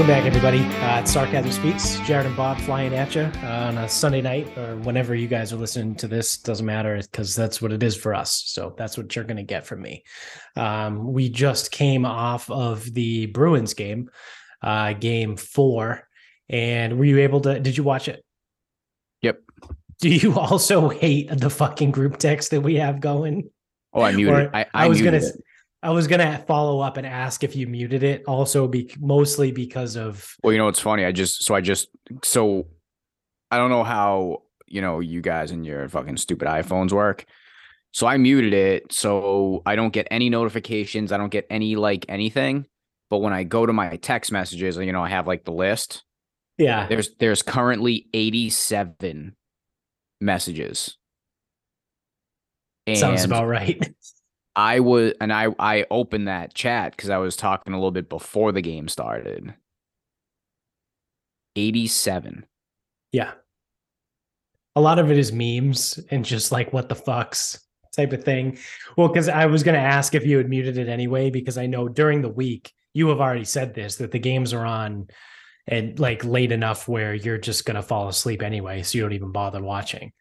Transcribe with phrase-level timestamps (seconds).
[0.00, 0.60] Welcome back, everybody.
[0.82, 2.00] Uh, it's Sarcasm Speaks.
[2.06, 5.52] Jared and Bob flying at you uh, on a Sunday night or whenever you guys
[5.52, 6.38] are listening to this.
[6.38, 8.44] Doesn't matter because that's what it is for us.
[8.46, 10.04] So that's what you're going to get from me.
[10.56, 14.10] Um, we just came off of the Bruins game,
[14.62, 16.08] uh, game four.
[16.48, 17.60] And were you able to?
[17.60, 18.24] Did you watch it?
[19.20, 19.42] Yep.
[20.00, 23.50] Do you also hate the fucking group text that we have going?
[23.92, 24.34] Oh, I muted.
[24.34, 24.50] Or it.
[24.54, 25.44] I, I, I was gonna it.
[25.82, 29.96] I was gonna follow up and ask if you muted it, also be mostly because
[29.96, 31.04] of Well, you know it's funny?
[31.04, 31.88] I just so I just
[32.22, 32.66] so
[33.50, 37.24] I don't know how you know you guys and your fucking stupid iPhones work.
[37.92, 41.12] So I muted it so I don't get any notifications.
[41.12, 42.66] I don't get any like anything.
[43.08, 46.04] But when I go to my text messages, you know, I have like the list.
[46.58, 46.86] yeah.
[46.86, 49.34] There's there's currently 87
[50.20, 50.96] messages.
[52.86, 53.92] And Sounds about right.
[54.56, 58.08] I was and I I opened that chat because I was talking a little bit
[58.08, 59.54] before the game started.
[61.56, 62.46] 87.
[63.12, 63.32] Yeah.
[64.76, 67.60] A lot of it is memes and just like what the fucks
[67.94, 68.58] type of thing.
[68.96, 71.66] Well, because I was going to ask if you had muted it anyway, because I
[71.66, 75.08] know during the week you have already said this that the games are on
[75.66, 78.82] and like late enough where you're just going to fall asleep anyway.
[78.82, 80.12] So you don't even bother watching.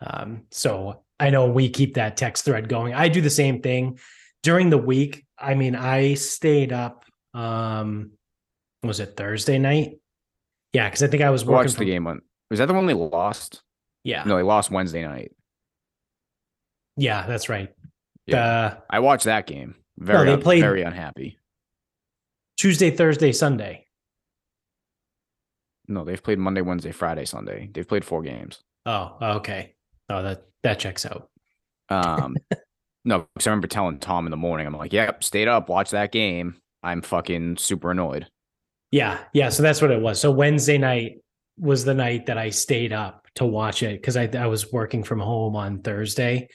[0.00, 2.92] Um, so I know we keep that text thread going.
[2.94, 3.98] I do the same thing
[4.42, 5.24] during the week.
[5.38, 7.04] I mean, I stayed up.
[7.34, 8.12] Um,
[8.82, 9.98] was it Thursday night?
[10.72, 11.66] Yeah, because I think I was working.
[11.66, 12.20] Watched the game on.
[12.50, 13.62] Was that the one they lost?
[14.04, 15.32] Yeah, No, they lost Wednesday night.
[16.96, 17.70] yeah, that's right.
[18.26, 18.44] Yeah.
[18.44, 19.74] Uh, I watched that game.
[19.98, 21.38] Very they un- played- very unhappy.
[22.58, 23.86] Tuesday, Thursday, Sunday.
[25.88, 27.70] No, they've played Monday, Wednesday, Friday, Sunday.
[27.72, 28.60] They've played four games.
[28.86, 29.74] Oh, okay.
[30.08, 31.30] Oh, that that checks out.
[31.88, 32.36] Um
[33.04, 35.90] no, because I remember telling Tom in the morning, I'm like, yep, stayed up, watch
[35.90, 36.56] that game.
[36.82, 38.26] I'm fucking super annoyed.
[38.90, 39.48] Yeah, yeah.
[39.48, 40.20] So that's what it was.
[40.20, 41.18] So Wednesday night
[41.58, 45.02] was the night that I stayed up to watch it because I I was working
[45.02, 46.48] from home on Thursday,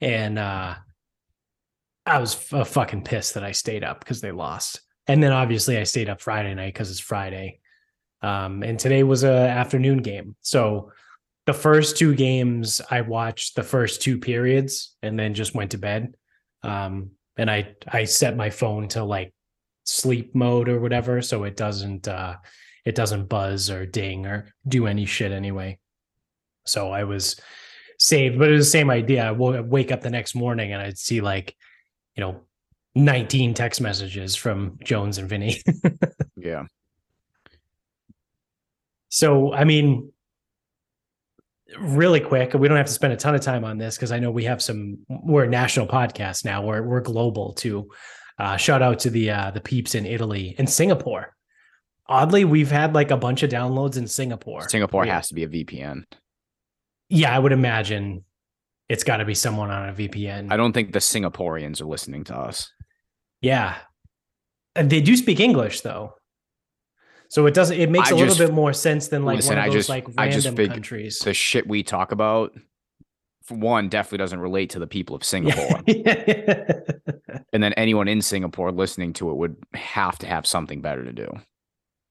[0.00, 0.74] and uh
[2.04, 4.80] I was f- fucking pissed that I stayed up because they lost.
[5.06, 7.60] And then obviously I stayed up Friday night because it's Friday.
[8.22, 10.36] Um, and today was a afternoon game.
[10.40, 10.92] So
[11.46, 15.78] the first two games I watched the first two periods and then just went to
[15.78, 16.14] bed.
[16.62, 19.34] Um, and I I set my phone to like
[19.84, 22.36] sleep mode or whatever, so it doesn't uh
[22.84, 25.78] it doesn't buzz or ding or do any shit anyway.
[26.64, 27.40] So I was
[27.98, 29.26] saved, but it was the same idea.
[29.26, 31.56] I would wake up the next morning and I'd see like,
[32.16, 32.42] you know,
[32.94, 35.60] 19 text messages from Jones and Vinny.
[36.42, 36.64] Yeah.
[39.08, 40.12] So, I mean,
[41.78, 44.18] really quick, we don't have to spend a ton of time on this because I
[44.18, 44.98] know we have some.
[45.08, 46.64] We're a national podcast now.
[46.64, 47.88] We're we're global too.
[48.38, 51.34] Uh, shout out to the uh, the peeps in Italy and Singapore.
[52.08, 54.68] Oddly, we've had like a bunch of downloads in Singapore.
[54.68, 55.14] Singapore Yeah.
[55.14, 56.04] has to be a VPN.
[57.08, 58.24] Yeah, I would imagine
[58.88, 60.52] it's got to be someone on a VPN.
[60.52, 62.70] I don't think the Singaporeans are listening to us.
[63.40, 63.76] Yeah,
[64.74, 66.14] they do speak English though,
[67.32, 67.78] so it doesn't.
[67.78, 69.80] It makes I a little just- bit more sense than like Listen, one of those
[69.80, 71.18] just- like random countries.
[71.20, 72.52] The shit we talk about,
[73.42, 75.80] for one, definitely doesn't relate to the people of Singapore.
[77.54, 81.12] And then anyone in Singapore listening to it would have to have something better to
[81.12, 81.28] do.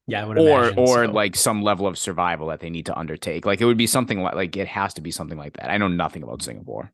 [0.06, 1.10] yeah, I would or imagine or so.
[1.12, 3.44] like some level of survival that they need to undertake.
[3.44, 5.68] Like it would be something like like it has to be something like that.
[5.70, 6.92] I know nothing about Singapore.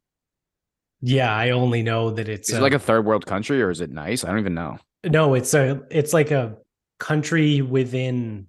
[1.02, 3.70] yeah, I only know that it's Is a- it like a third world country or
[3.70, 4.24] is it nice?
[4.24, 4.78] I don't even know.
[5.04, 6.56] no, it's a it's like a
[6.98, 8.46] country within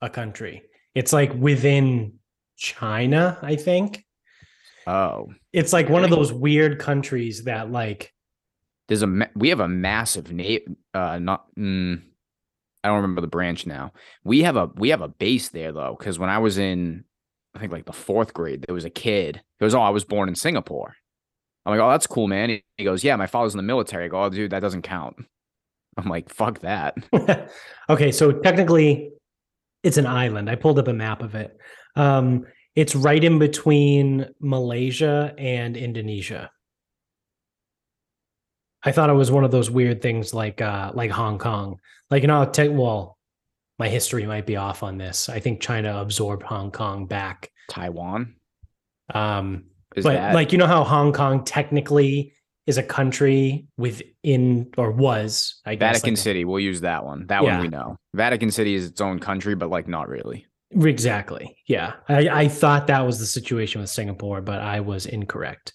[0.00, 0.62] a country.
[0.94, 2.14] It's like within
[2.56, 4.04] China, I think.
[4.86, 8.12] Oh, It's like one of those weird countries that like
[8.88, 10.58] there's a ma- we have a massive na-
[10.92, 12.02] uh not mm,
[12.82, 13.92] I don't remember the branch now.
[14.24, 17.04] We have a we have a base there though cuz when I was in
[17.54, 19.36] I think like the 4th grade there was a kid.
[19.58, 20.96] He goes, "Oh, I was born in Singapore."
[21.64, 24.04] I'm like, "Oh, that's cool, man." He- He goes, "Yeah, my father's in the military."
[24.04, 25.16] I go, "Oh, dude, that doesn't count."
[25.96, 26.96] I'm like, "Fuck that."
[27.90, 29.10] okay, so technically
[29.82, 30.50] it's an island.
[30.50, 31.56] I pulled up a map of it.
[31.94, 36.50] Um it's right in between Malaysia and Indonesia.
[38.82, 41.78] I thought it was one of those weird things like uh like Hong Kong.
[42.10, 43.18] Like you know, te- well,
[43.78, 45.28] my history might be off on this.
[45.28, 47.50] I think China absorbed Hong Kong back.
[47.70, 48.34] Taiwan
[49.12, 49.64] Um
[49.94, 52.32] is but that like you know how Hong Kong technically
[52.66, 56.44] is a country within or was, I guess Vatican like- City.
[56.44, 57.26] We'll use that one.
[57.26, 57.54] That Yeah.
[57.54, 57.96] one we know.
[58.14, 60.46] Vatican City is its own country, but like not really.
[60.70, 61.56] Exactly.
[61.68, 61.92] Yeah.
[62.08, 65.72] I, I thought that was the situation with Singapore, but I was incorrect.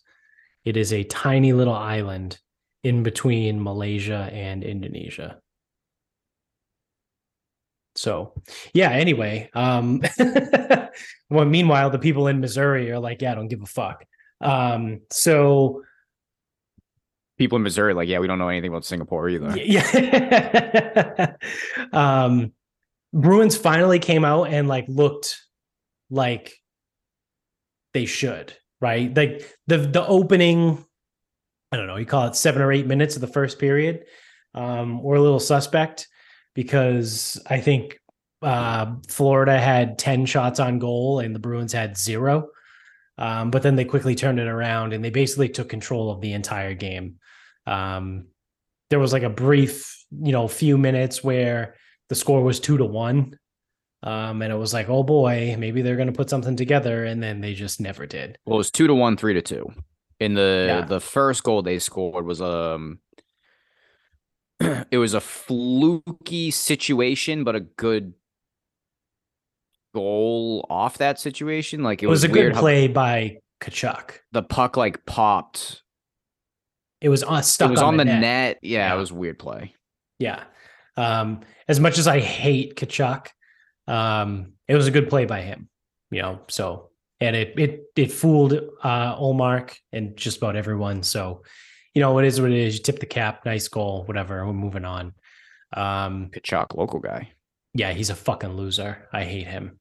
[0.65, 2.37] It is a tiny little island
[2.83, 5.39] in between Malaysia and Indonesia.
[7.95, 8.33] So
[8.73, 9.49] yeah, anyway.
[9.53, 10.01] Um
[11.29, 14.05] well meanwhile the people in Missouri are like, yeah, I don't give a fuck.
[14.41, 15.83] Um so
[17.39, 19.57] People in Missouri, like, yeah, we don't know anything about Singapore either.
[19.57, 21.33] yeah.
[21.93, 22.51] um
[23.11, 25.41] Bruins finally came out and like looked
[26.11, 26.53] like
[27.93, 29.15] they should, right?
[29.15, 30.85] Like the the opening,
[31.71, 34.05] I don't know, you call it seven or eight minutes of the first period,
[34.53, 36.07] um, were a little suspect
[36.53, 37.99] because I think
[38.41, 42.49] uh, Florida had 10 shots on goal and the Bruins had zero.
[43.19, 46.31] Um, but then they quickly turned it around and they basically took control of the
[46.31, 47.15] entire game.
[47.67, 48.27] Um,
[48.89, 51.75] there was like a brief, you know, few minutes where
[52.07, 53.37] the score was two to one.
[54.01, 57.03] Um, and it was like, oh boy, maybe they're going to put something together.
[57.03, 58.37] And then they just never did.
[58.45, 59.69] Well, it was two to one, three to two.
[60.21, 60.85] In the Yeah.
[60.85, 62.99] the first goal they scored was um
[64.91, 68.13] it was a fluky situation, but a good
[69.93, 71.83] goal off that situation.
[71.83, 74.11] Like it, It was, a weird good how play by Tkachuk.
[74.31, 75.83] The puck like popped.
[77.01, 78.21] It was on stuck it was on, on, the net.
[78.21, 78.57] net.
[78.61, 78.95] Yeah, Yeah.
[78.95, 79.73] it was a weird play.
[80.19, 80.43] Yeah.
[80.97, 83.27] Um, as much as I hate Tkachuk,
[83.87, 85.69] um, it was a good play by him,
[86.11, 86.41] you know.
[86.49, 86.89] So
[87.21, 88.53] and it it it fooled
[88.83, 91.03] uh Ullmark and just about everyone.
[91.03, 91.43] So,
[91.93, 92.77] you know, it is what it is.
[92.77, 94.45] You tip the cap, nice goal, whatever.
[94.45, 95.13] We're moving on.
[95.73, 97.31] Um, Tkachuk, local guy.
[97.73, 99.07] yeah, he's a fucking loser.
[99.13, 99.78] I hate him.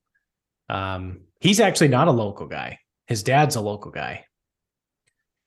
[0.69, 2.79] Um, he's actually not a local guy.
[3.07, 4.25] His dad's a local guy.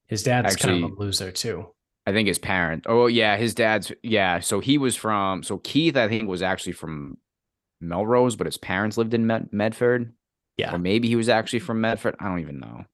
[0.08, 1.68] His dad's kind of a loser too.
[2.06, 2.86] I think his parent.
[2.88, 4.40] Oh yeah, his dad's yeah.
[4.40, 5.44] So he was from.
[5.44, 7.18] So Keith, I think, was actually from
[7.80, 10.14] Melrose, but his parents lived in Med- Medford.
[10.58, 10.74] Yeah.
[10.74, 12.16] Or maybe he was actually from Medford.
[12.20, 12.86] I don't even know.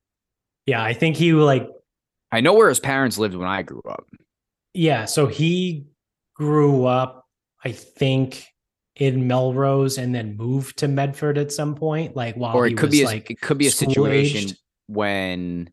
[0.65, 1.67] Yeah, I think he like
[2.31, 4.05] I know where his parents lived when I grew up.
[4.73, 5.87] Yeah, so he
[6.35, 7.25] grew up,
[7.63, 8.45] I think,
[8.97, 12.15] in Melrose and then moved to Medford at some point.
[12.15, 14.49] Like while or he it could was be a, like it could be a situation
[14.49, 14.57] school-aged.
[14.87, 15.69] when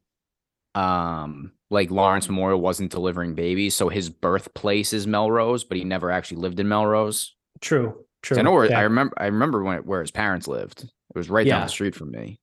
[0.75, 6.11] um like Lawrence Memorial wasn't delivering babies, so his birthplace is Melrose, but he never
[6.11, 7.35] actually lived in Melrose.
[7.61, 8.39] true, true.
[8.39, 8.79] I know where yeah.
[8.79, 10.83] I remember I remember when it, where his parents lived.
[10.85, 12.41] It was right down the street from me.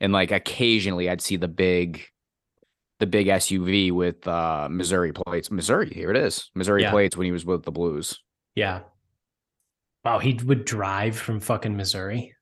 [0.00, 2.04] And like occasionally I'd see the big
[3.00, 5.50] the big SUV with uh Missouri plates.
[5.50, 6.50] Missouri, here it is.
[6.54, 6.90] Missouri Yeah.
[6.92, 8.20] plates when he was with the Blues.
[8.54, 8.80] Yeah.
[10.04, 12.34] Wow, he would drive from fucking Missouri.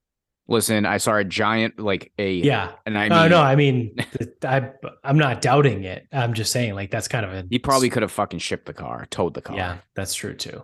[0.48, 2.72] Listen, I saw a giant like a Yeah.
[2.84, 3.94] and I mean no, I mean,
[4.44, 4.70] I
[5.04, 6.06] I'm not doubting it.
[6.12, 8.72] I'm just saying, like that's kind of a he probably could have fucking shipped the
[8.72, 9.56] car, towed the car.
[9.56, 10.62] Yeah, that's true too.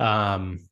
[0.00, 0.68] Um,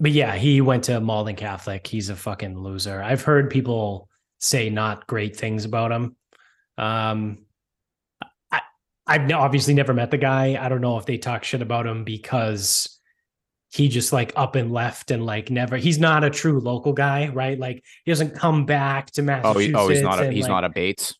[0.00, 1.86] but yeah, he went to Malden Catholic.
[1.86, 3.02] He's a fucking loser.
[3.02, 4.08] I've heard people
[4.40, 6.16] say not great things about him.
[6.78, 7.44] Um,
[8.50, 8.62] I
[9.06, 10.58] I've obviously never met the guy.
[10.60, 12.91] I don't know if they talk shit about him because
[13.72, 15.76] he just like up and left and like never.
[15.78, 17.58] He's not a true local guy, right?
[17.58, 19.66] Like he doesn't come back to Oh, Massachusetts.
[19.66, 21.14] he, oh, he's not a he's like, not a Bates.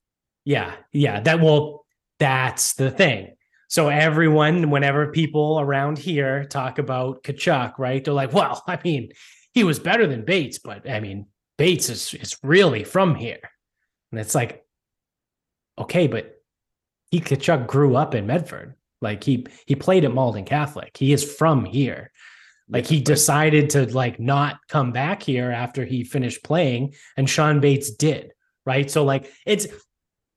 [0.45, 1.21] yeah, yeah.
[1.21, 1.87] That well,
[2.19, 3.35] that's the thing.
[3.69, 8.05] So everyone, whenever people around here talk about Tkachuk, right?
[8.05, 9.13] They're like, well, I mean,
[9.55, 11.27] he was better than Bates, but I mean,
[11.57, 13.41] Bates is is really from here.
[14.11, 14.63] And it's like,
[15.79, 16.35] okay, but
[17.11, 18.75] he Tkachuk grew up in Medford.
[19.01, 20.97] Like he he played at Malden Catholic.
[20.97, 22.12] He is from here.
[22.73, 27.61] Like he decided to like not come back here after he finished playing, and Shawn
[27.61, 28.33] Bates did.
[28.65, 28.91] Right.
[28.91, 29.67] So like it's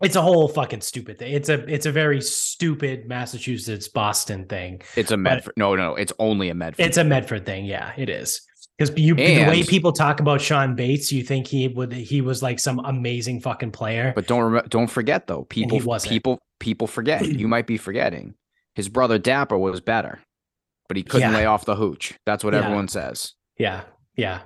[0.01, 1.33] it's a whole fucking stupid thing.
[1.33, 4.81] It's a it's a very stupid Massachusetts Boston thing.
[4.95, 5.53] It's a Medford.
[5.55, 6.85] No, no, it's only a Medford.
[6.85, 7.65] It's a Medford thing.
[7.65, 8.41] Yeah, it is.
[8.77, 12.43] Because you the way people talk about Shawn Bates, you think he would he was
[12.43, 14.11] like some amazing fucking player.
[14.13, 15.43] But don't don't forget though.
[15.43, 17.25] People people people forget.
[17.25, 18.35] you might be forgetting.
[18.73, 20.19] His brother Dapper was better,
[20.87, 21.37] but he couldn't Yeah.
[21.37, 22.13] lay off the hooch.
[22.25, 22.61] That's what Yeah.
[22.63, 23.33] everyone says.
[23.57, 23.83] Yeah,
[24.15, 24.41] yeah.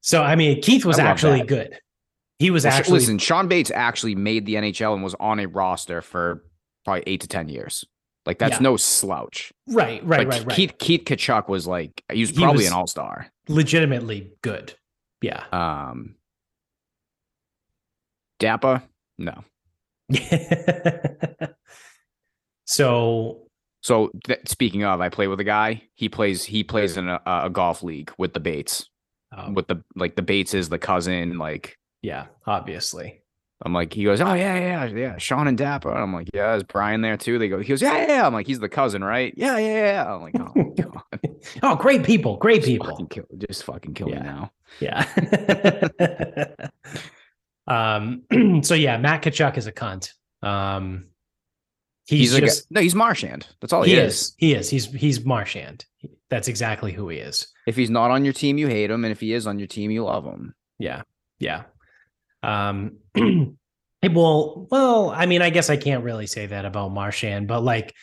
[0.00, 1.46] So I mean, Keith was actually that.
[1.48, 1.78] good.
[2.38, 3.18] He was Well, actually listen.
[3.18, 6.44] Shawn Bates actually made the NHL and was on a roster for
[6.84, 7.84] probably eight to ten years.
[8.26, 8.60] Like that's Yeah.
[8.60, 9.52] no slouch.
[9.68, 10.56] right, right, Like right, right.
[10.56, 13.30] Keith Keith Tkachuk was like he was He probably was- an all star.
[13.48, 14.74] legitimately good.
[15.22, 15.44] Yeah.
[15.52, 16.14] Um,
[18.38, 18.82] Dapper,
[19.18, 19.42] no.
[22.66, 23.47] so
[23.80, 25.82] So th- speaking of, I play with a guy.
[25.94, 26.44] He plays.
[26.44, 28.88] He plays in a, a golf league with the Bates.
[29.36, 31.38] um, With the like the Bates is the cousin.
[31.38, 33.22] Like yeah, obviously.
[33.64, 35.16] I'm like he goes, oh yeah yeah yeah.
[35.18, 35.90] Sean and Dapper.
[35.92, 37.38] I'm like yeah, is Brian there too?
[37.40, 37.58] They go.
[37.58, 38.06] He goes yeah yeah.
[38.08, 39.34] yeah." I'm like he's the cousin, right?
[39.36, 40.14] Yeah yeah yeah.
[40.14, 41.02] I'm like oh my god,
[41.62, 42.86] Oh, great people, great Just people.
[42.88, 44.20] fucking kill, just fucking kill Yeah.
[44.20, 44.52] me now.
[44.80, 46.54] Yeah.
[47.66, 48.22] um.
[48.62, 50.12] So yeah, Matt Tkachuk is a cunt.
[50.42, 51.06] Um.
[52.08, 53.46] He's, He's, like a- just no, he's Marchand.
[53.60, 54.14] That's all he, he is.
[54.14, 54.34] is.
[54.38, 54.70] He is.
[54.70, 55.84] He's he's Marchand.
[56.30, 57.46] That's exactly who he is.
[57.66, 59.68] If he's not on your team, you hate him, and if he is on your
[59.68, 60.54] team, you love him.
[60.78, 61.02] Yeah.
[61.38, 61.64] Yeah.
[62.42, 62.96] Um
[64.02, 67.94] well, well, I mean, I guess I can't really say that about Marchand, but like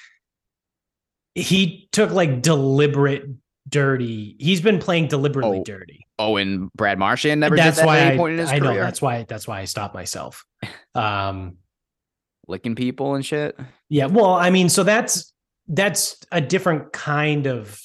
[1.34, 3.26] he took like deliberate
[3.68, 4.36] dirty.
[4.40, 6.06] He's been playing deliberately Oh, dirty.
[6.20, 8.52] Oh, and Brad Marchand never that's did that why at any I, point in his
[8.52, 10.46] I know that's why that's why I stopped myself.
[10.94, 11.58] Um
[12.48, 13.58] licking people and shit.
[13.90, 15.34] yeah, well, I mean, so that's
[15.68, 17.80] that's a different kind of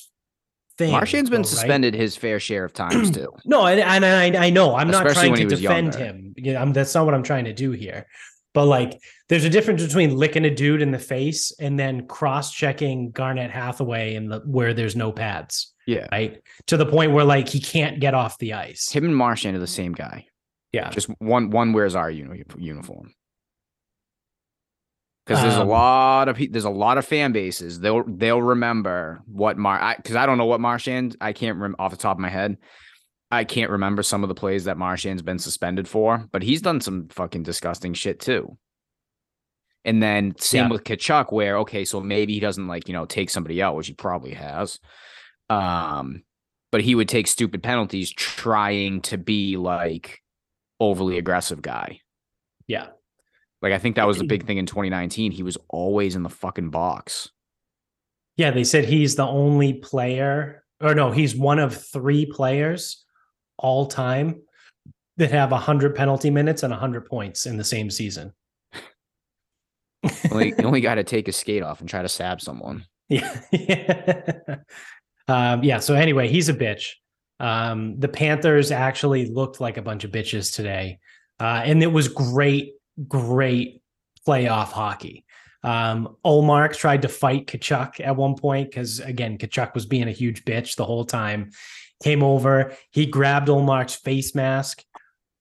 [0.77, 0.91] thing.
[0.93, 1.57] Marchand's been though, right?
[1.59, 3.29] suspended his fair share of times too.
[3.45, 5.99] No, and, and I, I know I'm not trying to defend younger.
[5.99, 6.35] him.
[6.37, 8.07] You know, I'm, that's not what I'm trying to do here.
[8.53, 13.13] But like, there's a difference between licking a dude in the face and then cross-checking
[13.13, 16.43] Garnet Hathaway in the where there's no pads, Yeah, right?
[16.67, 18.91] To the point where like he can't get off the ice.
[18.91, 20.27] him and Marchand are the same guy.
[20.73, 23.13] Yeah, Just one one wears our uni- uniform.
[25.27, 27.79] Because there's a Um, lot of there's a lot of fan bases.
[27.81, 31.91] They'll they'll remember what Mar because I, don't know what Marchand I can't rem- off
[31.93, 32.57] the top of my head.
[33.31, 36.81] I can't remember some of the plays that Marchand's been suspended for, but he's done
[36.81, 38.57] some fucking disgusting shit too.
[39.85, 40.71] And then same Yeah.
[40.73, 43.87] with Tkachuk, where okay, so maybe he doesn't like you know take somebody out, which
[43.87, 44.81] he probably has.
[45.49, 46.23] Um,
[46.73, 50.21] but he would take stupid penalties trying to be like
[50.81, 52.01] overly aggressive guy.
[52.67, 52.89] yeah,
[53.63, 55.33] Like I think that was the big thing in 2019.
[55.33, 57.31] He was always in the fucking box.
[58.37, 58.51] yeah.
[58.51, 63.05] They said he's the only player, or no, he's one of three players
[63.59, 64.41] all time
[65.19, 68.33] that have hundred penalty minutes and hundred points in the same season.
[70.33, 72.87] Only, you only got to take his skate off and try to stab someone.
[73.11, 73.37] Yeah.
[75.29, 75.79] um, yeah.
[75.79, 76.93] So anyway, he's a bitch.
[77.39, 81.01] Um, the Panthers actually looked like a bunch of bitches today.
[81.39, 82.73] Uh, and it was great,
[83.09, 83.83] great
[84.27, 85.25] playoff hockey.
[85.63, 90.13] Um, Ullmark tried to fight Tkachuk at one point because again, Tkachuk was being a
[90.13, 91.51] huge bitch the whole time.
[92.03, 94.83] Came over, he grabbed Ullmark's face mask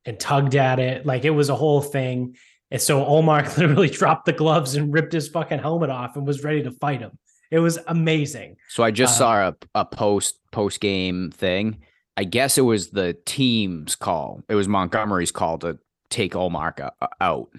[0.03, 1.05] and tugged at it.
[1.05, 2.35] Like it was a whole thing.
[2.69, 6.43] And so Ullmark literally dropped the gloves and ripped his fucking helmet off and was
[6.43, 7.17] ready to fight him.
[7.49, 8.57] It was amazing.
[8.67, 11.81] So I just Uh, saw a, a post post game thing.
[12.17, 14.43] I guess it was the team's call.
[14.49, 16.89] It was Montgomery's call to take Ullmark
[17.21, 17.49] out.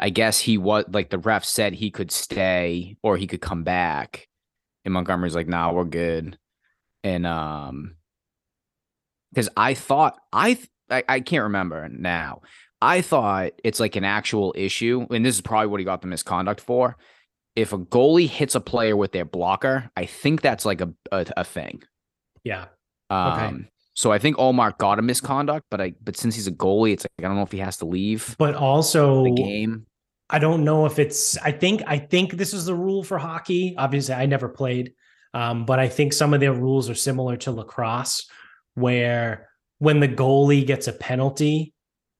[0.00, 3.62] I guess he was like the ref said he could stay or he could come
[3.62, 4.28] back,
[4.84, 6.38] and Montgomery's like, "Nah, we're good."
[7.04, 7.96] And um,
[9.32, 12.42] because I thought I, th- I I can't remember now.
[12.80, 16.08] I thought it's like an actual issue, and this is probably what he got the
[16.08, 16.96] misconduct for.
[17.54, 21.26] If a goalie hits a player with their blocker, I think that's like a a,
[21.36, 21.82] a thing.
[22.42, 22.66] Yeah.
[23.08, 26.92] Um, so I think Ullmark got a misconduct, but I but since he's a goalie,
[26.92, 29.86] it's like I don't know if he has to leave But also the game.
[30.30, 33.74] I don't know if it's I think I think this is the rule for hockey.
[33.76, 34.94] Obviously, I never played.
[35.34, 38.26] Um, but I think some of their rules are similar to lacrosse,
[38.74, 41.74] where when the goalie gets a penalty,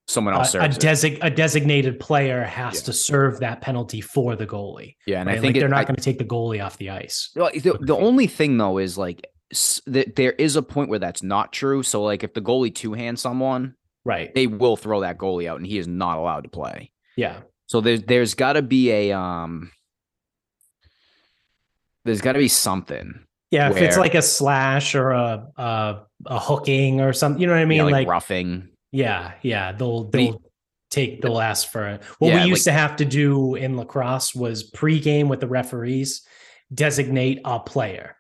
[0.08, 0.82] Someone a, else a, serves it.
[0.82, 2.80] desig- a designated player has Yeah.
[2.86, 4.96] to serve that penalty for the goalie.
[5.06, 5.38] Yeah, and right?
[5.38, 7.30] I think like they're not going to take the goalie off the ice.
[7.36, 9.26] Well, the, the only thing though is like
[9.86, 11.82] that there is a point where that's not true.
[11.82, 14.34] So like if the goalie two hands someone, Right.
[14.34, 16.90] they will throw that goalie out, and he is not allowed to play.
[17.16, 17.40] Yeah.
[17.66, 19.70] So there's there's got to be a um.
[22.04, 23.24] There's got to be something.
[23.50, 23.70] Yeah.
[23.70, 27.60] If it's like a slash or a a, a hooking or something, you know what
[27.62, 27.78] I mean?
[27.78, 28.68] yeah, like, like roughing.
[28.90, 30.42] Yeah, yeah, they'll they'll
[30.90, 32.02] take they'll ask for it.
[32.18, 35.46] What Yeah, we used like- to have to do in lacrosse was pregame with the
[35.46, 36.22] referees
[36.74, 38.16] designate a player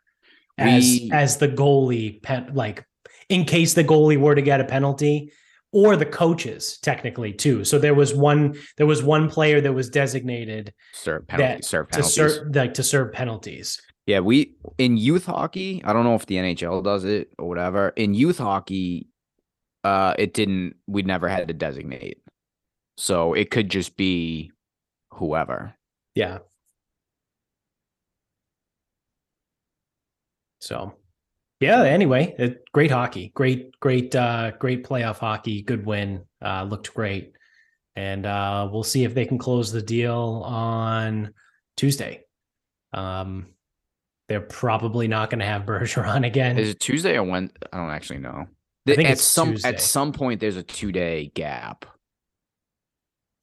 [0.62, 2.84] as We- as the goalie pen, like
[3.28, 5.32] in case the goalie were to get a penalty
[5.72, 7.64] or the coaches technically too.
[7.64, 11.56] So there was one there was one player that was designated Serve penalties.
[11.58, 12.14] that serve to penalties.
[12.14, 13.80] serve like to serve penalties.
[14.06, 17.90] Yeah, we in youth hockey, I don't know if the NHL does it or whatever.
[17.96, 19.08] In youth hockey,
[19.84, 22.18] uh it didn't we never had to designate.
[22.98, 24.52] So it could just be
[25.12, 25.74] whoever.
[26.14, 26.38] Yeah.
[30.62, 30.94] So,
[31.58, 31.82] yeah.
[31.82, 35.62] Anyway, it, great hockey, great, great, uh, great playoff hockey.
[35.62, 36.22] Good win.
[36.40, 37.32] Uh, looked great,
[37.96, 41.34] and uh, we'll see if they can close the deal on
[41.76, 42.24] Tuesday.
[42.92, 43.48] Um,
[44.28, 46.58] they're probably not going to have Bergeron again.
[46.58, 48.46] Is it Tuesday or when I don't actually know.
[48.86, 49.68] I think at it's some Tuesday.
[49.68, 51.86] at some point there's a two day gap,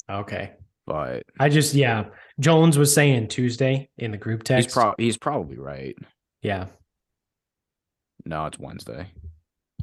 [0.10, 0.52] okay.
[0.86, 2.06] but I just yeah.
[2.40, 4.68] Jones was saying Tuesday in the group text.
[4.68, 5.96] he's pro he's probably right.
[6.42, 6.68] yeah.
[8.26, 9.12] No, it's Wednesday.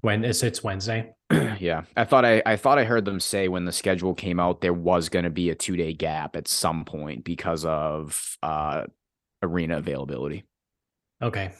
[0.02, 1.12] When it's it's Wednesday.
[1.58, 1.82] yeah.
[1.96, 4.74] I thought I I thought I heard them say when the schedule came out there
[4.74, 8.84] was gonna be a two day gap at some point because of uh
[9.42, 10.44] arena availability.
[11.22, 11.52] Okay.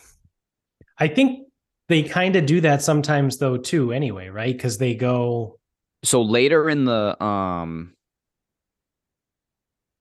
[0.98, 1.48] I think
[1.88, 5.58] they kind of do that sometimes though too anyway right because they go
[6.02, 7.92] so later in the um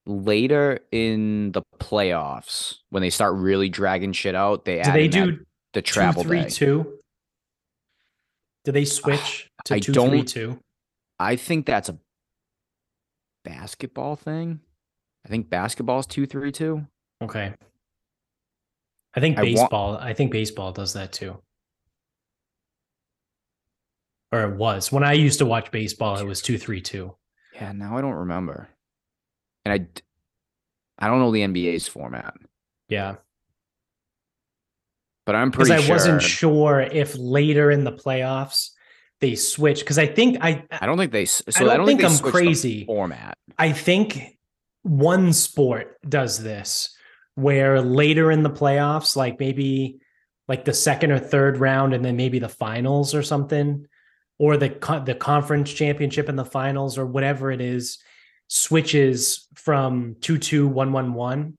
[0.05, 5.05] later in the playoffs when they start really dragging shit out they do add they
[5.05, 6.49] in that- do the travel two, three, day.
[6.49, 6.99] two?
[8.63, 10.59] do they ah, switch to I two don't- three two
[11.19, 11.97] I think that's a
[13.45, 14.59] basketball thing.
[15.25, 16.85] I think basketball's two three two.
[17.21, 17.53] okay
[19.15, 21.37] i think I want- baseball i think baseball does that too
[24.31, 27.15] or it was when i used to watch baseball it was two three two
[27.53, 28.67] Yeah, now I don't remember.
[29.63, 29.87] And I,
[31.03, 32.33] I don't know the NBA's format,
[32.89, 33.15] yeah
[35.25, 35.77] but I'm pretty sure.
[35.77, 38.69] because I wasn't sure if later in the playoffs
[39.21, 39.79] they switch.
[39.79, 42.31] Because I think I I don't think they so don't I don't think, think I'm
[42.31, 42.85] crazy.
[42.85, 43.37] format.
[43.57, 44.37] I think
[44.83, 46.95] one sport does this
[47.35, 49.99] where later in the playoffs, like maybe
[50.47, 53.87] like the second or third round, and then maybe the finals or something,
[54.37, 57.97] or the co- the conference championship and the finals or whatever it is,
[58.47, 61.57] switches from two two one one one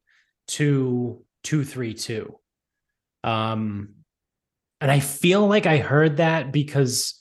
[0.49, 2.39] to two three two.
[3.27, 3.91] Um,
[4.81, 7.15] and I feel like I heard that because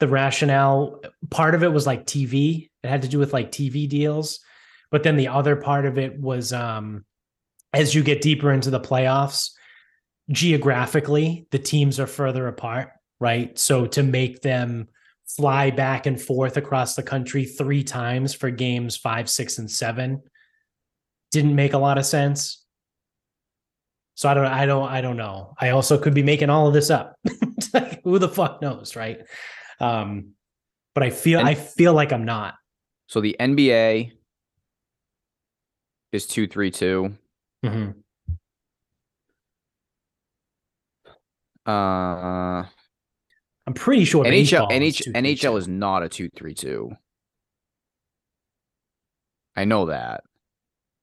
[0.00, 2.68] the rationale part of it was like TV.
[2.82, 4.40] It had to do with like TV deals.
[4.90, 7.04] But then the other part of it was um
[7.72, 9.50] as you get deeper into the playoffs,
[10.30, 13.58] geographically, the teams are further apart, right?
[13.58, 14.88] So to make them
[15.26, 20.22] fly back and forth across the country three times for games five, six, and seven
[21.32, 22.63] didn't make a lot of sense.
[24.16, 25.54] So I don't, I don't, I don't know.
[25.60, 27.16] I also could be making all of this up.
[27.74, 29.20] like, who the fuck knows, right?
[29.80, 30.34] Um,
[30.94, 32.54] but I feel, And- I feel like I'm not.
[33.08, 34.12] So the NBA
[36.12, 37.14] is two three two.
[37.64, 37.94] Mhm.
[41.66, 42.64] Uh,
[43.66, 46.92] I'm pretty sure NHL is NH, three, NHL is not a two three two.
[49.56, 50.24] I know that.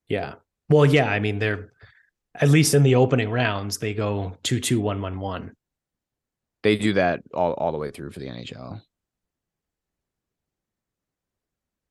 [0.08, 0.36] Yeah.
[0.70, 1.10] Well, yeah.
[1.10, 1.72] I mean, they're
[2.36, 5.54] at least in the opening rounds, they go two, two, one, one, one.
[6.64, 8.82] They do that all, all the way through for the NHL.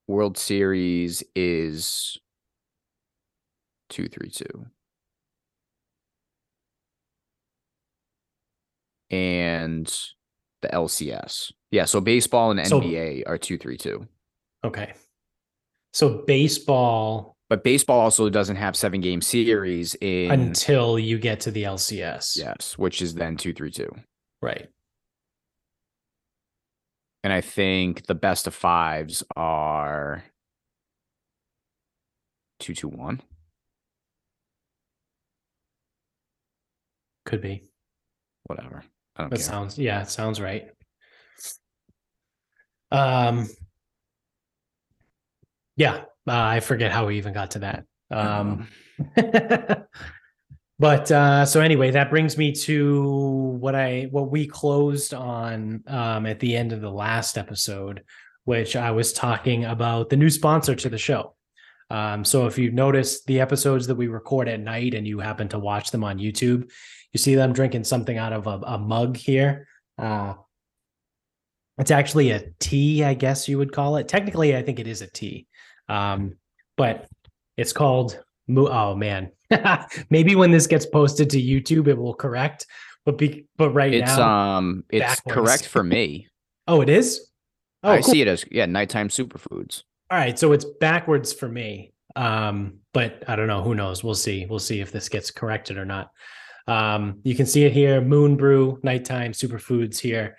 [0.07, 2.18] World Series is
[3.88, 4.66] two three two.
[9.11, 9.87] And
[10.62, 11.53] the LCS.
[11.70, 14.07] Yeah, so baseball and So- NBA are two three two.
[14.64, 14.94] Okay.
[15.92, 21.50] So baseball But baseball also doesn't have seven game series in until you get to
[21.50, 22.36] the LCS.
[22.36, 23.90] yes, which is then two three two.
[24.40, 24.68] Right.
[27.24, 30.24] And I think the best of fives are
[32.60, 33.20] two two one.
[37.26, 37.64] Could be.
[38.44, 38.84] Whatever.
[39.16, 39.44] I don't That care.
[39.44, 40.68] sounds, yeah, it sounds right.
[42.92, 43.48] Um,
[45.76, 47.85] yeah, uh, I forget how we even got to that.
[48.11, 48.68] Um,
[50.80, 56.26] but uh so anyway that brings me to what i what we closed on um
[56.26, 58.02] at the end of the last episode
[58.44, 61.35] which i was talking about the new sponsor to the show.
[61.90, 65.48] Um so if you notice the episodes that we record at night and you happen
[65.48, 66.70] to watch them on youtube
[67.12, 69.68] you see them drinking something out of a, a mug here.
[69.98, 70.35] Uh
[71.78, 74.09] it's actually a tea i guess you would call it.
[74.09, 75.46] Technically i think it is a tea
[75.90, 76.35] um
[76.76, 77.07] but
[77.57, 78.18] it's called
[78.57, 79.31] oh man
[80.11, 82.66] maybe when this gets posted to youtube it will correct
[83.05, 85.35] but be but right It's now um it's backwards.
[85.35, 86.26] correct for me.
[86.68, 87.29] oh it is
[87.83, 88.12] oh I cool.
[88.12, 89.83] see it as yeah, nighttime superfoods.
[90.11, 94.14] all right so it's backwards for me um but i don't know who knows we'll
[94.14, 96.11] see we'll see if this gets corrected or not
[96.66, 100.37] um you can see it here moon brew nighttime superfoods here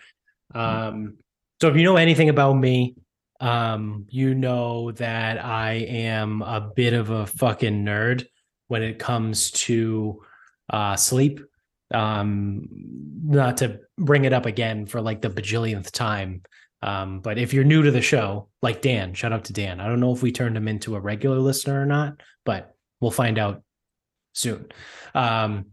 [0.54, 1.18] um
[1.62, 2.96] so if you know anything about me
[3.42, 8.26] um you know that i am a bit of a fucking nerd
[8.68, 10.22] when it comes to
[10.70, 11.42] uh sleep
[11.94, 12.68] um
[13.24, 16.42] not to bring it up again for like the bajillionth time
[16.84, 19.80] um, but if you're new to the show, like Dan, shout out to Dan.
[19.80, 23.12] I don't know if we turned him into a regular listener or not, but we'll
[23.12, 23.62] find out
[24.34, 24.68] soon.
[25.14, 25.68] Um,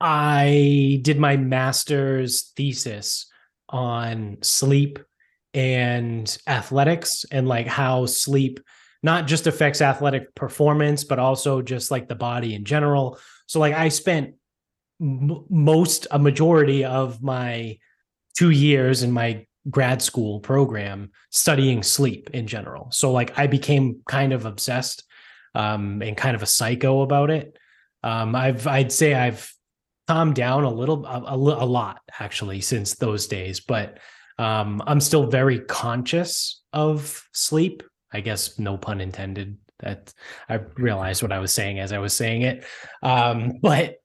[0.00, 3.30] I did my master's thesis
[3.68, 4.98] on sleep
[5.56, 8.60] and athletics and like how sleep
[9.02, 13.18] not just affects athletic performance, but also just like the body in general.
[13.46, 14.34] So, like, I spent
[15.00, 17.78] m- most, a majority of my
[18.36, 22.88] two years in my grad school program studying sleep in general.
[22.92, 25.02] So like I became kind of obsessed
[25.56, 27.58] um and kind of a psycho about it.
[28.04, 29.52] Um I've I'd say I've
[30.06, 33.98] calmed down a little, a, a, a lot actually since those days, but
[34.38, 37.82] um, I'm still very conscious of sleep.
[38.12, 39.58] I guess no pun intended.
[39.80, 40.12] That
[40.48, 42.64] I realized what I was saying as I was saying it.
[43.02, 43.96] Um, but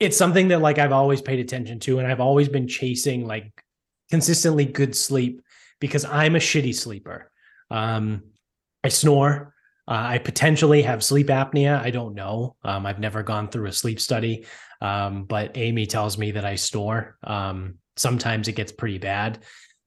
[0.00, 3.52] it's something that like I've always paid attention to, and I've always been chasing like
[4.10, 5.42] consistently good sleep
[5.80, 7.30] because I'm a shitty sleeper.
[7.70, 8.24] Um,
[8.82, 9.54] I snore.
[9.88, 11.80] Uh, I potentially have sleep apnea.
[11.80, 12.56] I don't know.
[12.64, 14.46] Um, I've never gone through a sleep study,
[14.80, 17.16] um, but Amy tells me that I snore.
[17.22, 19.38] Um, sometimes it gets pretty bad.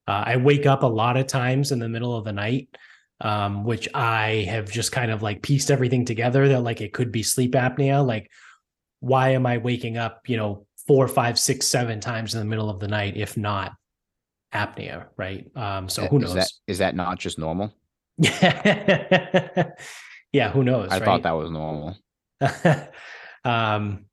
[0.07, 2.69] Uh, I wake up a lot of times in the middle of the night,
[3.21, 7.11] um, which I have just kind of like pieced everything together that like it could
[7.11, 8.05] be sleep apnea.
[8.05, 8.31] Like,
[9.01, 12.69] why am I waking up, you know, four, five, six, seven times in the middle
[12.69, 13.73] of the night, if not
[14.53, 15.45] apnea, right?
[15.55, 16.29] Um, so who knows?
[16.29, 17.75] Is that, is that not just normal?
[20.33, 20.89] yeah, who knows?
[20.89, 21.05] I right?
[21.05, 21.97] thought that was normal.
[23.45, 24.05] um,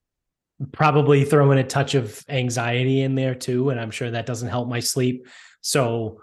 [0.72, 4.68] probably throwing a touch of anxiety in there too, and I'm sure that doesn't help
[4.68, 5.26] my sleep.
[5.60, 6.20] So,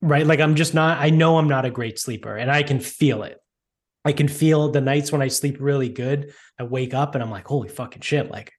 [0.00, 0.98] right, like I'm just not.
[0.98, 3.38] I know I'm not a great sleeper, and I can feel it.
[4.04, 6.32] I can feel the nights when I sleep really good.
[6.60, 8.30] I wake up and I'm like, holy fucking shit!
[8.30, 8.52] Like,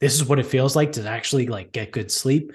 [0.00, 2.52] this is what it feels like to actually like get good sleep.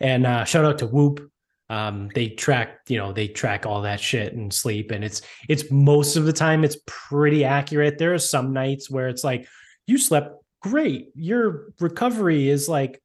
[0.00, 1.30] And uh, shout out to Whoop
[1.70, 5.70] um, they track you know they track all that shit and sleep and it's it's
[5.70, 7.98] most of the time it's pretty accurate.
[7.98, 9.46] There are some nights where it's like
[9.86, 11.10] you slept great.
[11.14, 13.02] Your recovery is like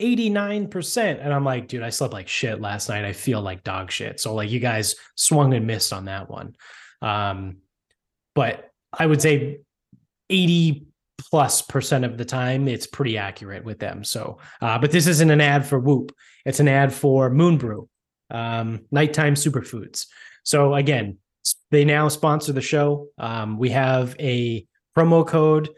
[0.00, 3.04] 89% and i'm like dude i slept like shit last night.
[3.04, 4.20] I feel like dog shit.
[4.20, 6.54] So like you guys swung and missed on that one.
[7.02, 7.58] Um
[8.34, 9.58] but i would say
[10.30, 10.86] 80
[11.18, 14.04] plus percent of the time it's pretty accurate with them.
[14.04, 16.14] So uh, but this isn't an ad for whoop
[16.48, 17.88] it's an ad for moon brew
[18.30, 20.06] um, nighttime superfoods.
[20.42, 21.18] So again
[21.70, 23.08] they now sponsor the show.
[23.18, 25.68] Um, we have a promo code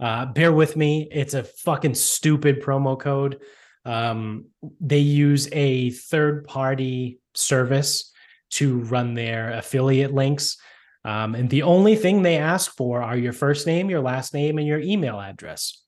[0.00, 1.08] uh, bear with me.
[1.12, 3.40] It's a fucking stupid promo code.
[3.84, 4.46] Um,
[4.80, 8.10] they use a third party service
[8.52, 10.56] to run their affiliate links.
[11.04, 14.58] Um, and the only thing they ask for are your first name, your last name,
[14.58, 15.82] and your email address.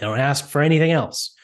[0.00, 1.34] They don't ask for anything else.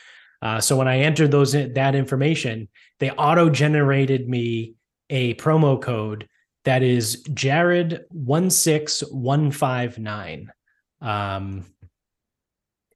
[0.41, 2.69] Uh, so when I entered those that information,
[3.01, 4.75] they auto generated me
[5.11, 6.29] a promo code
[6.65, 10.53] that is Jared one six one five nine.
[11.01, 11.65] Um,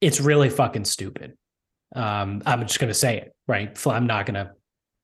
[0.01, 1.37] it's really fucking stupid.
[1.95, 3.87] Um, I'm just gonna say it right.
[3.87, 4.53] I'm not gonna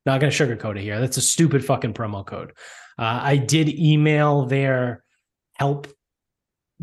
[0.06, 1.00] not gonna sugarcoat it here.
[1.00, 2.52] That's a stupid fucking promo code.
[2.98, 5.04] Uh, I did email their
[5.54, 5.86] help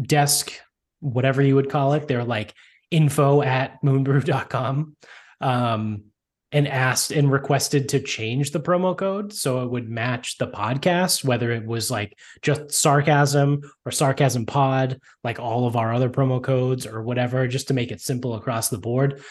[0.01, 0.53] desk,
[0.99, 2.07] whatever you would call it.
[2.07, 2.53] They're like
[2.91, 4.95] info at moonbrew.com.
[5.41, 6.05] Um,
[6.51, 11.21] and asked and requested to change the promo code so it would match the podcast,
[11.21, 16.41] whether it was like just sarcasm or sarcasm pod, like all of our other promo
[16.41, 19.21] codes or whatever, just to make it simple across the board.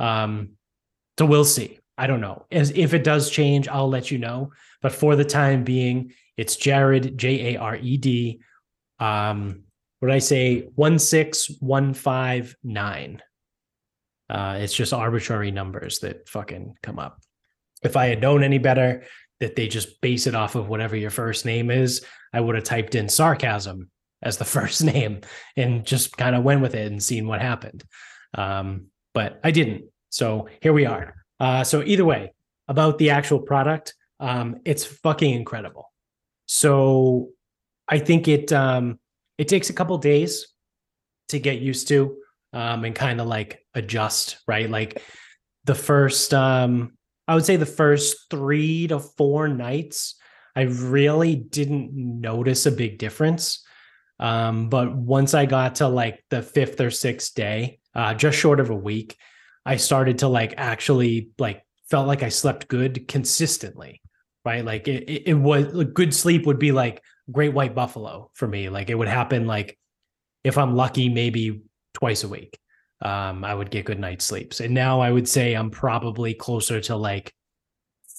[0.00, 0.52] Um,
[1.16, 1.78] so we'll see.
[1.96, 2.46] I don't know.
[2.50, 4.50] As if it does change, I'll let you know.
[4.80, 8.40] But for the time being, it's Jared J A R E D.
[8.98, 9.64] Um,
[10.00, 10.68] what did I say?
[10.74, 13.22] One six one five nine.
[14.32, 17.20] Uh, it's just arbitrary numbers that fucking come up.
[17.82, 19.04] If I had known any better,
[19.40, 22.64] that they just base it off of whatever your first name is, I would have
[22.64, 23.90] typed in sarcasm
[24.22, 25.20] as the first name
[25.56, 27.84] and just kind of went with it and seen what happened.
[28.34, 29.84] Um, but I didn't.
[30.08, 31.14] So here we are.
[31.38, 32.32] Uh, so either way,
[32.68, 35.92] about the actual product, um, it's fucking incredible.
[36.46, 37.30] So
[37.88, 38.98] I think it um,
[39.36, 40.46] it takes a couple days
[41.28, 42.16] to get used to
[42.52, 44.68] um, and kind of like adjust, right?
[44.68, 45.02] Like
[45.64, 46.92] the first, um,
[47.26, 50.16] I would say the first three to four nights,
[50.54, 53.64] I really didn't notice a big difference.
[54.18, 58.60] Um, but once I got to like the fifth or sixth day, uh, just short
[58.60, 59.16] of a week,
[59.64, 64.02] I started to like actually like felt like I slept good consistently
[64.44, 64.64] right?
[64.64, 68.68] Like it, it, it was good sleep would be like great white buffalo for me.
[68.68, 69.78] Like it would happen like
[70.44, 71.62] if I'm lucky, maybe
[71.94, 72.58] twice a week.
[73.00, 74.60] Um, I would get good night's sleeps.
[74.60, 77.32] And now I would say I'm probably closer to like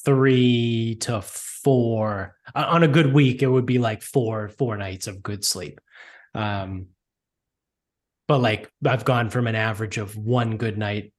[0.03, 3.41] three to four on a good week.
[3.41, 5.79] It would be like four, four nights of good sleep.
[6.36, 6.88] Um,
[8.27, 11.13] but like I've gone from an average of one good night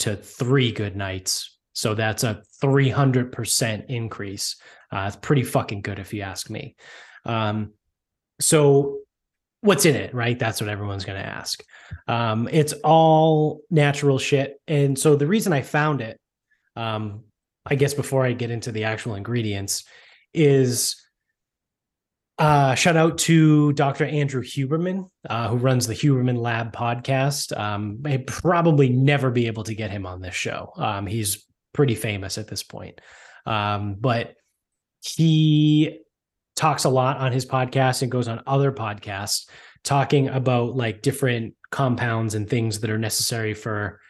[0.00, 4.56] to three good nights so that's a 300% increase.
[4.90, 6.74] Uh, it's pretty fucking good if you ask me.
[7.24, 7.74] Um,
[8.40, 8.98] so
[9.60, 10.38] what's in it, right?
[10.38, 11.62] That's what everyone's going to ask.
[12.06, 14.60] Um, it's all natural shit.
[14.66, 16.20] And so the reason I found it,
[16.76, 17.24] um,
[17.66, 19.84] I guess before I get into the actual ingredients,
[20.32, 20.96] is
[22.38, 24.04] Uh, shout out to Dr.
[24.04, 27.50] Andrew Huberman, uh, who runs the Huberman Lab podcast.
[27.58, 30.72] Um, I probably never be able to get him on this show.
[30.76, 33.00] Um, he's pretty famous at this point.
[33.44, 34.36] Um, but
[35.02, 35.98] he
[36.58, 39.48] talks a lot on his podcast and goes on other podcasts
[39.84, 44.00] talking about like different compounds and things that are necessary for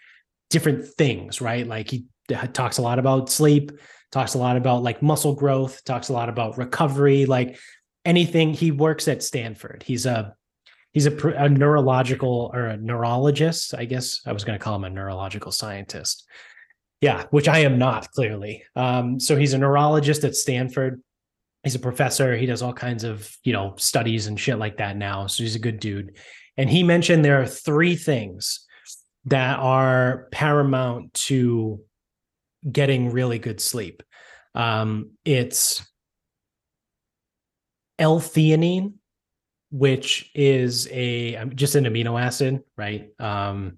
[0.49, 1.67] different things, right?
[1.67, 2.07] Like he
[2.55, 3.73] talks a lot about sleep,
[4.11, 7.59] talks a lot about like muscle growth, talks a lot about recovery, like
[8.07, 8.55] anything.
[8.55, 9.85] He works at Stanford.
[9.87, 10.35] He's a
[10.93, 13.75] he's a, a neurological or a neurologist.
[13.75, 16.27] I guess I was going to call him a neurological scientist.
[17.03, 18.65] Yeah, which I am not clearly.
[18.75, 21.03] Um, so he's a neurologist at Stanford.
[21.69, 22.35] He's a professor.
[22.35, 25.27] He does all kinds of you know studies and shit like that now.
[25.27, 26.17] So he's a good dude.
[26.57, 28.67] And he mentioned there are three things
[29.27, 31.83] that are paramount to
[32.73, 34.03] getting really good sleep.
[34.55, 35.87] Um, it's
[37.99, 38.95] L-theanine,
[39.71, 43.11] which is a um, just an amino acid, right?
[43.19, 43.77] Um,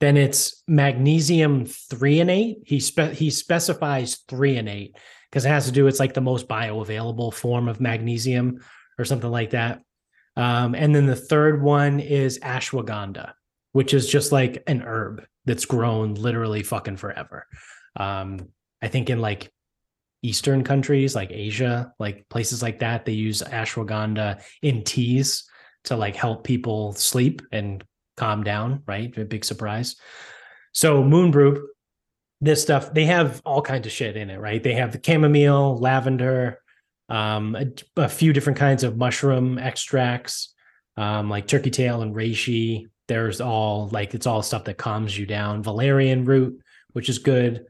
[0.00, 2.62] then it's magnesium threonate.
[2.66, 4.94] He spe- he specifies threonate
[5.30, 5.86] because it has to do.
[5.86, 8.60] It's like the most bioavailable form of magnesium
[8.98, 9.82] or something like that.
[10.36, 13.32] Um, and then the third one is ashwagandha,
[13.72, 17.46] which is just like an herb that's grown literally fucking forever.
[17.96, 18.48] Um,
[18.82, 19.50] I think in like
[20.22, 25.44] Eastern countries like Asia, like places like that, they use ashwagandha in teas
[25.84, 27.82] to like help people sleep and
[28.16, 29.16] calm down, right?
[29.16, 29.96] A big surprise.
[30.72, 31.68] So Moon Brew,
[32.40, 34.62] this stuff, they have all kinds of shit in it, right?
[34.62, 36.58] They have the chamomile, lavender,
[37.08, 37.66] um, a,
[38.02, 40.54] a few different kinds of mushroom extracts,
[40.96, 42.86] um, like turkey tail and reishi.
[43.08, 45.62] There's all like it's all stuff that calms you down.
[45.62, 47.66] Valerian root, which is good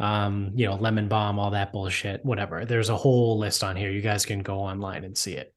[0.00, 2.64] um, you know, lemon balm, all that bullshit, whatever.
[2.64, 3.90] There's a whole list on here.
[3.90, 5.54] You guys can go online and see it.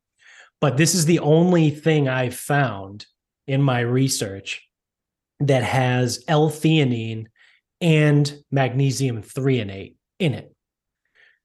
[0.62, 3.06] But this is the only thing I've found
[3.47, 4.67] in my research
[5.39, 7.27] that has L-theanine
[7.81, 10.53] and magnesium threonate in it.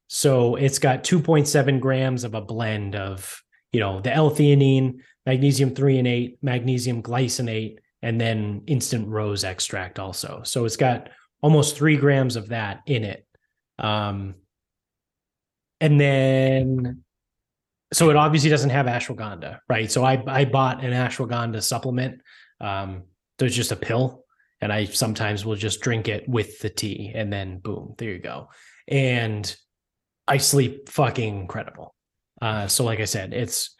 [0.09, 3.43] So it's got 2.7 grams of a blend of,
[3.73, 10.43] you know, the L-theanine, magnesium threonate, magnesium glycinate, and then instant rose extract also.
[10.45, 11.09] So it's got
[11.41, 13.27] almost three grams of that in it.
[13.79, 14.35] Um,
[15.81, 17.05] and then,
[17.93, 19.91] so it obviously doesn't have ashwagandha, right?
[19.91, 22.21] So I I bought an ashwagandha supplement.
[22.61, 23.05] Um,
[23.39, 24.22] there's just a pill,
[24.63, 28.21] and I sometimes will just drink it with the tea, and then boom, there you
[28.21, 28.49] go.
[28.87, 29.55] And
[30.27, 31.95] I sleep fucking incredible.
[32.41, 33.75] Uh, so like I said, it's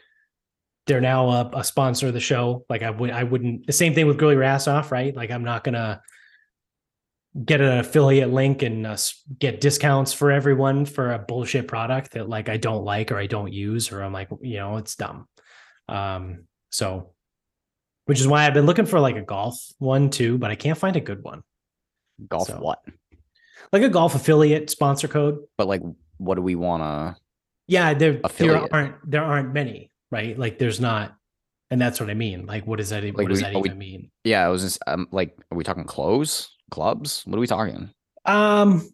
[0.87, 2.67] they're now a, a sponsor of the show.
[2.69, 5.15] Like I would I wouldn't the same thing with Grill Your Ass Off, right?
[5.15, 6.03] Like I'm not gonna
[7.45, 8.97] get an affiliate link and uh,
[9.39, 13.27] get discounts for everyone for a bullshit product that like I don't like or I
[13.27, 15.29] don't use or I'm like you know it's dumb.
[15.89, 17.13] Um so
[18.07, 20.79] which is why I've been looking for like a golf one too, but I can't
[20.79, 21.43] find a good one.
[22.29, 22.81] Golf So- what?
[23.73, 25.39] Like a golf affiliate sponsor code.
[25.57, 25.83] But like,
[26.19, 27.17] what do we want to?
[27.69, 30.39] Yeah, there there aren't there aren't many, right?
[30.39, 31.15] Like there's not
[31.71, 32.45] and that's what I mean.
[32.45, 34.11] Like what does that Like, what does we- that are we- even mean?
[34.25, 37.23] Yeah, I was just um, like, are we talking clothes, clubs?
[37.25, 37.91] What are we talking?
[38.27, 38.87] Um,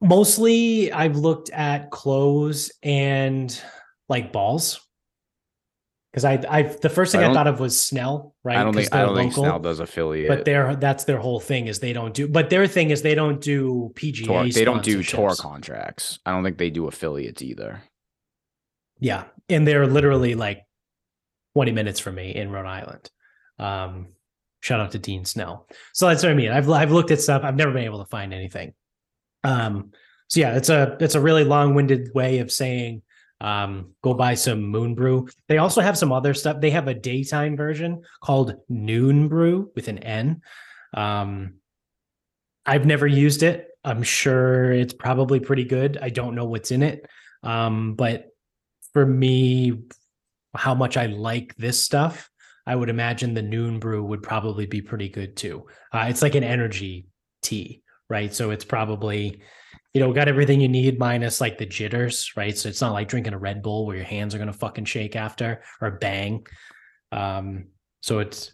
[0.00, 3.60] mostly I've looked at clothes and
[4.08, 4.80] like balls.
[6.14, 8.56] Because I, I, the first thing I I, thought of was Snell, right?
[8.56, 10.28] I don't think I don't think local, Snell does affiliate.
[10.28, 12.28] But their that's their whole thing is they don't do.
[12.28, 14.24] But their thing is they don't do PGA.
[14.26, 16.20] tour, they don't do tour contracts.
[16.24, 17.82] I don't think they do affiliates either.
[19.00, 20.64] Yeah, and they're literally like
[21.52, 23.10] twenty minutes from me in Rhode Island.
[23.58, 24.10] Um,
[24.60, 25.66] shout out to Dean Snell.
[25.94, 26.52] So that's what I mean.
[26.52, 27.42] I've I've looked at stuff.
[27.42, 28.72] I've never been able to find anything.
[29.42, 29.90] Um,
[30.28, 33.02] so yeah, it's a it's a really long winded way of saying
[33.44, 35.28] um, go buy some Moon Brew.
[35.48, 36.62] They also have some other stuff.
[36.62, 40.40] They have a daytime version called Noon Brew with an N.
[40.94, 41.56] Um,
[42.64, 43.68] I've never used it.
[43.84, 45.98] I'm sure it's probably pretty good.
[46.00, 47.06] I don't know what's in it.
[47.42, 48.30] Um, but
[48.94, 49.82] for me,
[50.54, 52.30] how much I like this stuff,
[52.66, 55.66] I would imagine the Noon Brew would probably be pretty good too.
[55.92, 57.08] Uh, it's like an energy
[57.42, 58.32] tea, right?
[58.32, 59.42] So it's probably,
[59.94, 62.56] you know, got everything you need minus like the jitters, right?
[62.58, 65.16] So it's not like drinking a Red Bull where your hands are gonna fucking shake
[65.16, 66.46] after or bang.
[67.12, 67.68] Um,
[68.02, 68.52] so it's,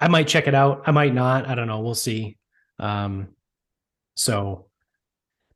[0.00, 0.82] I might check it out.
[0.86, 1.48] I might not.
[1.48, 1.80] I don't know.
[1.80, 2.36] We'll see.
[2.78, 3.28] Um,
[4.16, 4.66] so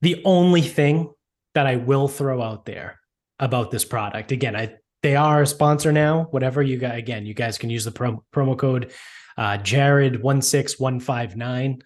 [0.01, 1.13] the only thing
[1.55, 2.99] that I will throw out there
[3.39, 6.25] about this product, again, I they are a sponsor now.
[6.31, 8.93] Whatever you got, again, you guys can use the prom- promo code
[9.37, 11.83] uh, Jared one six one five nine.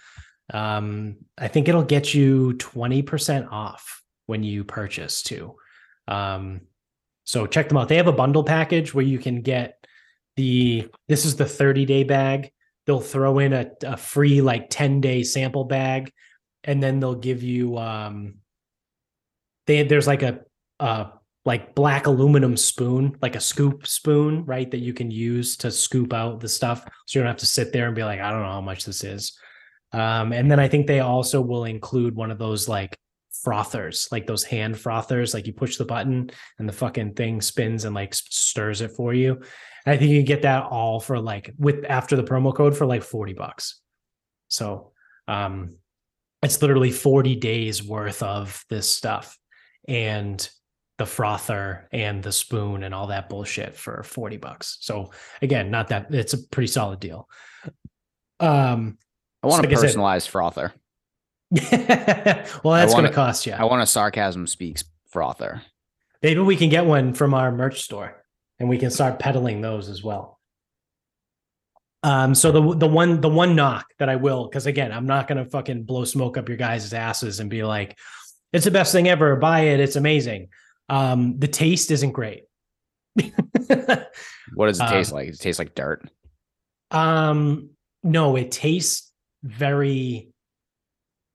[0.52, 5.56] Um, I think it'll get you twenty percent off when you purchase too.
[6.08, 6.62] Um,
[7.24, 7.88] So check them out.
[7.88, 9.84] They have a bundle package where you can get
[10.36, 12.50] the this is the 30 day bag.
[12.86, 16.12] They'll throw in a, a free like 10 day sample bag,
[16.64, 18.36] and then they'll give you um
[19.66, 20.40] they there's like a
[20.80, 21.10] uh
[21.44, 24.70] like black aluminum spoon, like a scoop spoon, right?
[24.70, 26.84] That you can use to scoop out the stuff.
[27.06, 28.84] So you don't have to sit there and be like, I don't know how much
[28.84, 29.38] this is.
[29.92, 32.96] Um, and then I think they also will include one of those like
[33.33, 37.85] frothers, like those hand frothers, like you push the button and the fucking thing spins
[37.85, 39.35] and like stirs it for you.
[39.87, 42.76] And I think you can get that all for like with after the promo code
[42.76, 43.81] for like 40 bucks.
[44.48, 44.92] So
[45.29, 45.76] um
[46.42, 49.38] it's literally 40 days worth of this stuff
[49.87, 50.48] and
[50.98, 54.79] the frother and the spoon and all that bullshit for 40 bucks.
[54.81, 57.29] So again, not that it's a pretty solid deal.
[58.38, 58.98] Um
[59.42, 60.72] I want So a like I said- personalized frother.
[61.53, 63.53] well, that's going wanna- cost you.
[63.53, 65.62] I want a sarcasm speaks frother.
[66.22, 68.22] Maybe we can get one from our merch store
[68.59, 70.38] and we can start peddling those as well.
[72.03, 75.29] Um, so the the one the one knock that I will, because again, I'm not
[75.29, 77.98] gonna fucking blow smoke up your guys' asses and be like,
[78.53, 80.48] it's the best thing ever, buy it, it's amazing.
[80.88, 82.44] Um, the taste isn't great.
[84.55, 85.29] What does it taste Um, like?
[85.29, 86.09] Does it tastes like dirt?
[86.90, 87.70] um,
[88.03, 89.09] no, it tastes
[89.42, 90.33] very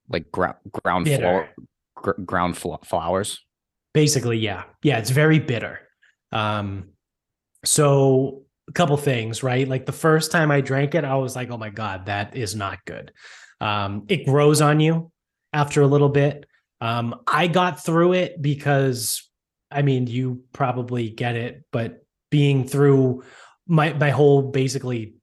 [0.10, 1.50] Like ground ground floor
[1.96, 3.44] gr- ground flo- flowers?
[3.94, 4.63] Basically, yeah.
[4.84, 5.80] Yeah, it's very bitter.
[6.32, 6.89] Um
[7.63, 9.68] so a couple things, right?
[9.68, 12.56] Like the first time I drank it, I was like, "Oh my god, that is
[12.56, 13.12] not good."
[13.62, 15.12] Um it grows on you
[15.54, 16.46] after a little bit.
[16.82, 19.24] Um I got through it because
[19.72, 23.24] I mean, you probably get it, but being through
[23.68, 25.14] my my whole basically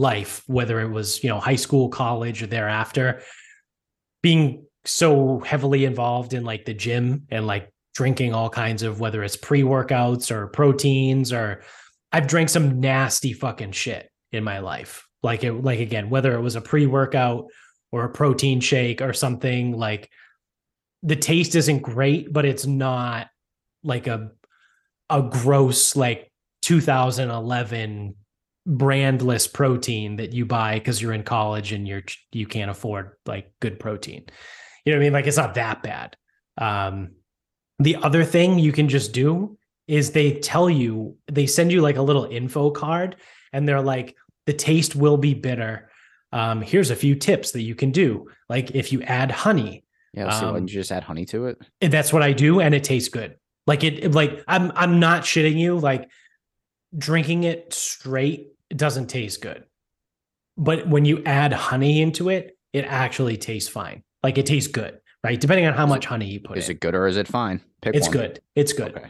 [0.00, 3.20] life, whether it was, you know, high school, college or thereafter,
[4.22, 9.22] being so heavily involved in like the gym and like drinking all kinds of whether
[9.22, 11.62] it's pre-workouts or proteins or
[12.12, 15.06] I've drank some nasty fucking shit in my life.
[15.22, 17.48] Like it like again, whether it was a pre-workout
[17.92, 20.08] or a protein shake or something like
[21.02, 23.28] the taste isn't great, but it's not
[23.84, 24.30] like a
[25.10, 26.32] a gross like
[26.62, 28.14] 2011
[28.68, 33.52] brandless protein that you buy because you're in college and you're you can't afford like
[33.60, 34.24] good protein.
[34.84, 35.12] You know what I mean?
[35.12, 36.16] Like it's not that bad.
[36.58, 37.12] Um,
[37.78, 39.56] the other thing you can just do
[39.88, 43.16] is they tell you they send you like a little info card
[43.52, 44.14] and they're like
[44.46, 45.90] the taste will be bitter.
[46.32, 48.28] Um, here's a few tips that you can do.
[48.48, 50.30] Like if you add honey, Yeah.
[50.38, 51.58] So Um, you just add honey to it?
[51.80, 53.36] and that's what I do, and it tastes good.
[53.66, 55.78] Like it- like I'm I'm not shitting you.
[55.78, 56.08] Like
[56.96, 59.64] drinking it straight, it doesn't taste good.
[60.56, 64.02] But when you add honey into it, it actually tastes fine.
[64.22, 65.40] Like it tastes good, right?
[65.40, 66.76] Depending on how Is much honey you put Is in.
[66.76, 67.60] it good or is it fine?
[67.82, 68.16] Pick it's one.
[68.16, 68.40] good.
[68.54, 69.08] It's good Okay.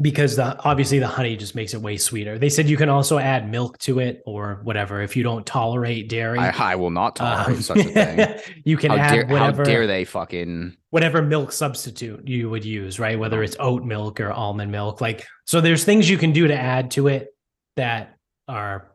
[0.00, 2.38] Because the obviously the honey just makes it way sweeter.
[2.38, 6.08] They said you can also add milk to it or whatever if you don't tolerate
[6.08, 6.38] dairy.
[6.38, 8.38] I, I will not tolerate Um, such a thing.
[8.64, 12.64] you can How add dare, how whatever dare they fucking whatever milk substitute you would
[12.64, 13.18] use, right?
[13.18, 15.00] Whether it's oat milk or almond milk.
[15.00, 17.28] Like, so there's things you can do to add to it
[17.76, 18.16] that
[18.48, 18.92] are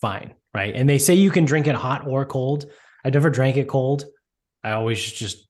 [0.00, 0.74] fine, right?
[0.74, 2.66] And they say you can drink it hot or cold.
[3.04, 4.04] I never drank it cold.
[4.62, 5.48] I always just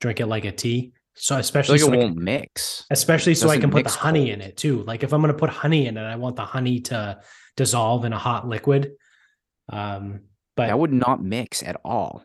[0.00, 0.93] drink it like a tea.
[1.16, 2.84] So especially like so it I won't can, mix.
[2.90, 4.82] especially so I can put the honey in it too.
[4.82, 7.20] Like if I'm going to put honey in it, I want the honey to
[7.56, 8.92] dissolve in a hot liquid.
[9.68, 10.22] Um,
[10.56, 12.24] but That would not mix at all.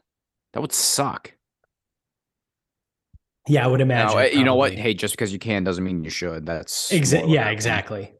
[0.53, 1.33] That would suck.
[3.47, 4.17] yeah, I would imagine.
[4.17, 4.73] Uh, you know what?
[4.73, 6.45] Hey, just because you can doesn't mean you should.
[6.47, 8.13] That's Exa- more of a yeah, exactly.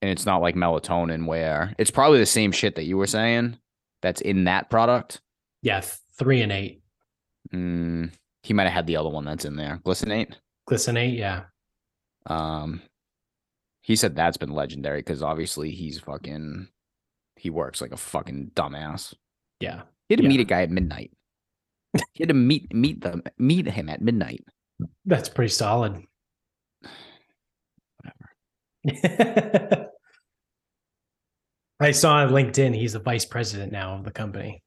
[0.00, 3.58] And it's not like melatonin where it's probably the same shit that you were saying
[4.00, 5.20] that's in that product.
[5.62, 5.80] Yeah,
[6.20, 6.80] threonate.
[7.52, 8.12] Mm,
[8.44, 10.34] he might have had the other one that's in there, glycinate.
[10.70, 11.44] Glycinate, yeah.
[12.26, 12.82] Um,
[13.82, 16.68] he said that's been legendary because obviously he's fucking
[17.36, 19.14] he works like a fucking dumbass.
[19.60, 19.82] Yeah.
[20.08, 20.28] He had to Yeah.
[20.28, 21.10] meet a guy at midnight.
[22.12, 24.44] he had to meet meet them meet him at midnight.
[25.06, 26.04] That's pretty solid.
[28.84, 29.86] Whatever.
[31.80, 34.60] I saw on LinkedIn he's the vice president now of the company.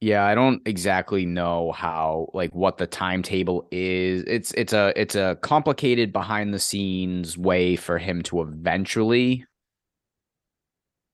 [0.00, 4.24] Yeah, I don't exactly know how like what the timetable is.
[4.26, 9.46] It's it's a it's a complicated behind the scenes way for him to eventually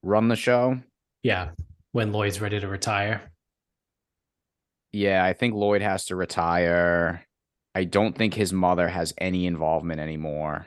[0.03, 0.81] run the show.
[1.23, 1.51] Yeah.
[1.93, 3.31] When Lloyd's ready to retire.
[4.91, 7.25] Yeah, I think Lloyd has to retire.
[7.75, 10.67] I don't think his mother has any involvement anymore.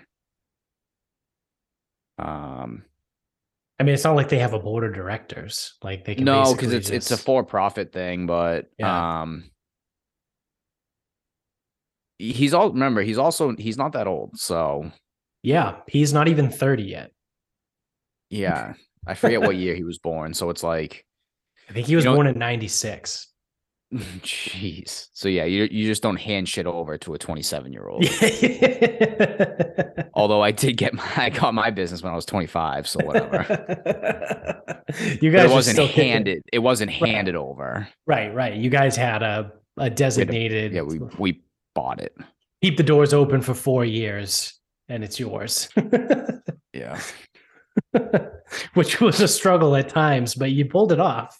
[2.17, 2.85] Um
[3.79, 5.73] I mean, it's not like they have a board of directors.
[5.83, 9.21] Like they can no, because it's it's a for profit thing, but Yeah.
[9.21, 9.49] um
[12.17, 14.91] he's all remember, he's also he's not that old, so
[15.43, 15.77] yeah.
[15.87, 17.11] He's not even thirty yet.
[18.29, 18.73] yeah.
[19.07, 21.05] I forget what year he was born, so it's like
[21.69, 23.27] I think he was You know- born in '96.
[24.21, 25.07] jeez.
[25.13, 28.05] So yeah, you you just don't hand shit over to a 27 year old.
[30.13, 34.83] Although I did get my I got my business when I was 25, so whatever.
[35.21, 36.43] you But guys it wasn't handed.
[36.51, 37.11] It wasn't Right.
[37.11, 37.87] handed over.
[38.05, 38.53] Right, right.
[38.55, 40.73] You guys had a a designated.
[40.73, 41.41] Yeah, we we
[41.73, 42.15] bought it.
[42.61, 44.53] keep the doors open for four years,
[44.89, 45.69] and it's yours.
[46.73, 46.99] Yeah.
[48.73, 51.39] Which was a struggle at times, but you pulled it off.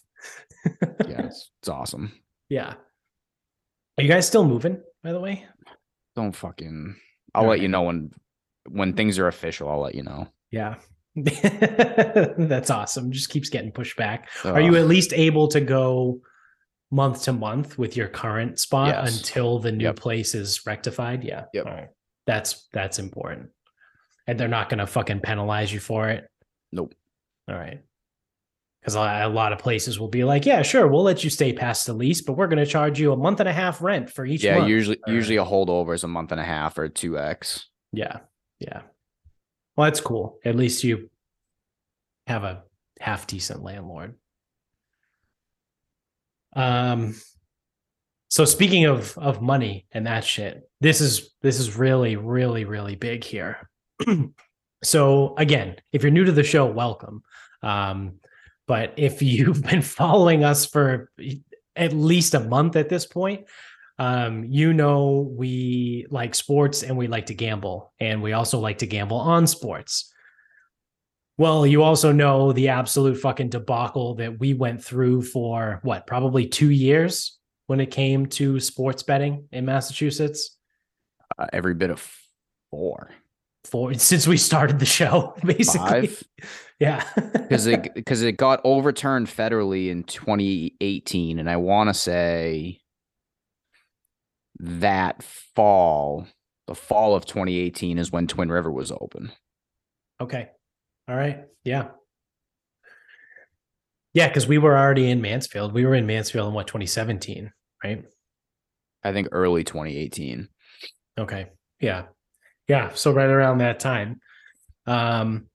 [1.08, 2.12] Yeah, it's, it's awesome.
[2.50, 2.74] Yeah.
[3.98, 4.82] Are you guys still moving?
[5.04, 5.46] By the way.
[6.16, 6.96] Don't fucking.
[7.34, 8.12] I'll let you know when
[8.70, 9.70] when things are official.
[9.70, 10.28] I'll let you know.
[10.52, 10.76] Yeah.
[11.16, 13.12] That's awesome.
[13.12, 14.30] Just keeps getting pushed back.
[14.44, 16.20] Are you at least able to go
[16.92, 19.18] month to month with your current spot Yes.
[19.18, 19.96] until the new Yep.
[19.98, 21.24] place is rectified?
[21.24, 21.46] Yeah.
[21.54, 21.66] Yep.
[21.66, 21.88] Right.
[22.28, 23.50] That's that's important.
[24.28, 26.28] And they're not gonna fucking penalize you for it.
[26.72, 26.94] Nope.
[27.50, 27.82] All right.
[28.86, 31.88] Because a lot of places will be like, yeah, sure, we'll let you stay past
[31.88, 34.28] the lease, but we're going to charge you a month and a half rent for
[34.28, 34.70] each Yeah, month.
[34.70, 37.68] usually or- usually a holdover is a month and a half or two x.
[37.92, 38.20] Yeah.
[38.60, 38.84] Yeah.
[39.76, 40.38] Well, that's cool.
[40.46, 41.10] At least you
[42.28, 42.62] have a
[43.00, 44.14] half decent landlord.
[46.56, 47.16] Um
[48.30, 52.96] so speaking of of money and that shit, this is this is really really really
[52.96, 53.68] big here.
[54.84, 57.24] so again, if you're new to the show, welcome.
[57.64, 58.20] Um
[58.68, 61.12] but if you've been following us for
[61.76, 63.46] at least a month at this point,
[63.98, 68.80] um, you know we like sports and we like to gamble, and we also like
[68.80, 70.12] to gamble on sports.
[71.38, 76.48] Well, you also know the absolute fucking debacle that we went through for what, probably
[76.48, 77.38] two years
[77.68, 80.58] when it came to sports betting in Massachusetts.
[81.38, 82.10] Uh, every bit of
[82.72, 83.10] four,
[83.66, 86.24] For since we started the show, basically, five,
[86.80, 92.80] yeah, because it because it got overturned federally in 2018, and I want to say
[94.60, 96.28] that fall,
[96.68, 99.32] the fall of 2018 is when Twin River was open.
[100.22, 100.50] Okay.
[101.08, 101.46] All right.
[101.64, 101.90] Yeah.
[104.14, 105.74] Yeah, because we were already in Mansfield.
[105.74, 107.52] We were in Mansfield in what 2017,
[107.84, 108.06] right?
[109.04, 110.48] I think early 2018.
[111.18, 111.48] Okay.
[111.80, 112.04] Yeah.
[112.68, 112.92] Yeah.
[112.94, 114.22] So right around that time.
[114.88, 115.48] Um,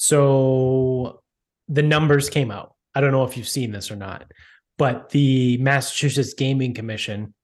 [0.00, 1.22] so
[1.66, 2.76] the numbers came out.
[2.94, 4.30] I don't know if you've seen this or not,
[4.76, 7.34] but the Massachusetts Gaming Commission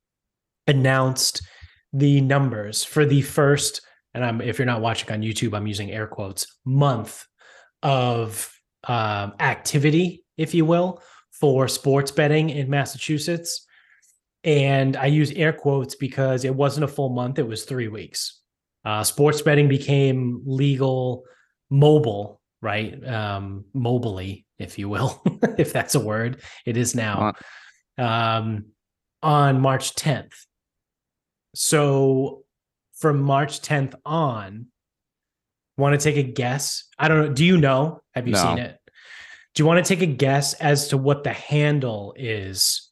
[0.69, 1.43] announced
[1.93, 3.81] the numbers for the first,
[4.15, 7.27] and I'm if you're not watching on YouTube, I'm using air quotes, month
[7.83, 8.49] of
[8.85, 11.03] um, activity, if you will,
[11.33, 13.67] for sports betting in Massachusetts.
[14.45, 18.43] And I use air quotes because it wasn't a full month, it was three weeks.
[18.85, 21.25] Uh, sports betting became legal
[21.69, 23.07] mobile, right?
[23.07, 25.23] Um, mobily, if you will,
[25.59, 26.41] if that's a word.
[26.65, 27.35] It is now
[27.99, 28.65] um,
[29.23, 30.33] on March 10th.
[31.55, 32.43] So
[32.95, 34.67] from March 10th on,
[35.77, 36.85] want to take a guess?
[36.99, 37.33] I don't know.
[37.33, 38.01] Do you know?
[38.15, 38.43] Have you No.
[38.43, 38.79] seen it?
[39.55, 42.91] Do you want to take a guess as to what the handle is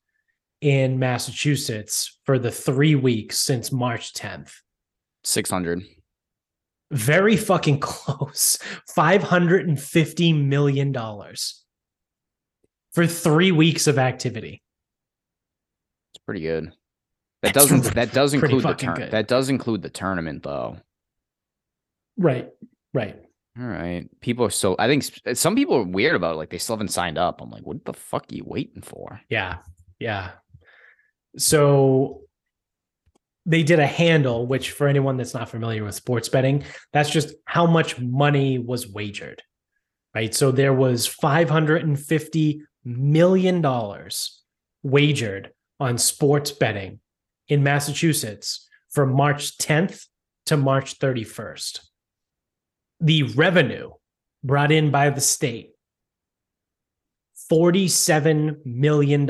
[0.61, 4.53] in Massachusetts for the three weeks since March 10th?
[5.25, 5.83] 600.
[6.93, 8.59] Very fucking close.
[8.95, 10.95] $550 million
[12.93, 14.62] for three weeks of activity.
[16.14, 16.72] It's pretty good.
[17.43, 20.76] That That's doesn't that does include the turn that does include the tournament though.
[22.16, 22.49] Right.
[22.95, 23.16] Right.
[23.59, 24.09] All right.
[24.20, 25.05] People are so I think
[25.36, 26.36] some people are weird about it.
[26.36, 27.40] Like they still haven't signed up.
[27.40, 29.20] I'm like, what the fuck are you waiting for?
[29.28, 29.59] Yeah.
[29.99, 30.32] Yeah.
[31.36, 32.20] So
[33.45, 37.34] they did a handle, which for anyone that's not familiar with sports betting, that's just
[37.45, 39.43] how much money was wagered.
[40.14, 40.34] Right.
[40.34, 44.09] So there was $550 million
[44.82, 47.01] wagered on sports betting
[47.49, 50.07] in Massachusetts from March 10th
[50.47, 51.80] to March 31st.
[53.01, 53.90] The revenue
[54.45, 55.70] brought in by the state
[57.51, 59.26] $47 million.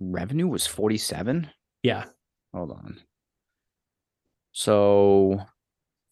[0.00, 1.50] Revenue was 47.
[1.82, 2.04] Yeah.
[2.54, 3.00] Hold on.
[4.52, 5.40] So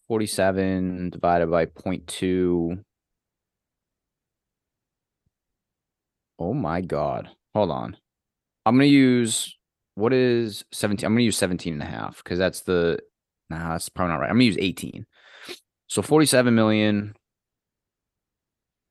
[0.07, 2.83] 47 divided by 0.2.
[6.37, 7.29] Oh my god.
[7.53, 7.97] Hold on.
[8.65, 9.57] I'm going to use
[9.95, 11.05] what is 17?
[11.05, 12.99] I'm going to use 17 and a half because that's the
[13.49, 14.29] Nah, that's probably not right.
[14.29, 15.05] I'm going to use 18.
[15.87, 17.15] So 47 million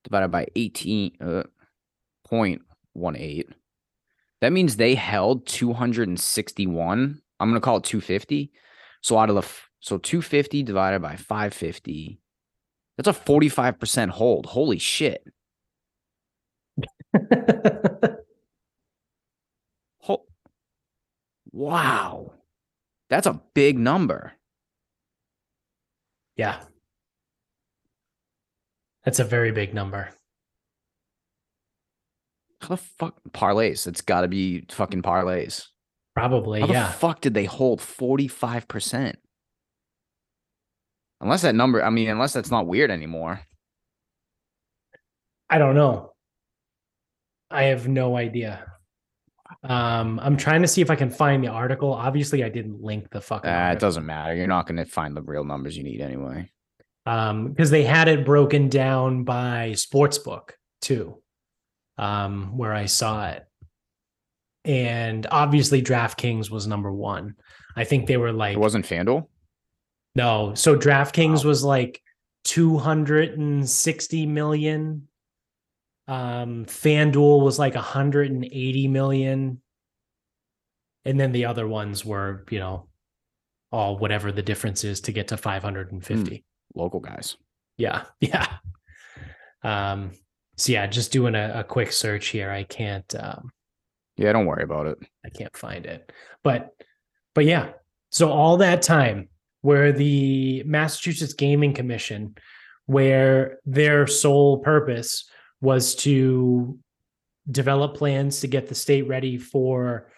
[0.05, 1.42] divided by 18 uh,
[2.30, 3.45] 0.18.
[4.45, 7.22] That means they held 261.
[7.40, 8.53] I'm going to call it 250.
[9.01, 12.20] So out of the so 250 divided by 550,
[12.99, 14.45] that's a 45% hold.
[14.45, 15.24] Holy shit.
[20.01, 20.26] Ho-
[21.51, 22.34] wow.
[23.09, 24.34] That's a big number.
[26.36, 26.61] yeah.
[29.07, 30.11] That's a very big number.
[32.65, 33.87] How the fuck parlays?
[33.87, 35.67] It's got to be fucking parlays.
[36.17, 36.61] Probably.
[36.61, 36.93] How the yeah.
[36.93, 39.17] fuck did they hold 45%?
[41.21, 43.43] Unless that number, I mean, unless that's not weird anymore.
[45.51, 46.12] I don't know.
[47.51, 48.65] I have no idea.
[49.62, 51.93] Um, I'm trying to see if I can find the article.
[51.93, 53.51] Obviously, I didn't link the fucking.
[53.51, 54.35] Uh, it doesn't matter.
[54.35, 56.51] You're not going to find the real numbers you need anyway.
[57.05, 61.23] um because they had it broken down by sportsbook too
[61.99, 63.45] um where i saw it
[64.64, 67.34] and obviously draftkings was number one
[67.76, 69.26] i think they were like It wasn't FanDuel?
[70.14, 71.49] no so draftkings Wow.
[71.51, 72.01] was like
[72.45, 75.09] 260 million
[76.09, 79.61] um fanduel was like 180 million
[81.07, 82.88] and then the other ones were you know
[83.72, 86.45] all whatever the difference is to get to 550
[86.76, 87.36] Local guys.
[87.78, 88.47] yeah, yeah.
[89.62, 90.11] Um,
[90.57, 92.50] so yeah, just doing a, a quick search here.
[92.50, 93.50] I can't um
[94.16, 94.98] Yeah, don't worry about it.
[95.24, 96.12] I can't find it.
[96.42, 96.70] But
[97.34, 97.72] but yeah.
[98.11, 99.28] So all that time
[99.62, 102.36] where the Massachusetts Gaming Commission,
[102.86, 105.28] where their sole purpose
[105.61, 106.78] was to
[107.50, 110.12] develop plans to get the state ready for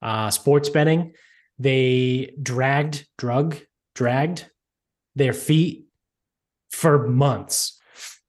[0.00, 1.14] uh, sports betting,
[1.58, 3.56] they dragged, drug,
[3.94, 4.48] dragged
[5.16, 5.86] their feet
[6.70, 7.80] for months.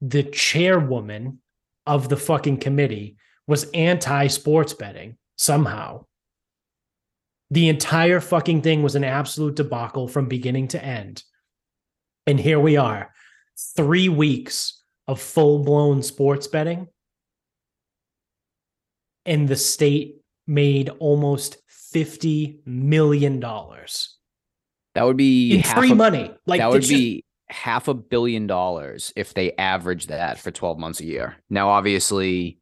[0.01, 1.39] The chairwoman
[1.85, 3.17] of the fucking committee
[3.47, 6.05] was anti sports betting somehow.
[7.51, 11.23] The entire fucking thing was an absolute debacle from beginning to end.
[12.25, 13.11] And here we are,
[13.75, 16.87] three weeks of full blown sports betting.
[19.25, 20.15] And the state
[20.47, 21.57] made almost
[21.93, 26.31] $50 million That would be in half free a- money.
[26.45, 27.22] Like that would be
[27.53, 31.35] half a billion dollars if they average that for 12 months a year.
[31.49, 32.59] Now, obviously,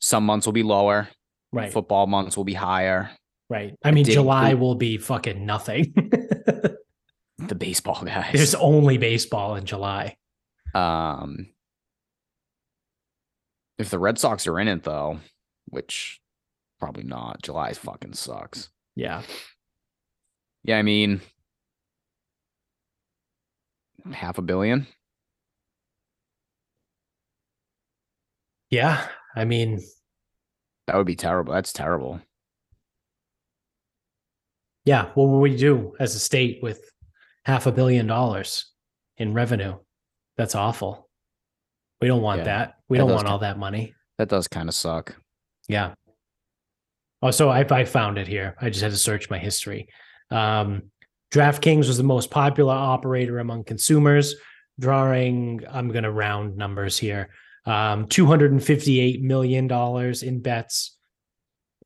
[0.00, 1.08] some months will be lower.
[1.52, 1.72] right.
[1.72, 3.10] Football months will be higher.
[3.48, 3.74] Right.
[3.82, 5.94] I mean, did July will be fucking nothing.
[7.38, 8.32] The baseball guys.
[8.32, 10.16] There's only baseball in July.
[10.74, 11.50] Um,
[13.78, 15.20] if the Red Sox are in it though,
[15.66, 16.18] which
[16.80, 18.70] probably not, July fucking sucks.
[18.94, 19.22] Yeah.
[20.64, 21.20] Yeah, I mean,
[24.12, 24.86] half a billion.
[28.70, 29.06] Yeah.
[29.34, 29.80] I mean,
[30.86, 31.52] That would be terrible.
[31.52, 32.20] That's terrible.
[34.84, 35.10] yeah.
[35.14, 36.80] What would we do as a state with
[37.44, 38.72] half a billion dollars
[39.16, 39.76] in revenue?
[40.36, 41.08] That's awful.
[42.00, 42.74] We don't want Yeah, that.
[42.88, 43.94] We that don't want all that money.
[44.18, 45.16] That does kind of suck.
[45.68, 45.94] Yeah.
[47.22, 48.54] Oh, so I, I found it here.
[48.60, 49.88] I just had to search my history.
[50.30, 50.90] Um,
[51.32, 54.34] DraftKings was the most popular operator among consumers,
[54.78, 57.30] drawing, I'm going to round numbers here,
[57.64, 59.70] um, $258 million
[60.22, 60.96] in bets.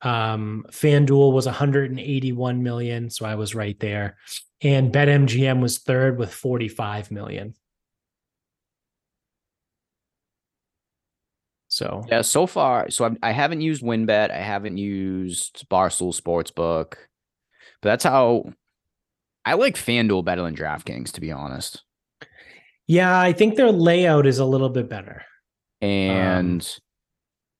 [0.03, 3.11] Um, FanDuel was 181 million.
[3.11, 4.17] So I was right there.
[4.63, 7.55] And BetMGM was third with 45 million.
[11.69, 14.31] So Yeah, so far, so I'm, I haven't used WynnBET.
[14.31, 16.95] I haven't used Barstool Sportsbook,
[17.81, 18.53] but that's how
[19.45, 21.83] I like FanDuel better than DraftKings, to be honest.
[22.87, 25.25] Yeah, I think their layout is a little bit better.
[25.81, 26.69] And um,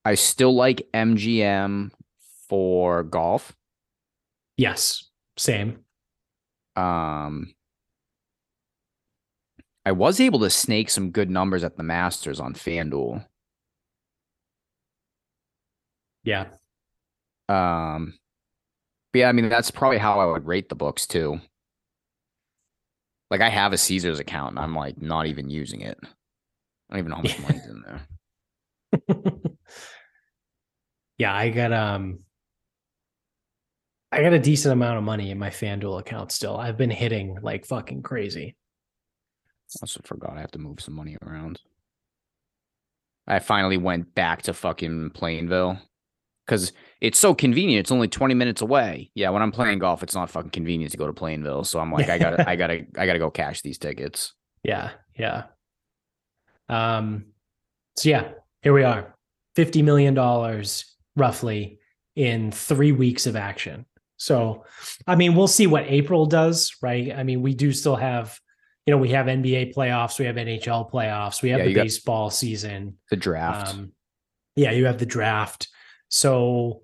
[0.05, 1.91] I still like MGM
[2.49, 3.55] for golf.
[4.57, 5.79] Yes, same.
[6.75, 7.53] Um,
[9.85, 13.25] I was able to snake some good numbers at the Masters on FanDuel.
[16.23, 16.45] Yeah.
[17.49, 18.13] Um,
[19.11, 21.41] but yeah, I mean that's probably how I would rate the books too.
[23.31, 25.97] Like I have a Caesars account and I'm like not even using it.
[26.03, 26.07] I
[26.89, 27.83] don't even know how much money's in
[29.07, 29.37] there.
[31.17, 32.19] yeah, I got um
[34.11, 36.57] I got a decent amount of money in my FanDuel account still.
[36.57, 38.57] I've been hitting like fucking crazy.
[39.77, 41.61] I also forgot I have to move some money around.
[43.25, 45.79] I finally went back to fucking Plainville
[46.45, 47.79] because it's so convenient.
[47.81, 49.09] It's only 20 minutes away.
[49.15, 51.63] Yeah, when I'm playing golf, it's not fucking convenient to go to Plainville.
[51.63, 54.33] So I'm like, I gotta, I gotta, I gotta go cash these tickets.
[54.63, 55.45] Yeah, yeah.
[56.69, 57.25] Um,
[57.97, 58.29] so yeah,
[58.61, 59.15] here we are.
[59.57, 60.63] $50 million
[61.15, 61.79] roughly
[62.15, 63.85] in three weeks of action.
[64.17, 64.65] So,
[65.07, 67.11] I mean, we'll see what April does, right?
[67.11, 68.39] I mean, we do still have,
[68.85, 72.29] you know, we have NBA playoffs, we have NHL playoffs, we have yeah, the baseball
[72.29, 73.73] season, the draft.
[73.73, 73.93] Um,
[74.55, 75.69] yeah, you have the draft.
[76.09, 76.81] So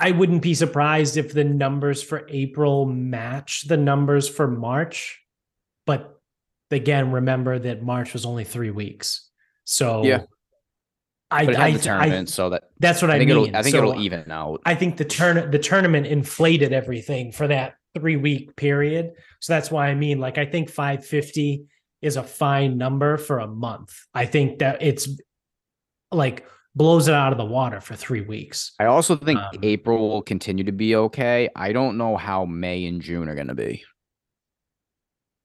[0.00, 5.20] I wouldn't be surprised if the numbers for April match the numbers for March.
[5.84, 6.18] But
[6.70, 9.28] again, remember that March was only three weeks.
[9.64, 10.22] So yeah.
[11.30, 13.28] I, but it had I, the tournament, I, so that that's what I, I think
[13.28, 13.44] mean.
[13.44, 14.62] It'll, I think so it'll even out.
[14.64, 19.12] I think the turn the tournament inflated everything for that three week period.
[19.40, 21.66] So that's why I mean, like, I think 550
[22.02, 23.94] is a fine number for a month.
[24.14, 25.08] I think that it's
[26.10, 28.72] like blows it out of the water for three weeks.
[28.78, 31.48] I also think um, April will continue to be okay.
[31.56, 33.84] I don't know how May and June are going to be.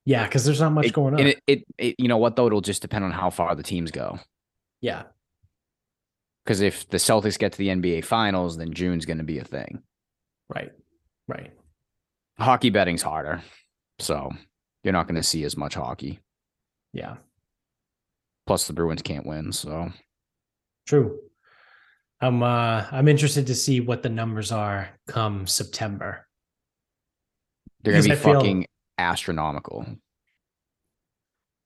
[0.05, 1.19] Yeah, because there's not much it, going on.
[1.19, 2.45] It, it, it, you know what though?
[2.45, 4.19] It'll just depend on how far the teams go.
[4.81, 5.03] Yeah.
[6.43, 9.43] Because if the Celtics get to the NBA Finals, then June's going to be a
[9.43, 9.81] thing.
[10.47, 10.71] Right.
[11.27, 11.51] Right.
[12.37, 13.41] Hockey betting's harder,
[13.97, 14.29] so
[14.83, 16.19] you're not going to see as much hockey.
[16.93, 17.15] Yeah.
[18.45, 19.89] Plus, the Bruins can't win, so
[20.85, 21.19] True.
[22.21, 26.27] I'm uh I'm interested to see what the numbers are come September.
[27.81, 28.67] They're gonna be I fucking feel...
[28.97, 29.85] astronomical.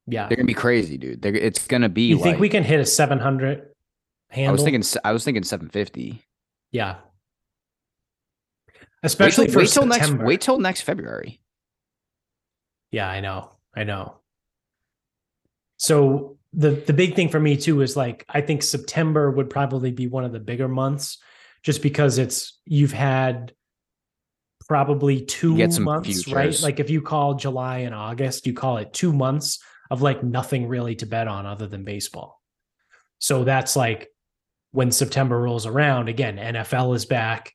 [0.07, 1.22] Yeah, they're gonna be crazy, dude.
[1.22, 2.07] They're, it's gonna be.
[2.07, 3.67] You like, think we can hit a 700
[4.30, 4.49] handle?
[4.49, 4.84] I was thinking.
[5.03, 6.24] I was thinking 750.
[6.72, 6.97] Yeah.
[9.03, 10.13] Especially wait till, for wait till next.
[10.13, 11.39] Wait till next February.
[12.91, 13.51] Yeah, I know.
[13.76, 14.15] I know.
[15.78, 19.91] So the the big thing for me too is like I think September would probably
[19.91, 21.17] be one of the bigger months,
[21.63, 23.53] just because it's you've had
[24.67, 26.33] probably two months, futures.
[26.33, 26.61] right?
[26.61, 29.59] Like if you call July and August, you call it two months
[29.91, 32.41] of like nothing really to bet on other than baseball.
[33.19, 34.09] So that's like
[34.71, 37.53] when September rolls around again, NFL is back.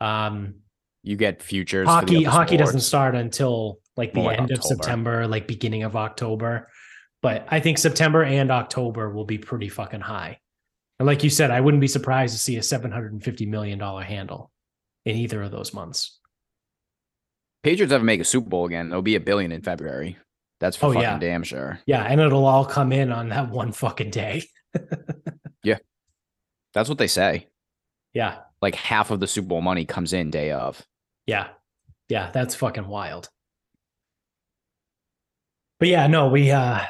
[0.00, 0.56] Um,
[1.02, 1.86] you get futures.
[1.86, 5.96] Hockey hockey doesn't start until like the More end like of September, like beginning of
[5.96, 6.68] October.
[7.24, 10.40] But I think September and October will be pretty fucking high.
[10.98, 14.50] And like you said, I wouldn't be surprised to see a $750 million handle
[15.06, 16.20] in either of those months.
[17.62, 20.18] Patriots ever make a Super Bowl again, it'll be a billion in February.
[20.60, 21.18] That's for oh, fucking yeah.
[21.18, 21.80] damn sure.
[21.86, 24.44] Yeah, and it'll all come in on that one fucking day.
[25.64, 25.78] yeah.
[26.74, 27.48] That's what they say.
[28.12, 28.40] Yeah.
[28.60, 30.86] Like half of the Super Bowl money comes in day of.
[31.24, 31.48] Yeah.
[32.10, 33.30] Yeah, that's fucking wild.
[35.80, 36.84] But yeah, no, we uh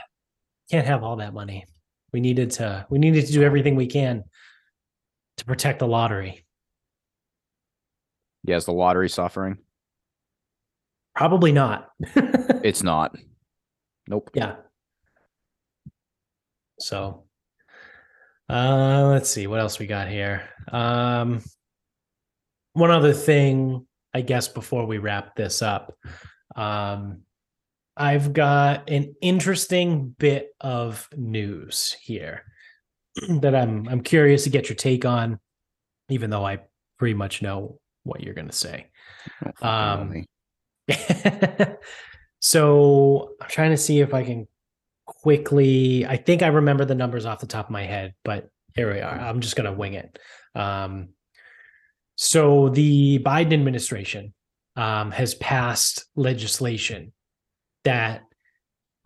[0.70, 1.66] can't have all that money.
[2.12, 4.24] We needed to we needed to do everything we can
[5.38, 6.44] to protect the lottery.
[8.44, 9.58] Yeah, is the lottery suffering?
[11.16, 11.90] Probably not.
[12.00, 13.16] it's not.
[14.08, 14.30] Nope.
[14.34, 14.56] Yeah.
[16.78, 17.24] So
[18.48, 20.48] uh let's see what else we got here.
[20.70, 21.42] Um
[22.74, 25.94] one other thing, I guess before we wrap this up.
[26.54, 27.22] Um
[27.96, 32.44] I've got an interesting bit of news here
[33.40, 35.38] that I'm I'm curious to get your take on,
[36.08, 36.60] even though I
[36.98, 38.86] pretty much know what you're going to say.
[39.62, 40.24] Um,
[42.40, 44.48] so I'm trying to see if I can
[45.06, 46.04] quickly.
[46.04, 49.00] I think I remember the numbers off the top of my head, but here we
[49.00, 49.18] are.
[49.18, 50.18] I'm just going to wing it.
[50.54, 51.10] Um,
[52.16, 54.34] so the Biden administration
[54.76, 57.12] um, has passed legislation
[57.84, 58.22] that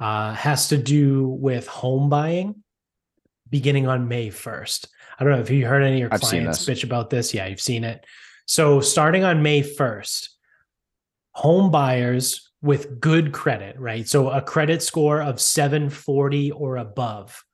[0.01, 2.63] uh, has to do with home buying
[3.51, 4.87] beginning on May 1st.
[5.19, 7.35] I don't know if you heard any of your I've clients bitch about this.
[7.35, 8.05] Yeah, you've seen it.
[8.47, 10.29] So starting on May 1st,
[11.33, 14.09] home buyers with good credit, right?
[14.09, 17.45] So a credit score of 740 or above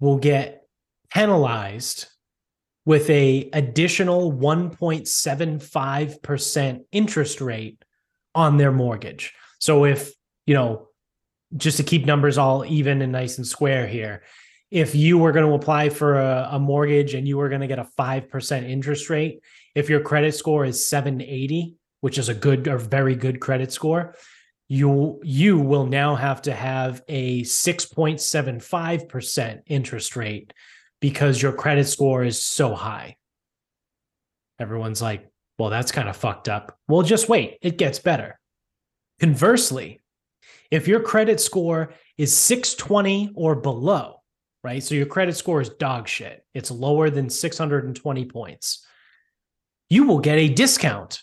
[0.00, 0.66] will get
[1.12, 2.06] penalized
[2.84, 7.84] with a additional 1.75% interest rate
[8.34, 9.32] on their mortgage.
[9.60, 10.10] So if,
[10.46, 10.88] you know,
[11.56, 14.22] just to keep numbers all even and nice and square here,
[14.70, 17.66] if you were going to apply for a, a mortgage and you were going to
[17.66, 19.42] get a 5% interest rate,
[19.74, 24.16] if your credit score is 780, which is a good or very good credit score,
[24.68, 30.52] you you will now have to have a 6.75% interest rate
[31.00, 33.16] because your credit score is so high.
[34.58, 36.78] Everyone's like, well, that's kind of fucked up.
[36.88, 38.40] Well, just wait, it gets better.
[39.20, 40.00] Conversely,
[40.72, 44.22] if your credit score is 620 or below,
[44.64, 44.82] right?
[44.82, 48.84] So your credit score is dog shit, it's lower than 620 points.
[49.90, 51.20] You will get a discount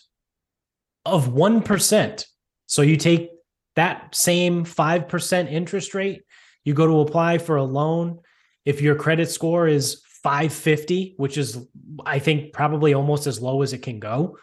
[1.04, 2.26] of 1%.
[2.66, 3.30] So you take
[3.74, 6.22] that same 5% interest rate,
[6.64, 8.20] you go to apply for a loan.
[8.64, 11.58] If your credit score is 550, which is,
[12.06, 14.38] I think, probably almost as low as it can go,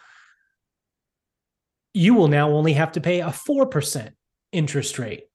[1.93, 4.12] you will now only have to pay a 4%
[4.58, 5.26] interest rate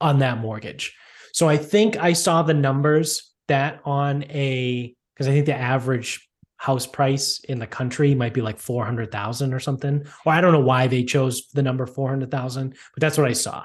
[0.00, 0.96] on that mortgage.
[1.32, 6.28] So I think I saw the numbers that on a, because I think the average
[6.56, 10.06] house price in the country might be like 400,000 or something.
[10.24, 13.64] Or I don't know why they chose the number 400,000, but that's what I saw.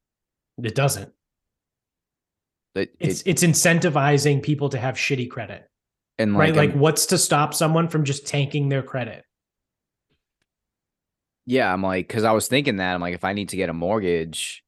[0.63, 1.13] It doesn't.
[2.75, 5.69] It, It's it, it's incentivizing people to have shitty credit.
[6.19, 6.55] and right?
[6.55, 9.25] like, Like, what's to stop someone from just tanking their credit?
[11.45, 13.69] yeah, I'm like, because I was thinking that I'm like, if I need to get
[13.69, 14.63] a mortgage,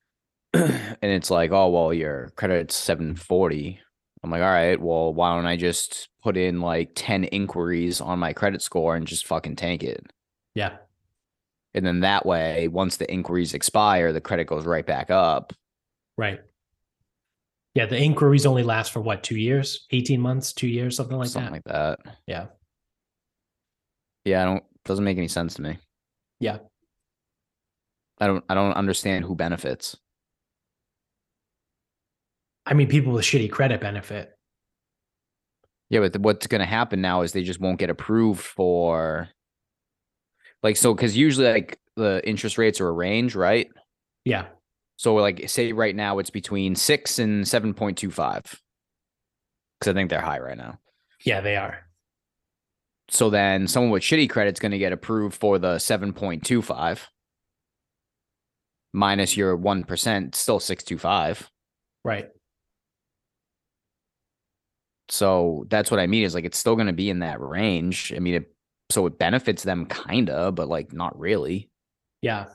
[0.54, 3.80] and it's like, oh well, your credit's 740.
[4.24, 8.18] I'm like, all right, well, why don't I just put in like 10 inquiries on
[8.18, 10.04] my credit score and just fucking tank it?
[10.54, 10.78] Yeah.
[11.76, 15.52] And then that way, once the inquiries expire, the credit goes right back up.
[16.16, 16.40] Right.
[17.74, 17.84] Yeah.
[17.84, 21.60] The inquiries only last for what, two years, 18 months, two years, something like something
[21.64, 21.64] that.
[21.64, 22.16] Something like that.
[22.26, 22.46] Yeah.
[24.24, 25.78] Yeah, I don't doesn't make any sense to me.
[26.40, 26.58] Yeah.
[28.18, 29.96] I don't I don't understand who benefits.
[32.64, 34.32] I mean, people with shitty credit benefit.
[35.90, 39.28] Yeah, but the, what's going to happen now is they just won't get approved for
[40.66, 43.70] like so cuz usually like the interest rates are a range, right?
[44.24, 44.46] Yeah.
[44.96, 48.60] So like say right now it's between 6 and 7.25.
[49.80, 50.80] Cuz I think they're high right now.
[51.24, 51.86] Yeah, they are.
[53.08, 57.06] So then someone with shitty credit's going to get approved for the 7.25
[58.92, 61.48] minus your 1%, still 625.
[62.02, 62.28] Right.
[65.08, 68.12] So that's what I mean is like it's still going to be in that range.
[68.14, 68.55] I mean, it,
[68.90, 71.70] so it benefits them kind of, but like not really.
[72.22, 72.46] Yeah.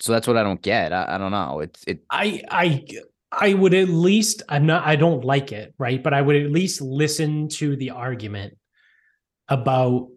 [0.00, 0.92] So that's what I don't get.
[0.92, 1.60] I, I don't know.
[1.60, 2.02] It's it.
[2.10, 2.84] I, I,
[3.30, 5.74] I would at least, I'm not, I don't like it.
[5.78, 6.02] Right.
[6.02, 8.56] But I would at least listen to the argument
[9.48, 10.08] about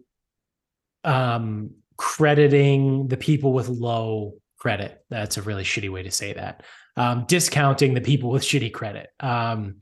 [1.04, 5.04] um, crediting the people with low credit.
[5.10, 6.62] That's a really shitty way to say that.
[6.96, 9.10] Um, discounting the people with shitty credit.
[9.20, 9.80] Um,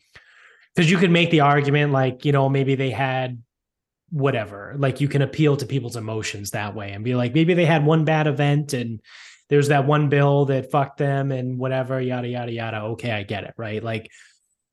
[0.75, 3.43] because you could make the argument like, you know, maybe they had
[4.13, 7.65] whatever, like you can appeal to people's emotions that way and be like, maybe they
[7.65, 9.01] had one bad event and
[9.49, 12.77] there's that one bill that fucked them and whatever, yada, yada, yada.
[12.83, 13.55] Okay, I get it.
[13.57, 13.83] Right.
[13.83, 14.11] Like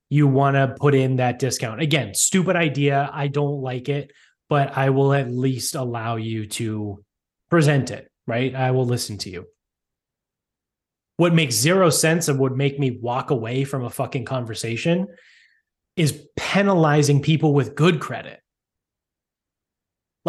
[0.09, 1.81] you want to put in that discount.
[1.81, 3.09] Again, stupid idea.
[3.11, 4.11] I don't like it,
[4.49, 7.03] but I will at least allow you to
[7.49, 8.11] present it.
[8.27, 8.53] Right.
[8.53, 9.45] I will listen to you.
[11.19, 15.05] what makes zero sense and would make me walk away from a fucking conversation
[15.97, 18.39] is penalizing people with good credit.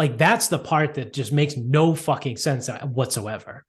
[0.01, 3.67] Like that's the part that just makes no fucking sense whatsoever.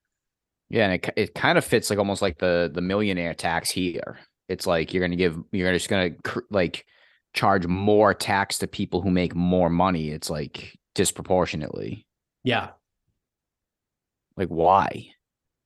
[0.71, 4.19] Yeah, and it it kind of fits like almost like the the millionaire tax here.
[4.49, 6.13] It's like you're gonna give you're just gonna
[6.49, 6.87] like
[7.35, 10.09] charge more tax to people who make more money.
[10.09, 12.07] It's like disproportionately.
[12.45, 12.71] Yeah.
[14.35, 15.09] Like why?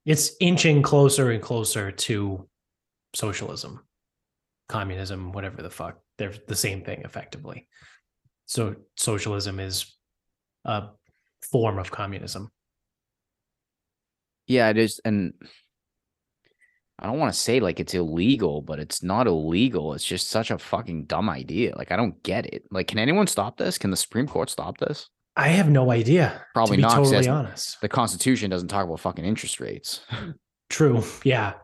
[0.05, 2.49] It's inching closer and closer to
[3.14, 3.85] socialism,
[4.69, 6.01] communism, whatever the fuck.
[6.19, 7.69] They're the same thing effectively.
[8.47, 9.95] So socialism is
[10.67, 10.89] a
[11.51, 12.51] form of communism.
[14.47, 15.01] Yeah, it is.
[15.05, 15.33] And
[16.99, 19.95] I don't want to say like it's illegal, but it's not illegal.
[19.95, 21.75] It's just such a fucking dumb idea.
[21.77, 22.64] Like, I don't get it.
[22.71, 23.79] Like, can anyone stop this?
[23.79, 25.09] Can the Supreme Court stop this?
[25.37, 26.43] I have no idea.
[26.55, 26.91] Probably not.
[26.91, 27.11] to be not.
[27.11, 27.81] Totally honest.
[27.81, 30.01] The Constitution doesn't talk about fucking interest rates.
[30.71, 31.03] True.
[31.25, 31.55] Yeah.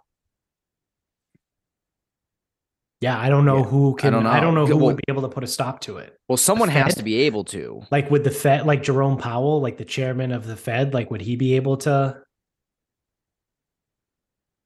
[3.03, 4.07] Yeah, I don't know yeah, who can.
[4.07, 5.81] I don't know, I don't know who well, would be able to put a stop
[5.81, 6.17] to it.
[6.29, 7.83] Well, someone has to be able to.
[7.91, 11.21] Like with the Fed, like Jerome Powell, like the chairman of the Fed, like would
[11.21, 12.23] he be able to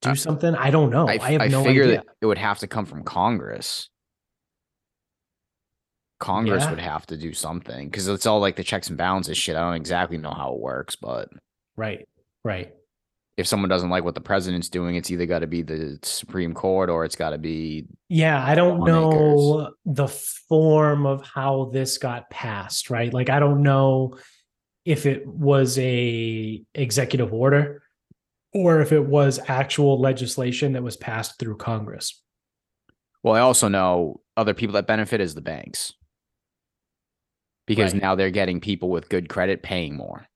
[0.02, 0.54] do something?
[0.54, 1.08] I don't know.
[1.08, 1.96] I, I have I no figure idea.
[1.96, 3.88] that it would have to come from Congress.
[6.20, 6.70] Congress yeah.
[6.70, 9.56] would have to do something because it's all like the checks and balances shit.
[9.56, 11.30] I don't exactly know how it works, but
[11.74, 12.06] right,
[12.44, 12.74] right.
[13.36, 16.54] If someone doesn't like what the president's doing, it's either got to be the Supreme
[16.54, 17.86] Court or it's got to be.
[18.08, 22.88] Yeah, I don't know the form of how this got passed.
[22.88, 24.16] Right, like I don't know
[24.86, 27.82] if it was a executive order
[28.54, 32.22] or if it was actual legislation that was passed through Congress.
[33.22, 35.92] Well, I also know other people that benefit is the banks
[37.66, 38.00] because right.
[38.00, 40.26] now they're getting people with good credit paying more.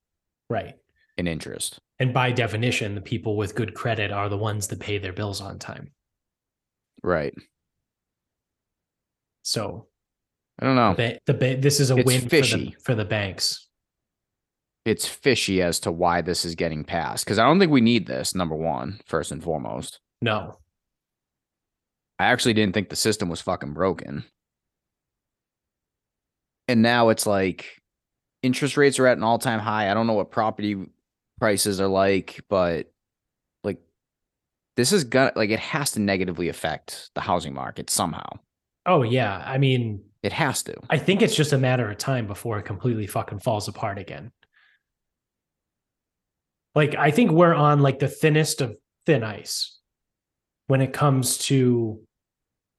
[0.51, 0.75] Right.
[1.21, 1.79] In interest.
[1.99, 5.41] And by definition, the people with good credit are the ones that pay their bills
[5.41, 5.93] on time.
[7.03, 7.35] Right.
[9.43, 9.87] So
[10.59, 10.95] I don't know.
[10.95, 12.71] The, the this is a it's win fishy.
[12.71, 13.69] For, the, for the banks.
[14.87, 18.07] It's fishy as to why this is getting passed because I don't think we need
[18.07, 18.35] this.
[18.35, 20.01] Number one, first and foremost.
[20.23, 20.59] No.
[22.19, 24.25] I actually didn't think the system was fucking broken
[26.71, 27.67] and now it's like
[28.45, 29.91] interest rates are at an all-time high.
[29.91, 30.77] I don't know what property
[31.41, 32.93] prices are like, but
[33.65, 33.81] like
[34.77, 38.29] this is gonna like it has to negatively affect the housing market somehow.
[38.87, 40.77] Oh yeah, I mean it has to.
[40.89, 44.31] I think it's just a matter of time before it completely fucking falls apart again.
[46.75, 48.77] Like I think we're on like the thinnest of
[49.07, 49.79] thin ice
[50.69, 52.01] when it comes to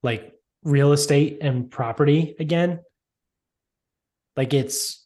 [0.04, 0.32] like
[0.64, 2.80] real estate and property again
[4.38, 5.01] like it's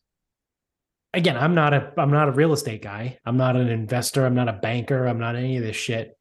[1.16, 3.18] again, I'm not a I'm not a real estate guy.
[3.26, 4.26] I'm not an investor.
[4.26, 5.06] I'm not a banker.
[5.06, 6.18] I'm not any of this shit.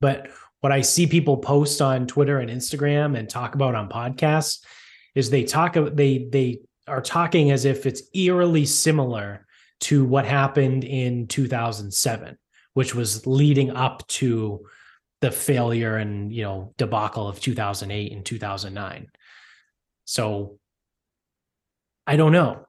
[0.00, 0.28] But
[0.60, 4.64] what I see people post on Twitter and Instagram and talk about on podcasts
[5.14, 9.46] is they talk they they are talking as if it's eerily similar
[9.80, 12.36] to what happened in 2007,
[12.74, 14.66] which was leading up to
[15.20, 19.08] the failure and you know debacle of 2008 and 2009.
[20.04, 20.58] So
[22.06, 22.66] I don't know.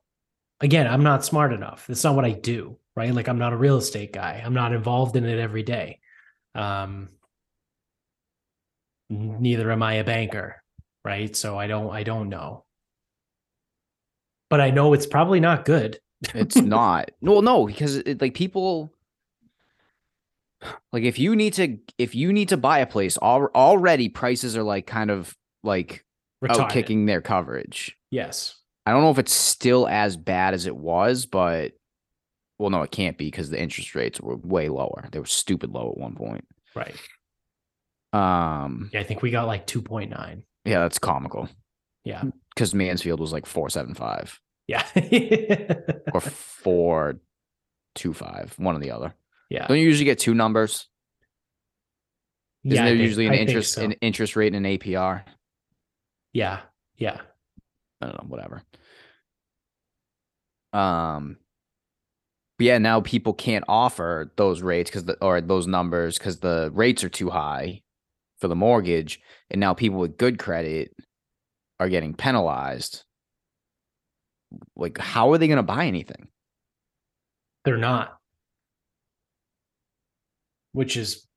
[0.62, 1.86] Again, I'm not smart enough.
[1.88, 3.14] That's not what I do, right?
[3.14, 4.42] Like I'm not a real estate guy.
[4.44, 6.00] I'm not involved in it every day.
[6.54, 7.10] Um,
[9.10, 10.64] neither am I a banker,
[11.04, 11.36] right?
[11.36, 12.64] So I don't I don't know.
[14.50, 16.00] But I know it's probably not good.
[16.34, 17.12] it's not.
[17.22, 18.94] Well, no, because it, like people
[20.92, 24.56] like if you need to if you need to buy a place al- already prices
[24.56, 26.06] are like kind of like
[26.44, 26.60] Retarded.
[26.60, 27.98] out kicking their coverage.
[28.12, 28.56] Yes.
[28.86, 31.74] I don't know if it's still as bad as it was, but
[32.60, 35.08] well, no, it can't be because the interest rates were way lower.
[35.12, 36.46] They were stupid low at one point.
[36.76, 36.96] Right.
[38.14, 38.90] Um.
[38.94, 40.44] Yeah, I think we got like two point nine.
[40.64, 41.50] Yeah, that's comical.
[42.04, 42.24] Yeah,
[42.54, 44.40] because Mansfield was like four seven five.
[44.68, 44.86] Yeah.
[46.14, 47.16] or four
[47.94, 49.14] two five, one or the other.
[49.50, 49.68] Yeah.
[49.68, 50.88] Don't you usually get two numbers?
[52.64, 53.84] Isn't yeah, there think, usually an I interest so.
[53.84, 55.24] an interest rate and an APR?
[56.34, 56.62] Yeah.
[56.98, 57.22] Yeah.
[58.06, 58.62] I don't know, whatever.
[60.74, 61.38] Um,
[62.58, 66.72] but yeah, now people can't offer those rates because the or those numbers because the
[66.74, 67.82] rates are too high
[68.40, 70.96] for the mortgage, and now people with good credit
[71.80, 73.04] are getting penalized.
[74.76, 76.28] Like, how are they going to buy anything?
[77.66, 78.18] They're not.
[80.72, 81.28] Which is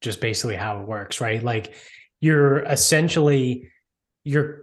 [0.00, 1.42] just basically how it works, right?
[1.42, 1.74] Like,
[2.20, 3.70] you're essentially
[4.24, 4.62] you're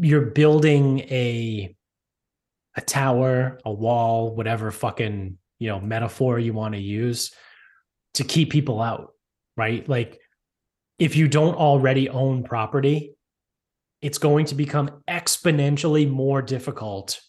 [0.00, 1.74] you're building a
[2.76, 7.32] a tower, a wall, whatever fucking, you know, metaphor you want to use
[8.14, 9.12] to keep people out,
[9.56, 9.88] right?
[9.88, 10.20] Like
[10.98, 13.14] if you don't already own property,
[14.00, 17.20] it's going to become exponentially more difficult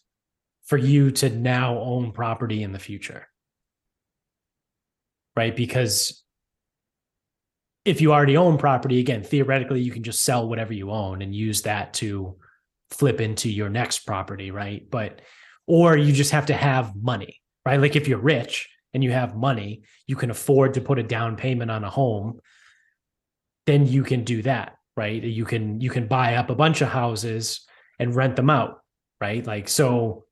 [0.65, 3.27] for you to now own property in the future.
[5.35, 5.55] Right?
[5.55, 6.23] Because
[7.85, 11.33] if you already own property, again, theoretically, you can just sell whatever you own and
[11.33, 12.37] use that to
[12.91, 14.85] flip into your next property, right?
[14.89, 15.21] But,
[15.67, 17.79] or you just have to have money, right?
[17.79, 21.35] Like if you're rich and you have money, you can afford to put a down
[21.35, 22.39] payment on a home,
[23.65, 25.21] then you can do that, right?
[25.21, 27.61] You can, you can buy up a bunch of houses
[27.99, 28.81] and rent them out,
[29.21, 29.45] right?
[29.45, 30.25] Like, so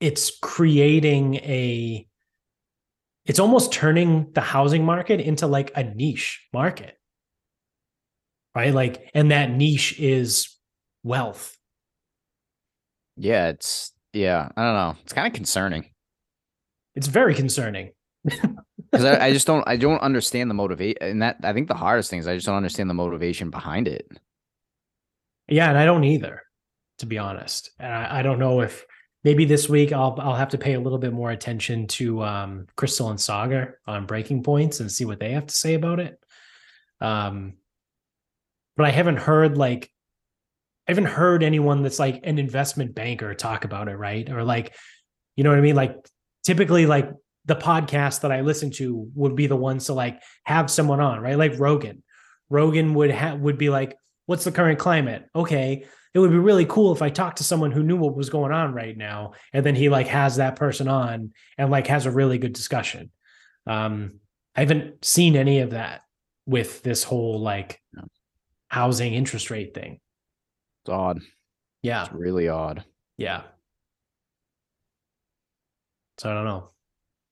[0.00, 2.06] it's creating a,
[3.26, 6.98] it's almost turning the housing market into like a niche market
[8.54, 10.57] right like and that niche is
[11.08, 11.56] wealth
[13.16, 14.48] Yeah, it's yeah.
[14.56, 14.94] I don't know.
[15.02, 15.90] It's kind of concerning
[16.94, 17.92] it's very concerning
[18.24, 19.62] because I, I just don't.
[19.68, 22.46] I don't understand the motivation, and that I think the hardest thing is I just
[22.46, 24.06] don't understand the motivation behind it.
[25.48, 26.42] yeah and i don't either
[26.98, 28.84] to be honest and I, I don't know if
[29.24, 32.66] maybe this week i'll i'll have to pay a little bit more attention to um
[32.76, 36.18] Krystal and Saagar on breaking points and see what they have to say about it
[37.00, 37.54] um
[38.76, 39.90] but i haven't heard like
[40.88, 44.28] I haven't heard anyone that's like an investment banker talk about it, right?
[44.30, 44.74] Or like,
[45.36, 45.76] you know what I mean?
[45.76, 45.94] Like
[46.44, 47.10] typically like
[47.44, 51.20] the podcast that I listen to would be the ones to like have someone on,
[51.20, 51.36] right?
[51.36, 52.02] Like Rogan.
[52.48, 55.26] Rogan would have would be like, what's the current climate?
[55.34, 55.84] Okay.
[56.14, 58.52] It would be really cool if I talked to someone who knew what was going
[58.52, 59.32] on right now.
[59.52, 63.10] And then he like has that person on and like has a really good discussion.
[63.66, 64.20] Um,
[64.56, 66.00] I haven't seen any of that
[66.46, 67.78] with this whole like
[68.68, 70.00] housing interest rate thing.
[70.88, 71.20] It's odd.
[71.82, 72.04] Yeah.
[72.06, 72.82] It's really odd.
[73.18, 73.42] Yeah.
[76.16, 76.70] So I don't know.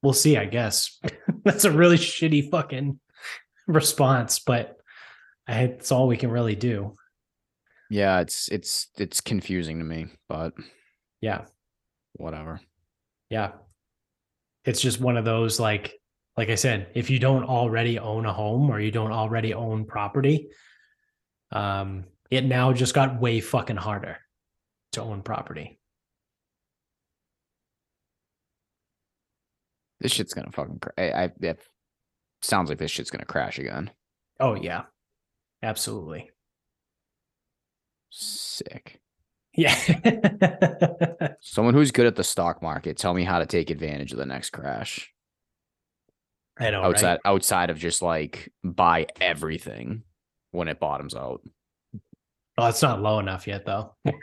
[0.03, 0.99] We'll see, I guess.
[1.45, 3.01] That's a really shitty fucking
[3.67, 4.77] response, but
[5.49, 6.97] I, it's all we can really do.
[7.89, 10.53] Yeah, it's it's it's confusing to me, but
[11.23, 11.47] Yeah.
[12.15, 12.61] whatever.
[13.31, 13.53] Yeah.
[14.67, 15.95] It's just one of those like
[16.37, 19.87] like I said, if you don't already own a home or you don't already own
[19.87, 20.49] property,
[21.53, 24.19] um it now just got way fucking harder
[24.93, 25.79] to own property.
[30.01, 30.79] This shit's gonna fucking.
[30.81, 31.61] Cra- I, I it
[32.43, 33.91] sounds like this shit's gonna crash again.
[34.41, 34.83] Oh yeah.
[35.63, 36.31] Absolutely.
[38.11, 39.01] Sick.
[39.55, 39.75] Yeah.
[41.41, 44.27] Someone who's good at the stock market, tell me how to take advantage of the
[44.27, 45.11] next crash.
[46.59, 46.83] I know.
[46.83, 47.33] outside Right?
[47.33, 50.03] outside of just like buy everything
[50.51, 51.41] when it bottoms out.
[52.59, 53.95] Oh, it's not low enough yet, though.
[54.05, 54.15] no,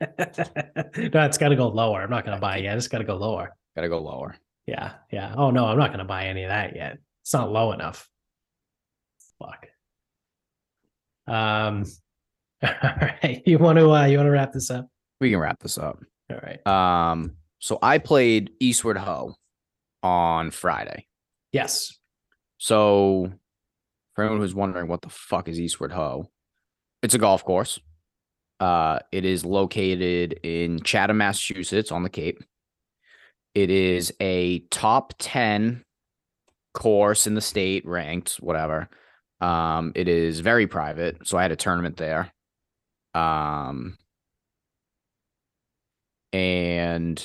[0.00, 2.02] it's got to go lower.
[2.02, 2.76] I'm not going to buy it yet.
[2.76, 3.54] It's got to go lower.
[3.76, 4.36] Gotta go lower.
[4.66, 5.34] Yeah, yeah.
[5.36, 6.98] Oh no, I'm not going to buy any of that yet.
[7.22, 8.08] It's not low enough.
[9.38, 9.66] Fuck.
[11.26, 11.84] Um.
[12.62, 13.42] All right.
[13.46, 13.90] You want to?
[13.90, 14.88] Uh, you want to wrap this up?
[15.20, 15.98] We can wrap this up.
[16.30, 16.66] All right.
[16.66, 19.36] Um, so I played Eastward Ho
[20.02, 21.06] on Friday.
[21.52, 21.96] Yes.
[22.58, 23.32] So
[24.14, 26.30] for anyone who's wondering what the fuck is Eastward Ho,
[27.06, 27.78] it's a golf course.
[28.58, 32.42] Uh, it is located in Chatham, Massachusetts, on the Cape.
[33.54, 35.84] It is a top ten
[36.74, 38.88] course in the state, ranked, whatever.
[39.40, 42.32] Um, it is very private, so I had a tournament there.
[43.14, 43.96] Um,
[46.32, 47.24] and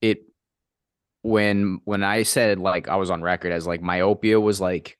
[0.00, 0.20] it
[1.22, 4.96] when when I said like I was on record as like myopia was like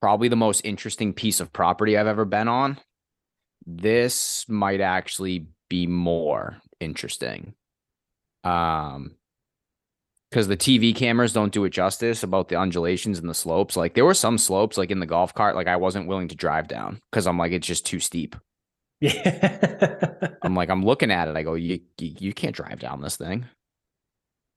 [0.00, 2.78] probably the most interesting piece of property I've ever been on.
[3.66, 7.54] This might actually be more interesting.
[8.44, 9.16] Um
[10.30, 13.76] because the TV cameras don't do it justice about the undulations and the slopes.
[13.76, 16.36] Like there were some slopes like in the golf cart, like I wasn't willing to
[16.36, 18.36] drive down because I'm like, it's just too steep.
[19.00, 20.28] Yeah.
[20.42, 21.36] I'm like, I'm looking at it.
[21.36, 23.46] I go, you, you you can't drive down this thing.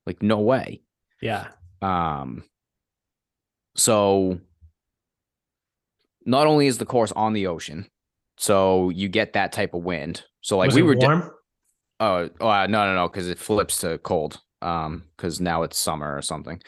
[0.05, 0.81] Like, no way.
[1.21, 1.47] yeah.
[1.81, 2.43] Um,
[3.75, 4.39] so
[6.25, 7.87] not only is the course on the ocean,
[8.37, 10.23] so you get that type of wind.
[10.41, 11.31] So like Was we were, warm.
[11.99, 14.39] oh, oh uh, no, no, no, because it flips to cold.
[14.61, 16.61] Um, because now it's summer or something.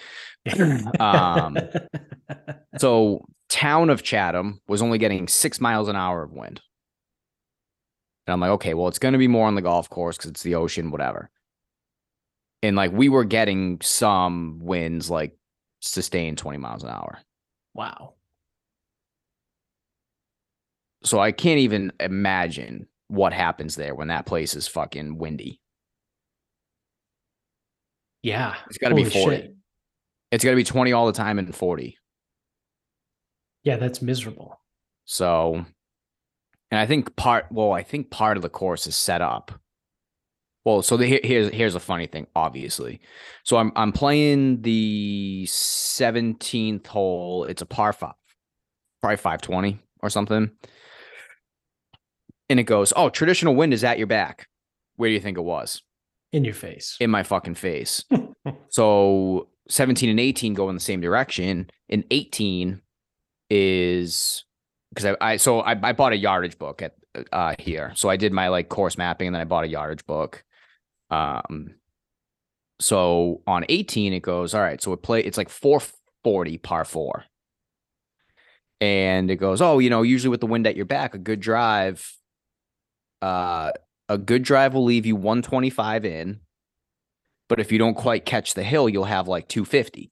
[1.00, 1.58] Um,
[2.78, 6.62] So town of Chatham was only getting six miles an hour of wind.
[8.28, 10.44] And I'm like, okay, well, it's gonna be more on the golf course because it's
[10.44, 11.30] the ocean, whatever.
[12.64, 15.38] And like we were getting some winds like
[15.82, 17.20] sustained 20 miles an hour.
[17.74, 18.15] wow.
[21.06, 25.62] So I can't even imagine what happens there when that place is fucking windy.
[28.24, 28.56] Yeah.
[28.68, 29.36] It's gotta be 40.
[29.36, 29.56] Shit.
[30.32, 31.98] It's got to be 20 all the time and 40.
[33.64, 34.60] Yeah, that's miserable.
[35.06, 35.66] So,
[36.72, 39.52] and I think part, well, I think part of the course is set up.
[40.66, 42.26] Well, so the, here's here's a funny thing.
[42.36, 43.00] Obviously,
[43.44, 47.46] so I'm I'm playing the 17th hole.
[47.46, 48.16] It's a par five,
[49.00, 50.50] probably 520 or something.
[52.50, 54.48] And it goes, oh, traditional wind is at your back.
[54.98, 55.82] Where do you think it was?
[56.32, 56.98] In your face.
[57.00, 58.04] In my fucking face.
[58.70, 62.82] so 17 and 18 go in the same direction, and 18
[63.50, 64.44] is
[64.90, 66.96] because I, I so I, I bought a yardage book at
[67.32, 67.92] uh here.
[67.96, 70.44] So I did my like course mapping and then I bought a yardage book.
[71.10, 71.76] Um
[72.80, 77.26] so on 18 it goes, all right, so it play it's like 440 par four.
[78.82, 81.40] And it goes, oh, you know, usually with the wind at your back, a good
[81.40, 82.12] drive,
[83.22, 83.72] uh
[84.08, 86.40] a good drive will leave you 125 in.
[87.48, 90.12] But if you don't quite catch the hill, you'll have like 250.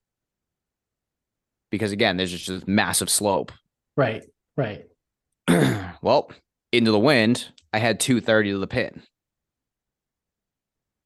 [1.72, 3.52] Because again, there's just this massive slope.
[3.98, 4.24] Right.
[4.56, 4.86] Right.
[6.02, 6.32] well,
[6.72, 9.02] into the wind, I had 230 to the pin.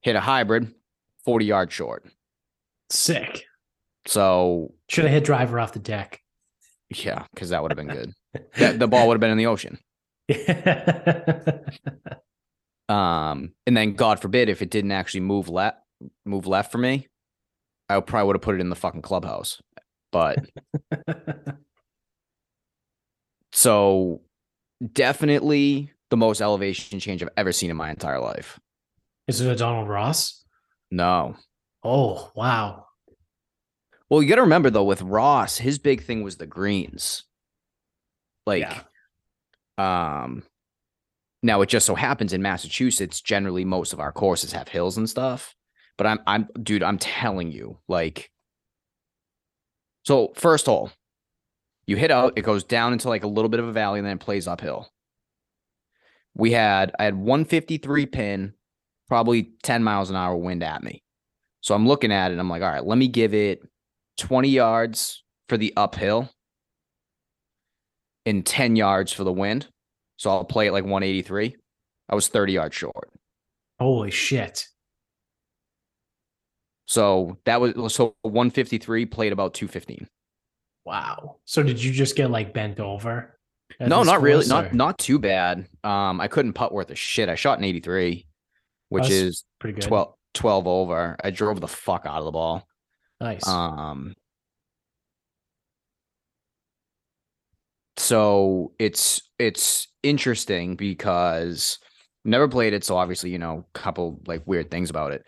[0.01, 0.73] Hit a hybrid,
[1.23, 2.05] 40 yards short.
[2.89, 3.45] Sick.
[4.05, 6.21] So should have hit driver off the deck.
[6.89, 8.13] Yeah, because that would have been good.
[8.57, 9.77] that, the ball would have been in the ocean.
[12.89, 15.77] um, and then God forbid if it didn't actually move left,
[16.25, 17.07] move left for me,
[17.89, 19.61] I probably would have put it in the fucking clubhouse.
[20.11, 20.45] But
[23.57, 24.21] So
[24.93, 28.59] definitely the most elevation change I've ever seen in my entire life.
[29.27, 30.45] Is it a Donald Ross?
[30.91, 31.35] No.
[31.83, 32.85] Oh, wow.
[34.09, 37.23] Well, you got to remember though, with Ross, his big thing was the greens.
[38.45, 38.81] Like, yeah.
[39.77, 40.43] Um,
[41.43, 45.09] now it just so happens in Massachusetts, generally most of our courses have hills and
[45.09, 45.55] stuff.
[45.97, 48.29] But I'm, I'm, dude, I'm telling you, like,
[50.03, 50.91] so first hole,
[51.85, 54.05] you hit out, it goes down into like a little bit of a valley and
[54.05, 54.89] then it plays uphill.
[56.35, 58.53] We had, I had 153 pin,
[59.07, 61.03] probably 10 miles an hour wind at me.
[61.61, 62.39] So I'm looking at it.
[62.39, 63.61] I'm like, all right, let me give it
[64.19, 66.29] 20 yards for the uphill
[68.27, 69.67] and 10 yards for the wind.
[70.17, 71.55] So I'll play it like 183.
[72.09, 73.09] I was 30 yards short.
[73.79, 74.67] Holy shit.
[76.85, 80.07] So that was so 153 played about 215.
[80.85, 81.37] Wow.
[81.45, 83.37] So did you just get like bent over?
[83.79, 84.45] No, not really.
[84.45, 84.49] Or?
[84.49, 85.67] Not not too bad.
[85.83, 87.27] Um, I couldn't putt worth a shit.
[87.27, 88.25] I shot an 83,
[88.89, 89.87] which That's is pretty good.
[89.87, 91.17] 12, 12 over.
[91.21, 92.65] I drove the fuck out of the ball.
[93.19, 93.45] Nice.
[93.45, 94.15] Um,
[97.97, 101.79] so it's it's interesting because
[102.25, 105.23] never played it, so obviously you know a couple like weird things about it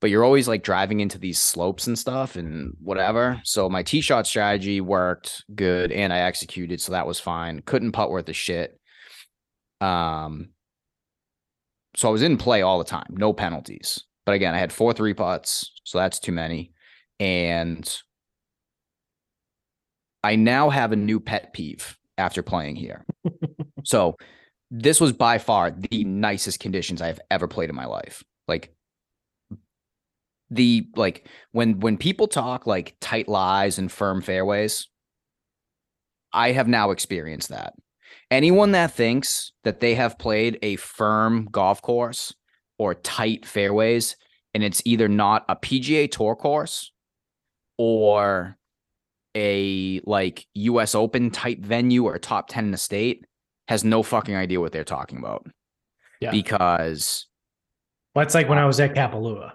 [0.00, 3.40] but you're always like driving into these slopes and stuff and whatever.
[3.44, 7.62] So my tee shot strategy worked good and I executed, so that was fine.
[7.62, 8.78] Couldn't putt worth a shit.
[9.80, 10.50] Um,
[11.96, 14.04] so I was in play all the time, no penalties.
[14.24, 16.72] But again, I had four three putts, so that's too many.
[17.18, 17.92] And
[20.22, 23.04] I now have a new pet peeve after playing here.
[23.84, 24.16] so
[24.70, 28.22] this was by far the nicest conditions I've ever played in my life.
[28.46, 28.74] Like
[30.50, 34.88] the like when when people talk like tight lies and firm fairways
[36.32, 37.74] i have now experienced that
[38.30, 42.34] anyone that thinks that they have played a firm golf course
[42.78, 44.16] or tight fairways
[44.54, 46.92] and it's either not a pga tour course
[47.76, 48.56] or
[49.38, 53.24] a like us open type venue or top 10 in the state
[53.68, 55.46] has no fucking idea what they're talking about
[56.20, 57.26] yeah because
[58.14, 59.52] well, it's like when i was at kapalua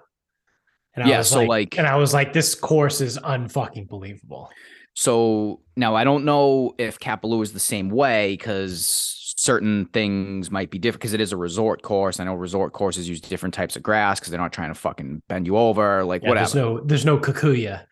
[0.96, 4.50] and I yeah, so like, like, and I was like, this course is unfucking believable.
[4.94, 10.70] So now I don't know if Kapalua is the same way because certain things might
[10.70, 12.20] be different because it is a resort course.
[12.20, 15.24] I know resort courses use different types of grass because they're not trying to fucking
[15.28, 16.46] bend you over, like yeah, whatever.
[16.46, 17.84] There's no, there's no Kikuyu.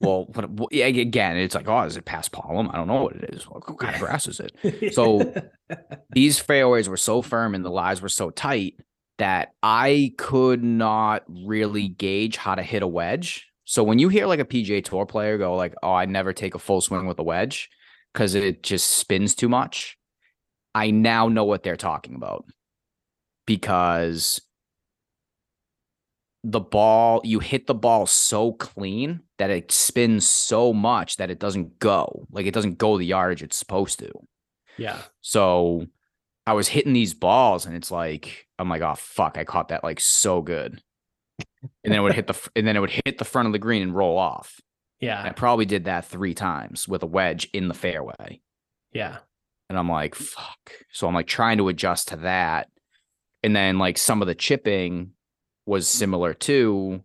[0.00, 2.72] Well, what, again, it's like, oh, is it paspalum?
[2.72, 3.44] I don't know what it is.
[3.44, 4.92] What kind of grass is it?
[4.94, 5.34] So
[6.10, 8.74] these fairways were so firm and the lies were so tight
[9.18, 13.46] that I could not really gauge how to hit a wedge.
[13.64, 16.54] So when you hear like a PGA Tour player go like, "Oh, I never take
[16.54, 17.68] a full swing with a wedge
[18.12, 19.98] because it just spins too much,"
[20.74, 22.46] I now know what they're talking about
[23.46, 24.40] because
[26.44, 31.38] the ball you hit the ball so clean that it spins so much that it
[31.38, 34.10] doesn't go like it doesn't go the yardage it's supposed to.
[34.76, 34.98] Yeah.
[35.20, 35.86] So
[36.46, 39.84] I was hitting these balls and it's like I'm like, oh fuck, I caught that
[39.84, 40.82] like so good.
[41.84, 43.58] And then it would hit the and then it would hit the front of the
[43.58, 44.60] green and roll off.
[45.00, 45.22] Yeah.
[45.22, 48.40] I probably did that three times with a wedge in the fairway.
[48.92, 49.18] Yeah.
[49.68, 50.72] And I'm like, fuck.
[50.92, 52.68] So I'm like trying to adjust to that.
[53.42, 55.12] And then like some of the chipping
[55.66, 57.04] was similar too,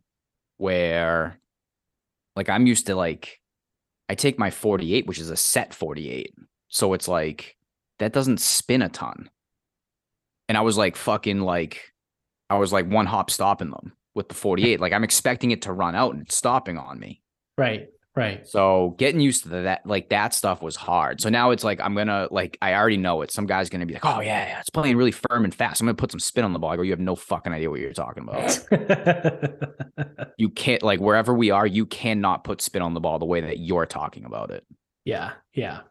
[0.57, 1.39] where
[2.35, 3.39] like I'm used to like
[4.09, 6.33] I take my 48, which is a set 48.
[6.67, 7.55] So it's like
[7.99, 9.29] that doesn't spin a ton.
[10.49, 11.93] And I was like fucking like
[12.49, 14.79] I was like one hop stopping them with the 48.
[14.79, 17.21] Like I'm expecting it to run out and it's stopping on me.
[17.57, 17.87] Right.
[18.15, 18.47] Right.
[18.47, 21.19] So getting used to that, like that stuff was hard.
[21.19, 23.31] So now it's like I'm gonna like I already know it.
[23.31, 25.87] Some guy's gonna be like, "Oh yeah, yeah, it's playing really firm and fast." I'm
[25.87, 26.69] gonna put some spin on the ball.
[26.69, 28.59] I go, "You have no fucking idea what you're talking about.
[30.37, 33.41] you can't like wherever we are, you cannot put spin on the ball the way
[33.41, 34.63] that you're talking about it."
[35.05, 35.31] yeah.
[35.53, 35.81] Yeah.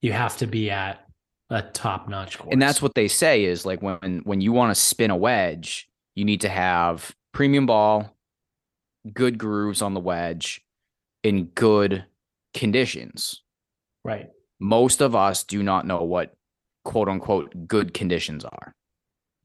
[0.00, 1.06] You have to be at
[1.50, 2.52] a top notch course.
[2.52, 5.88] And that's what they say is like when when you want to spin a wedge,
[6.14, 8.16] you need to have premium ball,
[9.12, 10.60] good grooves on the wedge,
[11.22, 12.04] in good
[12.54, 13.42] conditions.
[14.04, 14.28] right.
[14.60, 16.34] Most of us do not know what
[16.84, 18.74] quote unquote good conditions are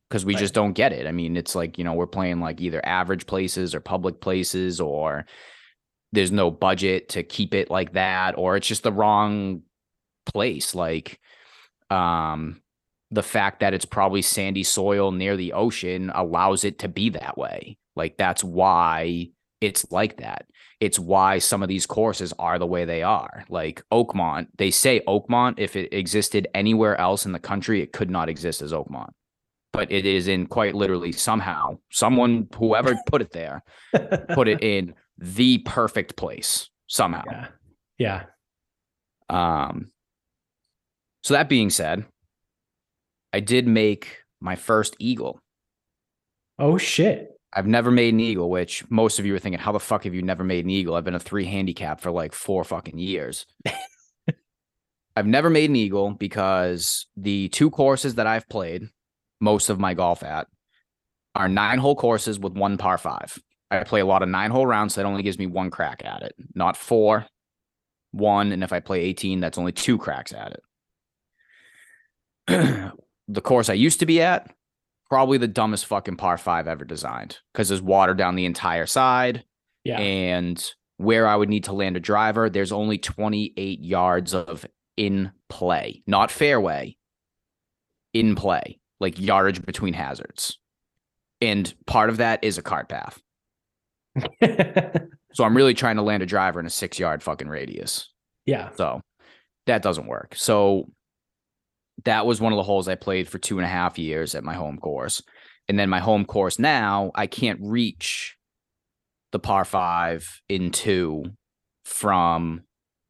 [0.09, 0.39] because we Right.
[0.39, 1.07] just don't get it.
[1.07, 4.79] I mean, it's like, you know, we're playing like either average places or public places
[4.79, 5.25] or
[6.11, 9.61] there's no budget to keep it like that or it's just the wrong
[10.25, 11.19] place like
[11.89, 12.61] um
[13.11, 17.37] the fact that it's probably sandy soil near the ocean allows it to be that
[17.37, 19.29] way like that's why
[19.61, 20.45] it's like that
[20.79, 25.01] it's why some of these courses are the way they are like oakmont they say
[25.07, 29.09] oakmont if it existed anywhere else in the country it could not exist as oakmont
[29.73, 33.63] but it is in quite literally somehow someone whoever put it there
[34.33, 37.47] put it in the perfect place somehow Yeah.
[37.97, 38.23] Yeah.
[39.29, 39.91] um,
[41.23, 42.05] so that being said,
[43.33, 45.41] I did make my first eagle.
[46.57, 47.36] Oh shit.
[47.53, 50.13] I've never made an eagle, which most of you are thinking, how the fuck have
[50.13, 50.95] you never made an eagle?
[50.95, 53.45] I've been a three handicap for like four fucking years.
[55.15, 58.89] I've never made an eagle because the two courses that I've played
[59.39, 60.47] most of my golf at
[61.33, 63.39] are nine hole courses with one par five.
[63.71, 66.03] I play a lot of nine hole rounds, so that only gives me one crack
[66.05, 67.25] at it, not four,
[68.11, 68.51] one.
[68.51, 70.59] And if I play 18, that's only two cracks at
[72.47, 72.93] it.
[73.27, 74.49] the course I used to be at,
[75.09, 79.43] probably the dumbest fucking par five ever designed because there's water down the entire side.
[79.83, 79.99] Yeah.
[79.99, 80.63] And
[80.97, 84.65] where I would need to land a driver, there's only 28 yards of
[84.97, 86.97] in play, not fairway,
[88.13, 90.57] in play, like yardage between hazards.
[91.39, 93.21] And part of that is a cart path.
[95.37, 98.09] So I'm really trying to land a driver in a six yard fucking radius.
[98.47, 98.71] yeah.
[98.75, 99.01] So
[99.67, 100.33] that doesn't work.
[100.35, 100.89] So
[102.05, 104.43] that was one of the holes I played for two and a half years at
[104.43, 105.21] my home course.
[105.67, 108.37] And then my home course now, I can't reach
[109.31, 111.25] the par five in two
[111.83, 112.61] from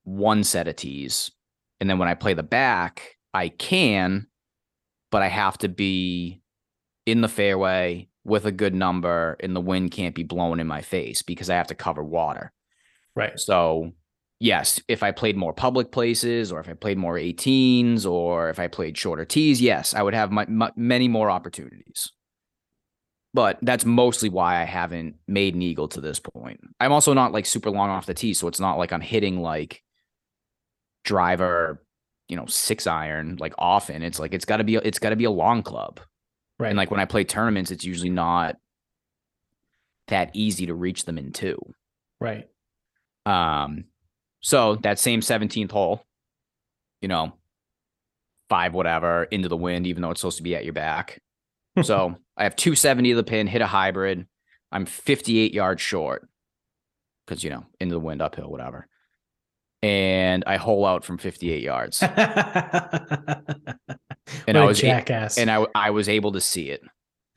[0.03, 1.31] one set of tees.
[1.79, 4.27] And then when I play the back, I can,
[5.11, 6.41] but I have to be
[7.05, 10.81] in the fairway with a good number and the wind can't be blowing in my
[10.81, 12.51] face because I have to cover water.
[13.15, 13.39] Right.
[13.39, 13.91] So,
[14.39, 18.59] yes, if I played more public places or if I played more 18s or if
[18.59, 22.11] I played shorter tees, yes, I would have my, my, many more opportunities.
[23.33, 26.59] But that's mostly why I haven't made an eagle to this point.
[26.79, 29.41] I'm also not like super long off the tee, so it's not like I'm hitting
[29.41, 29.83] like
[31.03, 31.83] driver,
[32.29, 34.01] you know, six iron like often.
[34.01, 35.99] It's like it's got to be it's got to be a long club.
[36.57, 36.69] Right.
[36.69, 38.55] And like when I play tournaments, it's usually not
[40.07, 41.59] that easy to reach them in two.
[42.19, 42.47] right.
[43.25, 43.83] Um,
[44.47, 46.05] so that same 17th hole,
[47.01, 47.33] you know,
[48.47, 51.21] five whatever into the wind, even though it's supposed to be at your back.
[51.83, 54.25] so I have 270 to the pin, hit a hybrid.
[54.71, 56.29] I'm 58 yards short
[57.25, 58.87] because, you know, into the wind, uphill, whatever.
[59.83, 62.01] And I hole out from 58 yards.
[62.03, 62.17] and
[64.55, 65.37] I was a- jackass.
[65.37, 66.83] and I, I was able to see it.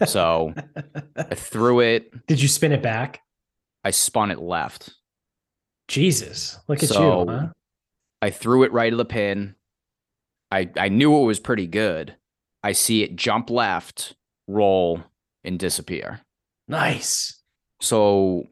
[0.07, 0.55] So
[1.17, 3.21] I threw it, Did you spin it back?
[3.83, 4.95] I spun it left.
[5.91, 6.57] Jesus.
[6.69, 7.31] Look at So- you.
[7.31, 7.47] Huh?
[8.23, 9.57] I threw it right to the pin.
[10.51, 12.17] I I knew it was pretty good.
[12.63, 14.15] I see it jump left,
[14.47, 15.03] roll,
[15.43, 16.21] and disappear.
[16.69, 17.41] Nice.
[17.81, 18.45] So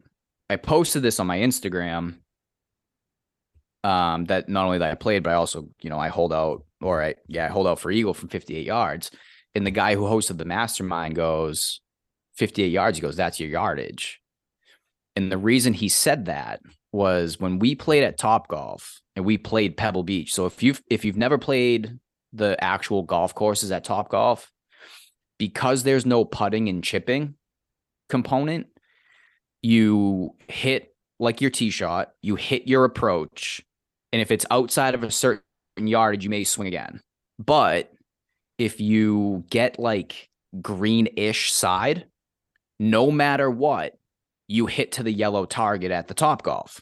[0.49, 2.19] I posted this on my Instagram.
[3.83, 6.65] Um, that not only that I played, but I also, you know, I hold out
[6.81, 9.11] or I yeah, I hold out for Eagle from 58 yards.
[9.55, 11.79] And the guy who hosted the mastermind goes,
[12.35, 12.97] 58 yards.
[12.97, 14.19] He goes, That's your yardage.
[15.15, 16.59] And the reason he said that
[16.91, 20.33] was when we played at Top Golf and we played Pebble Beach.
[20.33, 21.99] So if you've if you've never played
[22.33, 24.51] the actual golf courses at Top Golf,
[25.37, 27.35] because there's no putting and chipping
[28.07, 28.67] component,
[29.61, 33.61] you hit like your tee shot, you hit your approach,
[34.13, 35.43] and if it's outside of a certain
[35.77, 37.01] yardage, you may swing again.
[37.37, 37.91] But
[38.57, 40.29] if you get like
[40.61, 42.05] green-ish side,
[42.79, 43.98] no matter what,
[44.49, 46.81] you hit to the yellow target at the top golf,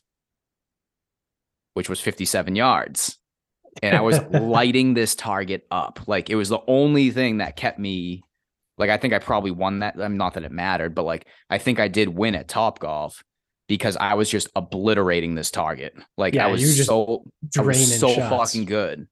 [1.73, 3.19] which was 57 yards.
[3.83, 5.99] And I was lighting this target up.
[6.07, 8.23] Like it was the only thing that kept me
[8.77, 9.95] like I think I probably won that.
[9.99, 12.79] I mean, not that it mattered, but like I think I did win at Top
[12.79, 13.23] Golf
[13.67, 15.93] because I was just obliterating this target.
[16.17, 17.25] Like Yeah, I was just so
[17.57, 18.29] I was so shots.
[18.29, 19.07] fucking good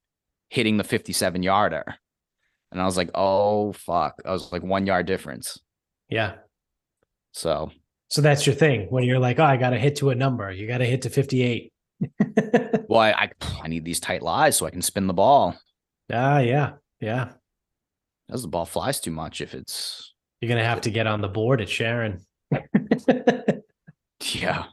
[0.49, 1.83] hitting the 57 yarder.
[2.71, 4.21] And I was like, oh fuck.
[4.25, 5.59] I was like one yard difference.
[6.09, 6.35] Yeah.
[7.33, 7.71] So
[8.15, 8.87] So that's your thing.
[8.91, 11.01] When you're like, oh, I got to hit to a number, you got to hit
[11.01, 11.73] to 58.
[12.87, 13.29] well, I, I
[13.61, 15.53] I need these tight lies so I can spin the ball.
[16.13, 16.75] ah, yeah.
[17.01, 17.31] Yeah.
[18.31, 21.19] As the ball flies too much if it's You're going to have to get on
[21.19, 22.25] the board at Sharon.
[24.33, 24.63] yeah.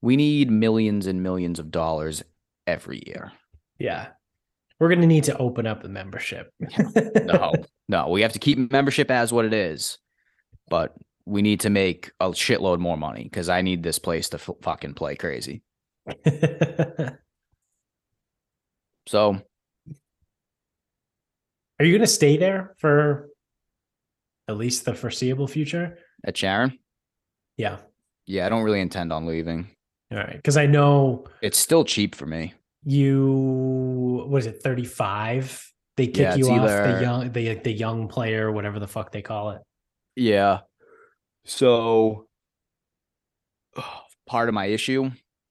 [0.00, 2.24] we need millions and millions of dollars
[2.66, 3.30] every year.
[3.78, 4.08] yeah.
[4.80, 6.52] We're going to need to open up the membership.
[7.24, 7.52] No,
[7.88, 9.98] no, we have to keep membership as what it is,
[10.68, 10.92] but
[11.26, 14.50] we need to make a shitload more money because I need this place to f-
[14.62, 15.62] fucking play crazy.
[19.08, 19.40] So
[21.78, 23.28] Are you going to stay there for
[24.48, 25.98] at least the foreseeable future?
[26.26, 26.76] at Sharon,
[27.56, 27.76] Yeah.
[28.26, 29.68] yeah, I don't really intend on leaving.
[30.10, 30.34] All right.
[30.34, 32.54] Because I know It's still cheap for me.
[32.84, 35.62] you, what is it, 35?
[35.96, 39.12] They kick Yeah, you off either- the young, the, the young player, whatever the fuck
[39.12, 39.62] they call it.
[40.16, 40.60] Yeah.
[41.46, 42.26] So
[44.26, 45.10] part of my issue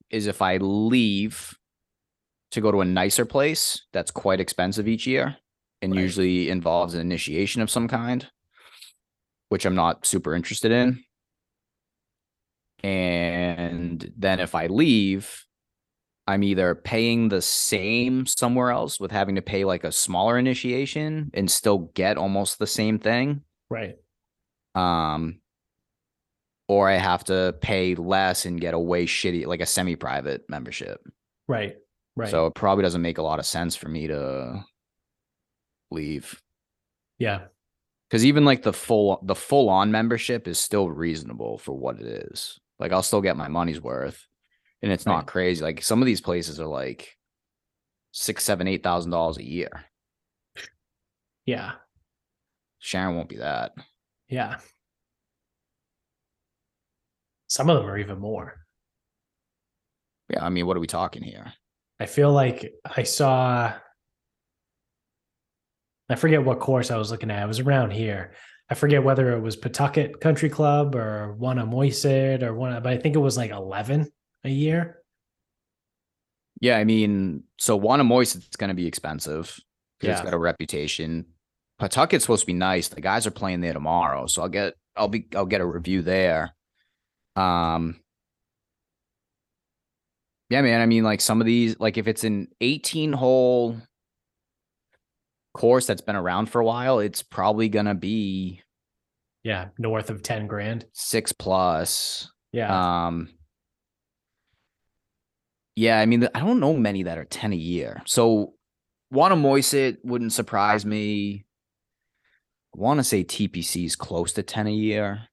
[0.09, 1.57] is if I leave
[2.51, 5.37] to go to a nicer place that's quite expensive each year
[5.81, 6.01] and Right.
[6.01, 8.29] usually involves an initiation of some kind,
[9.49, 11.03] which I'm not super interested in.
[12.83, 15.43] And then if I leave,
[16.27, 21.31] I'm either paying the same somewhere else with having to pay like a smaller initiation
[21.33, 23.95] and still get almost the same thing Right.
[24.75, 25.39] um
[26.67, 30.99] or I have to pay less and get a way shitty like a semi-private membership.
[31.47, 31.75] Right.
[32.15, 32.29] Right.
[32.29, 34.63] So it probably doesn't make a lot of sense for me to
[35.91, 36.41] leave
[37.19, 37.45] yeah.
[38.09, 42.07] cuz even like the full the full on membership is still reasonable for what it
[42.31, 42.59] is.
[42.79, 44.25] Like I'll still get my money's worth
[44.81, 45.63] and it's not crazy.
[45.63, 47.17] Like some of these places are like
[48.11, 49.85] six, seven, eight thousand dollars a year.
[51.45, 51.73] Yeah.
[52.79, 53.73] Sharon won't be that.
[54.29, 54.57] Yeah.
[57.55, 58.57] Some of them are even more.
[60.29, 61.53] Yeah, I mean, what are we talking here?
[62.01, 63.71] I feel like I saw
[66.09, 67.41] I forget what course I was looking at.
[67.41, 68.33] It was around here.
[68.69, 71.69] I forget whether it was Pawtucket Country Club or one of
[72.43, 74.11] or one, but I think it was like 11
[74.43, 74.99] a year.
[76.59, 79.57] Yeah, I mean, so Moist it's going to be expensive
[79.99, 80.25] because it's Yeah.
[80.25, 81.25] got a reputation.
[81.79, 82.89] Pawtucket's supposed to be nice.
[82.89, 86.01] The guys are playing there tomorrow, so I'll get I'll be I'll get a review
[86.01, 86.54] there.
[87.35, 87.99] Um,
[90.49, 90.81] yeah, man.
[90.81, 93.77] I mean, like some of these, like if it's an 18 hole
[95.53, 98.61] course that's been around for a while, it's probably gonna be
[99.43, 99.69] Yeah.
[99.77, 100.85] North of 10 grand.
[100.93, 102.31] six plus.
[102.51, 103.05] Yeah.
[103.07, 103.29] Um,
[105.75, 108.01] yeah, I mean, I don't know many that are 10 a year.
[108.05, 108.53] So,
[109.13, 111.45] Wannamoisett wouldn't surprise me.
[112.73, 115.27] I want to say TPC is close to 10 a year.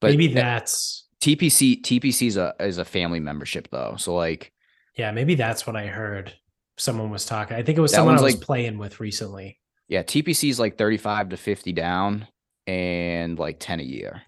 [0.00, 3.96] But maybe that that's, TPC TPC is a is a family membership though.
[3.98, 4.52] So like
[4.96, 6.32] yeah, maybe that's what I heard
[6.78, 7.56] someone was talking.
[7.56, 9.58] I think it was someone I was like- playing with recently.
[9.88, 12.26] yeah, TPC is like 35 to 50 down
[12.66, 14.22] and like 10 a year.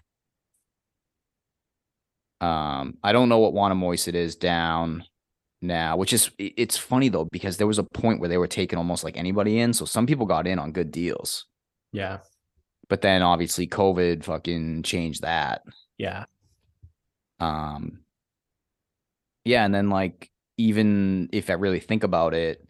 [2.41, 5.03] Um, I don't know what Wannamoisett it is down
[5.61, 8.77] now, which is it's funny though because there was a point where they were taking
[8.77, 11.45] almost like anybody in, so some people got in on good deals.
[11.91, 12.19] Yeah.
[12.87, 15.61] But then obviously COVID fucking changed that.
[15.97, 16.25] Yeah.
[17.39, 17.99] Um
[19.45, 22.65] yeah, and then like even if I really think about it,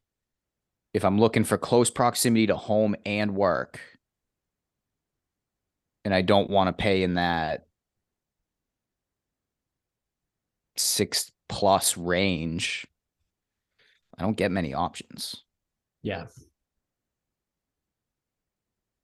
[0.93, 3.79] if I'm looking for close proximity to home and work,
[6.05, 7.65] and I don't want to pay in that
[10.77, 12.87] six plus range,
[14.17, 15.43] I don't get many options.
[16.01, 16.25] Yeah.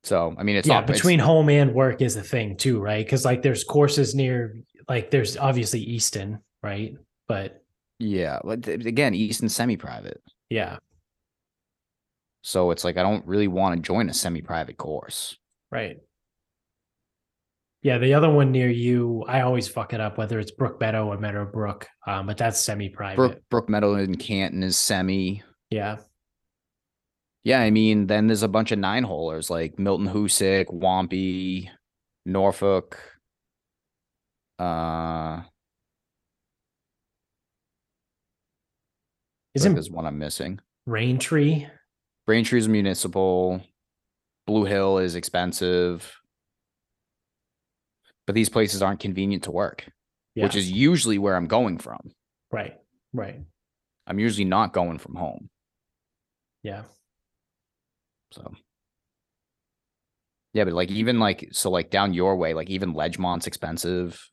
[0.06, 0.76] So I mean, it's yeah.
[0.76, 3.04] not it's- Between home and work is a thing too, right?
[3.06, 4.56] Because like there's courses near,
[4.88, 6.96] like there's obviously Easton, right?
[7.28, 7.64] But
[8.00, 10.22] yeah, but again, Easton semi-private.
[10.50, 10.78] yeah.
[12.44, 15.36] So it's like I don't really want to join a semi-private course.
[15.72, 15.98] Right.
[17.82, 21.08] Yeah, the other one near you, I always fuck it up, whether it's Brook Meadow
[21.08, 23.16] or Meadowbrook, um, but that's semi-private.
[23.16, 25.42] Brook Brook Meadow in Canton is semi.
[25.72, 25.98] Yeah,
[27.46, 31.70] Yeah, I mean, then there's a bunch of nine holers like Milton Hoosic, Wampy,
[32.26, 32.98] Norfolk.
[34.58, 35.42] Uh,
[39.54, 40.60] isn't there's one I'm missing.
[40.88, 41.68] Rain Tree?
[42.28, 43.62] Braintree's municipal.
[44.48, 46.12] Blue Hill is expensive.
[48.26, 49.88] But these places aren't convenient to work,
[50.34, 52.12] Yeah, which is usually where I'm going from.
[52.52, 52.74] right,
[53.14, 53.40] right.
[54.08, 55.48] I'm usually not going from home.
[56.64, 56.84] Yeah,
[58.32, 58.54] So
[60.54, 64.26] yeah, but like even like so like down your way, like even Ledgemont's expensive.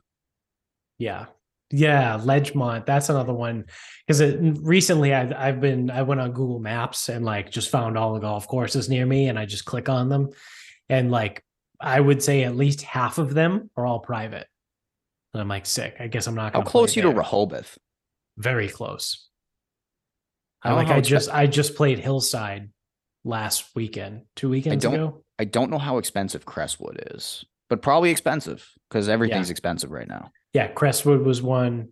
[0.98, 1.26] yeah,
[1.70, 2.16] yeah.
[2.16, 3.64] Ledgemont, that's another one
[4.06, 4.22] because
[4.62, 8.20] recently I've I've been I went on Google Maps and like just found all the
[8.20, 10.30] golf courses near me, and I just click on them,
[10.88, 11.44] and like
[11.80, 14.46] I would say at least half of them are all private.
[15.34, 15.96] And I'm like sick.
[15.98, 16.52] I guess I'm not.
[16.52, 17.16] How close you to there.
[17.16, 17.78] Rehoboth?
[18.36, 19.28] Very close.
[20.62, 20.88] I like.
[20.88, 22.68] I just I just played Hillside
[23.24, 25.24] last weekend, two weekends don't- ago.
[25.38, 30.30] I don't know how expensive Crestwood is, but probably expensive because everything's expensive right now.
[30.52, 31.88] Yeah, Crestwood was one.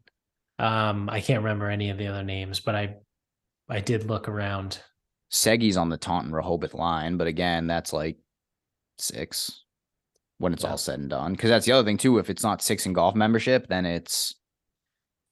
[0.58, 2.96] Um, I can't remember any of the other names, but I
[3.68, 4.80] I did look around.
[5.30, 8.18] Seggy's on the Taunton Rehoboth line, but again, that's like
[8.98, 9.64] six
[10.38, 10.70] when it's Yeah.
[10.72, 11.32] all said and done.
[11.32, 12.18] Because that's the other thing too.
[12.18, 14.34] If it's not six in golf membership, then it's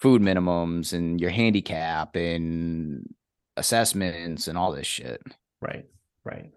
[0.01, 3.13] food minimums and your handicap and
[3.57, 5.21] assessments and all this shit.
[5.61, 5.87] Right,
[6.25, 6.53] right.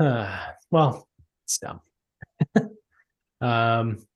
[0.00, 0.38] Uh,
[0.70, 1.08] well,
[1.44, 1.80] it's dumb.
[3.40, 4.06] um,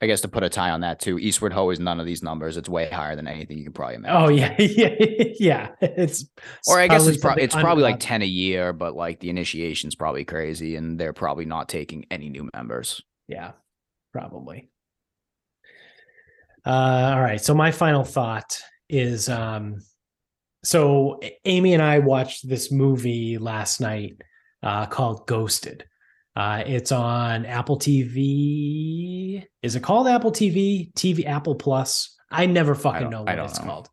[0.00, 2.22] I guess to put a tie on that too, Eastward Ho is none of these
[2.22, 2.58] numbers.
[2.58, 4.16] It's way higher than anything you can probably imagine.
[4.16, 4.94] oh yeah, yeah,
[5.38, 5.68] yeah.
[5.80, 6.26] It's
[6.68, 9.94] or I guess it's, pro- it's probably like 10 a year, but like the initiation's
[9.94, 13.02] probably crazy and they're probably not taking any new members.
[13.26, 13.52] Yeah,
[14.12, 14.68] probably.
[16.66, 17.40] Uh, all right.
[17.40, 18.60] So my final thought
[18.90, 19.80] is um
[20.66, 24.20] so Amy and I watched this movie last night
[24.62, 25.84] uh called Ghosted.
[26.34, 29.44] Uh it's on Apple TV.
[29.62, 30.92] Is it called Apple TV?
[30.94, 32.14] TV Apple Plus?
[32.30, 33.66] I never fucking don't- know what it's know.
[33.66, 33.88] called.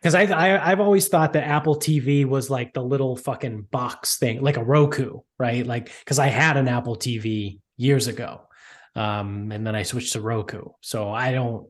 [0.00, 4.18] Because I, I I've always thought that Apple TV was like the little fucking box
[4.18, 5.64] thing, like a Roku, right?
[5.64, 8.40] Like because I had an Apple TV years ago,
[8.96, 10.64] um, and then I switched to Roku.
[10.80, 11.68] So I don't.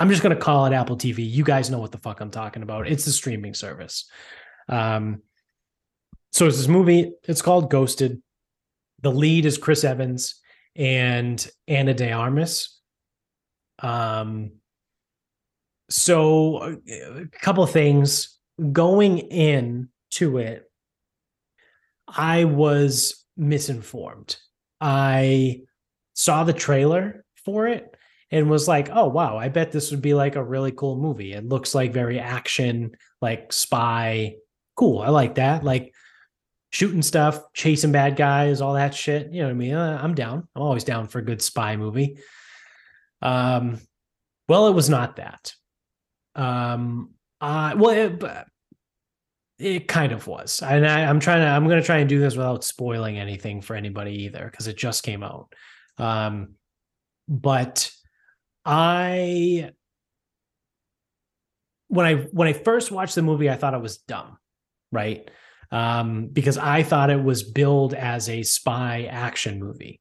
[0.00, 1.30] I'm just gonna call it Apple TV.
[1.30, 2.88] You guys know what the fuck I'm talking about.
[2.88, 4.10] It's the streaming service.
[4.68, 5.22] Um,
[6.32, 7.12] so it's this movie.
[7.28, 8.20] It's called Ghosted.
[9.02, 10.40] The lead is Chris Evans
[10.74, 12.80] and Ana de Armas.
[13.78, 14.52] Um,
[15.90, 18.38] so a couple of things
[18.72, 20.70] going in to it
[22.06, 24.36] i was misinformed
[24.80, 25.60] i
[26.14, 27.96] saw the trailer for it
[28.30, 31.32] and was like oh wow i bet this would be like a really cool movie.
[31.32, 34.36] It looks like very action like spy.
[34.76, 35.64] Cool i like that.
[35.64, 35.92] Like
[36.70, 39.32] shooting stuff chasing bad guys all that shit.
[39.32, 39.74] You know what i mean?
[39.74, 40.48] Uh, i'm down.
[40.54, 42.18] I'm always down for a good spy movie.
[43.22, 43.78] Um
[44.48, 45.54] well it was not that.
[46.34, 48.24] Um, uh, well, it,
[49.58, 51.46] it kind of was, and I, I'm trying to.
[51.46, 54.76] I'm going to try and do this without spoiling anything for anybody either, because it
[54.76, 55.54] just came out.
[55.98, 56.54] Um,
[57.28, 57.90] but
[58.70, 59.72] I,
[61.88, 64.38] when I when I first watched the movie, I thought it was dumb,
[64.92, 65.28] right?
[65.72, 70.00] Um, because I thought it was billed as a spy action movie.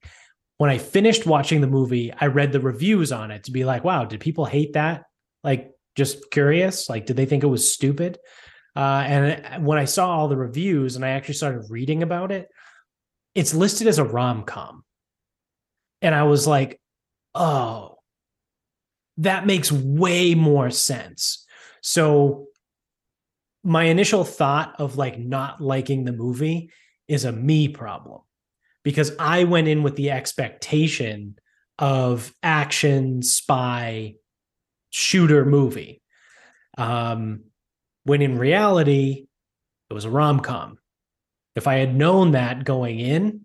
[0.58, 3.84] When I finished watching the movie, I read the reviews on it to be like,
[3.84, 5.04] wow, did people hate that?
[5.44, 8.18] Like just curious like did they think it was stupid
[8.76, 12.48] uh, and when i saw all the reviews and i actually started reading about it
[13.36, 14.82] it's listed as a rom-com
[16.02, 16.80] and i was like
[17.36, 17.98] oh
[19.20, 21.46] that makes way more sense
[21.82, 22.48] so
[23.64, 26.72] my initial thought of like not liking the movie
[27.08, 28.22] is a me problem
[28.84, 31.36] because i went in with the expectation
[31.80, 34.16] of action spy
[34.90, 36.02] shooter movie.
[36.78, 37.46] Um,
[38.04, 39.28] when in reality,
[39.90, 40.78] it was a rom com.
[41.56, 43.42] If I had known that going in,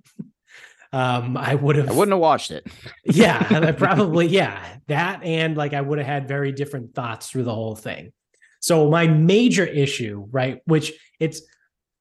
[0.95, 1.89] um, I would have.
[1.91, 2.69] I wouldn't have watched it.
[3.05, 7.43] yeah, I probably yeah that, and like I would have had very different thoughts through
[7.43, 8.13] the whole thing.
[8.61, 11.43] So my major issue, right, which it's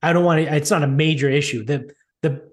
[0.04, 0.56] I don't want to.
[0.56, 1.66] It's not a major issue.
[1.66, 1.92] The
[2.22, 2.52] the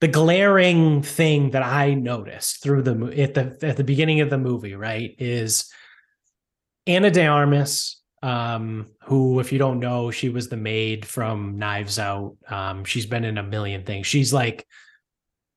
[0.00, 4.38] the glaring thing that I noticed through the at the at the beginning of the
[4.38, 5.68] movie, right, is
[6.86, 11.98] Ana de Armas, um, who, if you don't know, she was the maid from Knives
[11.98, 12.36] Out.
[12.48, 14.06] Um, she's been in a million things.
[14.06, 14.64] She's like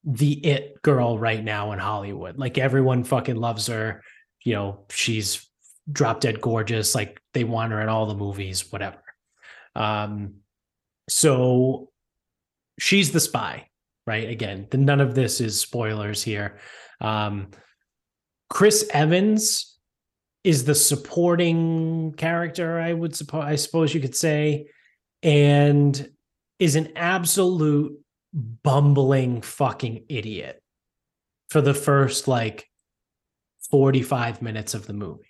[0.03, 2.38] the it girl right now in Hollywood.
[2.38, 4.03] Like everyone fucking loves her.
[4.43, 5.47] You know, she's
[5.91, 6.95] drop dead gorgeous.
[6.95, 9.01] Like they want her in all the movies, whatever.
[9.76, 10.35] Um,
[11.09, 11.89] so
[12.80, 13.67] she's the spy,
[14.07, 14.30] right?
[14.30, 16.59] Again, the, none of this is spoilers here.
[17.01, 17.47] Um,
[18.49, 19.77] Chris Evans
[20.43, 24.67] is the supporting character, I would suppose, I suppose you could say,
[25.21, 26.09] and
[26.59, 27.98] is an absolute
[28.34, 30.61] bumbling fucking idiot
[31.49, 32.68] for the first like
[33.72, 35.26] 45 minutes of the movie.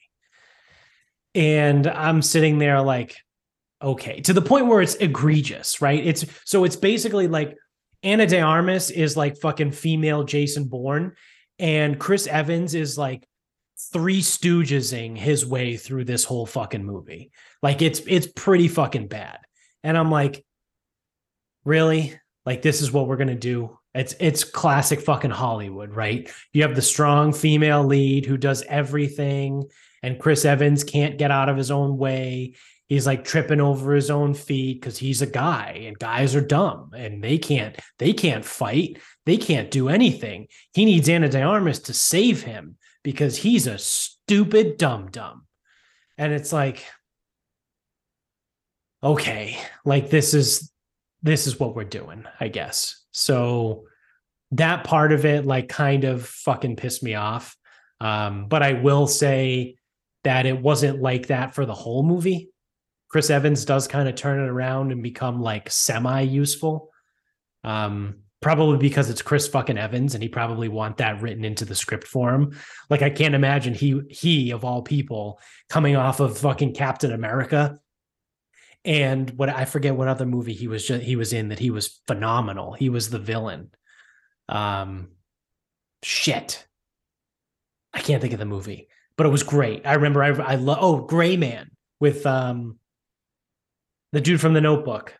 [1.36, 3.16] And I'm sitting there like,
[3.82, 6.06] okay, to the point where it's egregious, right?
[6.06, 7.56] It's so it's basically like
[8.04, 11.14] Ana de Armas is like fucking female Jason Bourne,
[11.60, 13.28] and Chris Evans is like
[13.94, 17.32] three stoogesing his way through this whole fucking movie.
[17.62, 19.40] Like it's it's pretty fucking bad.
[19.84, 20.46] And I'm like,
[21.64, 22.19] really?
[22.46, 23.78] Like this is what we're gonna do?
[23.94, 26.32] It's it's classic fucking Hollywood, right?
[26.54, 29.64] You have the strong female lead who does everything,
[30.04, 32.56] and Chris Evans can't get out of his own way.
[32.88, 36.92] He's like tripping over his own feet because he's a guy, and guys are dumb,
[36.96, 40.48] and they can't they can't fight, they can't do anything.
[40.74, 45.46] He needs Ana de Armas to save him because he's a stupid dumb dumb,
[46.18, 46.86] and it's like,
[49.04, 50.69] okay, like this is
[51.22, 53.04] this is what we're doing, I guess.
[53.12, 53.86] So
[54.52, 57.56] that part of it, like, kind of fucking pissed me off.
[58.02, 59.76] Um, but I will say
[60.24, 62.50] that it wasn't like that for the whole movie.
[63.10, 66.92] Chris Evans does kind of turn it around and become like semi useful.
[67.64, 71.76] Um, probably because it's Chris fucking Evans and he probably want that written into the
[71.76, 72.58] script for him.
[72.90, 75.40] Like I can't imagine he he of all people
[75.70, 77.78] coming off of fucking Captain America
[78.86, 81.70] and what I forget what other movie he was just, he was in that he
[81.70, 82.74] was phenomenal.
[82.74, 83.72] He was the villain.
[84.48, 85.10] Um,
[86.02, 86.66] shit,
[87.94, 88.88] I can't think of the movie,
[89.18, 89.86] but it was great.
[89.86, 92.78] I remember I I love oh Gray Man with um
[94.12, 95.16] the dude from The Notebook.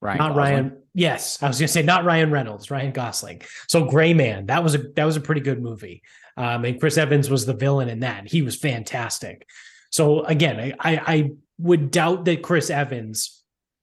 [0.00, 0.52] Ryan not Gosling.
[0.52, 0.76] Ryan.
[0.94, 3.42] Yes, I was gonna say not Ryan Reynolds, Ryan Gosling.
[3.68, 6.02] So Gray Man, that was a that was a pretty good movie.
[6.36, 8.28] Um, and Chris Evans was the villain in that.
[8.28, 9.46] He was fantastic.
[9.90, 11.30] So again, I, I
[11.60, 13.42] would doubt that Chris Evans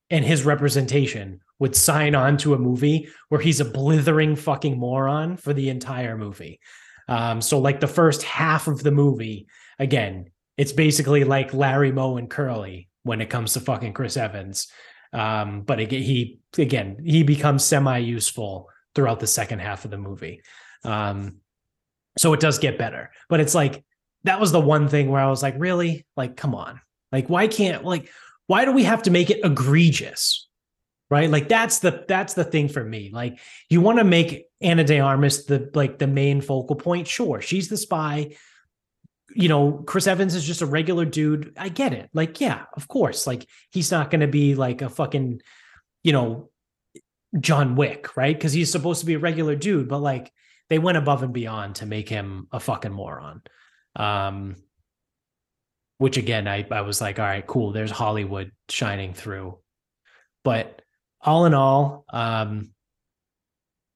[0.10, 5.38] and his representation would sign on to a movie where he's a blithering fucking moron
[5.38, 6.60] for the entire movie.
[7.08, 9.48] Um, so like the first half of the movie,
[9.80, 14.68] again, it's basically like Larry Moe and Curly when it comes to fucking Chris Evans.
[15.14, 20.42] Um, but again, he again he becomes semi-useful throughout the second half of the movie.
[20.84, 21.38] Um,
[22.18, 23.84] so it does get better, but it's like
[24.24, 26.82] that was the one thing where I was like, really, like, come on,
[27.12, 28.10] like, why can't like
[28.48, 30.48] why do we have to make it egregious?
[31.10, 31.30] Right?
[31.30, 33.12] Like that's the that's the thing for me.
[33.14, 33.40] Like
[33.70, 37.08] you want to make Ana de Armas the like the main focal point.
[37.08, 38.36] Sure, she's the spy.
[39.34, 41.54] You know, Chris Evans is just a regular dude.
[41.58, 42.10] I get it.
[42.14, 43.28] Like, yeah, of course.
[43.28, 45.42] Like he's not going to be like a fucking,
[46.02, 46.50] you know,
[47.40, 48.36] John Wick, right?
[48.36, 50.32] Because he's supposed to be a regular dude, but like
[50.70, 53.42] they went above and beyond to make him a fucking moron.
[53.96, 54.56] Um,
[55.98, 57.72] which again, I, I was like, all right, cool.
[57.72, 59.58] There's Hollywood shining through.
[60.44, 60.82] But
[61.22, 62.72] all in all, um,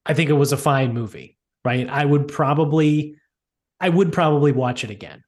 [0.06, 1.88] I think it was a fine movie, right?
[1.88, 3.15] I would probably,
[3.80, 5.23] I would probably watch it again.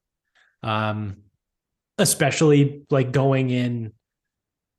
[0.64, 1.18] Um,
[1.98, 3.94] especially like going in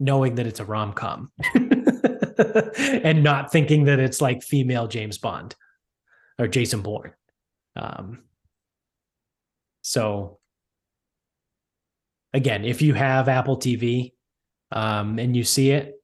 [0.00, 5.54] knowing that it's a rom com and not thinking that it's like female James Bond
[6.38, 7.12] or Jason Bourne.
[7.76, 8.24] Um,
[9.82, 10.38] so
[12.34, 14.12] again, if you have Apple TV
[14.72, 15.94] um, and you see it,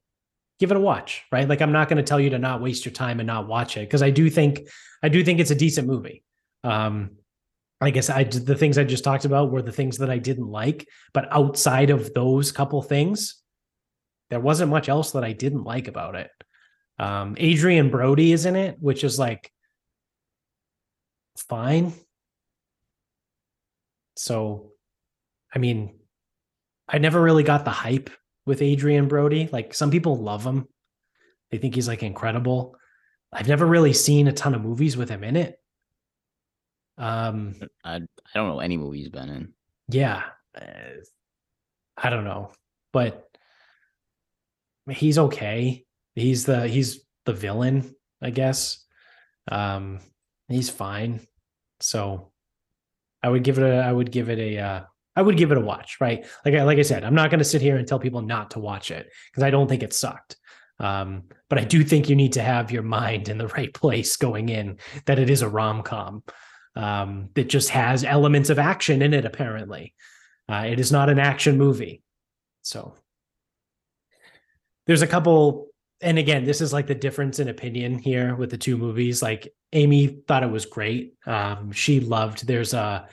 [0.59, 1.47] give it a watch, right?
[1.47, 3.77] Like I'm not going to tell you to not waste your time and not watch
[3.77, 4.61] it because I do think
[5.03, 6.23] I do think it's a decent movie.
[6.63, 7.17] Um,
[7.81, 10.47] I guess I the things I just talked about were the things that I didn't
[10.47, 13.41] like, but outside of those couple things,
[14.29, 16.31] there wasn't much else that I didn't like about it.
[16.97, 19.51] Um, Adrien Brody is in it, which is like
[21.35, 21.93] fine.
[24.15, 24.73] So,
[25.53, 26.00] I mean,
[26.91, 28.09] I never really got the hype
[28.45, 29.47] with Adrien Brody.
[29.51, 30.67] Like some people love him.
[31.49, 32.75] They think he's like incredible.
[33.31, 35.57] I've never really seen a ton of movies with him in it.
[36.97, 37.99] Um I I
[38.35, 39.53] don't know any movies been in.
[39.87, 40.23] Yeah.
[41.97, 42.51] I don't know.
[42.91, 43.29] But
[44.89, 45.85] he's okay.
[46.15, 48.83] He's the he's the villain, I guess.
[49.49, 49.99] Um
[50.49, 51.21] he's fine.
[51.79, 52.31] So
[53.23, 54.83] I would give it a I would give it a uh
[55.15, 56.25] I would give it a watch, right?
[56.45, 58.51] Like I like I said, I'm not going to sit here and tell people not
[58.51, 60.37] to watch it because I don't think it sucked.
[60.79, 64.17] Um, but I do think you need to have your mind in the right place
[64.17, 66.23] going in that it is a rom com
[66.75, 69.93] um, that just has elements of action in it, apparently.
[70.49, 72.01] Uh, it is not an action movie.
[72.63, 72.95] So
[74.87, 75.67] there's a couple,
[76.01, 79.21] and again, this is like the difference in opinion here with the two movies.
[79.21, 81.13] Like Amy thought it was great.
[81.25, 83.07] Um, she loved there's a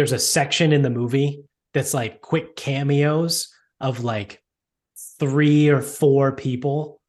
[0.00, 1.44] there's a section in the movie
[1.74, 4.42] that's like quick cameos of like
[5.18, 7.02] three or four people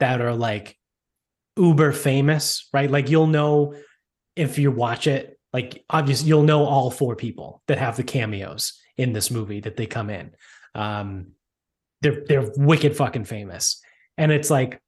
[0.00, 0.76] that are like
[1.56, 2.90] uber famous, right?
[2.90, 3.76] Like you'll know
[4.34, 8.76] if you watch it, like obviously you'll know all four people that have the cameos
[8.96, 10.32] in this movie that they come in.
[10.74, 11.34] Um,
[12.00, 13.80] they're they're wicked fucking famous,
[14.18, 14.82] and it's like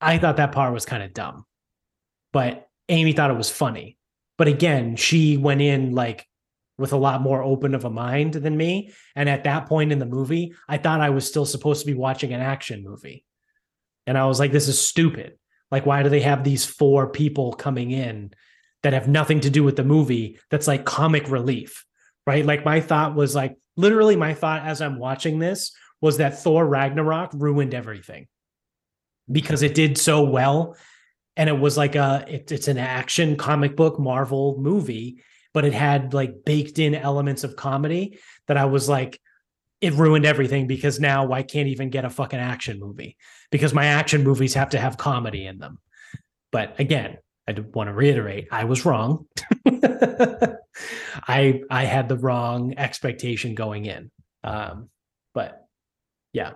[0.00, 1.46] I thought that part was kind of dumb,
[2.32, 3.98] but Amy thought it was funny.
[4.38, 6.28] But again, she went in like
[6.78, 8.92] with a lot more open of a mind than me.
[9.14, 11.94] And at that point in the movie, I thought I was still supposed to be
[11.94, 13.24] watching an action movie.
[14.06, 15.38] And I was like, this is stupid.
[15.70, 18.32] Like, why do they have these four people coming in
[18.82, 21.84] that have nothing to do with the movie that's like comic relief?
[22.26, 22.44] Right.
[22.44, 26.66] Like, my thought was like, literally, my thought as I'm watching this was that Thor
[26.66, 28.26] Ragnarok ruined everything
[29.30, 30.76] because it did so well.
[31.36, 35.22] And it was like a, it, it's an action comic book Marvel movie
[35.54, 38.18] but it had like baked in elements of comedy
[38.48, 39.18] that I was like,
[39.80, 43.16] it ruined everything because now I can't even get a fucking action movie
[43.50, 45.78] because my action movies have to have comedy in them.
[46.50, 47.18] But again,
[47.48, 49.26] I want to reiterate, I was wrong.
[51.26, 54.10] I I had the wrong expectation going in.
[54.42, 54.88] Um,
[55.34, 55.66] but
[56.32, 56.52] yeah,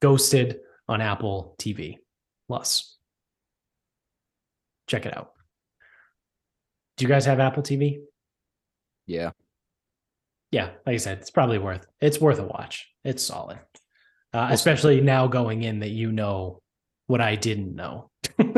[0.00, 1.96] Ghosted on Apple TV
[2.48, 2.96] Plus.
[4.86, 5.32] Check it out.
[6.96, 8.00] Do you guys have Apple TV?
[9.06, 9.30] Yeah.
[10.50, 12.88] Yeah, like I said, it's probably worth it's worth a watch.
[13.04, 13.58] It's solid.
[14.32, 16.60] Uh, especially now going in that you know
[17.06, 18.10] what I didn't know.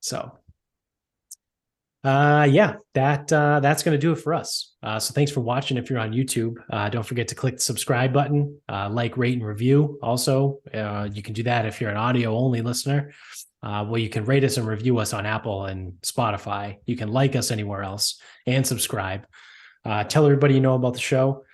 [0.00, 0.38] so
[2.04, 5.78] uh yeah that uh that's gonna do it for us uh so thanks for watching
[5.78, 9.38] if you're on youtube uh don't forget to click the subscribe button uh like rate
[9.38, 13.12] and review also uh you can do that if you're an audio only listener
[13.64, 16.76] uh, well, you can rate us and review us on Apple and Spotify.
[16.84, 19.26] You can like us anywhere else and subscribe.
[19.86, 21.44] Uh, tell everybody you know about the show.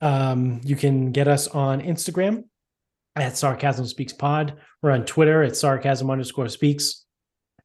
[0.00, 2.44] Um, you can get us on Instagram
[3.16, 4.54] at Sarcasm Speaks Pod.
[4.82, 7.04] We're on Twitter at sarcasm underscore speaks.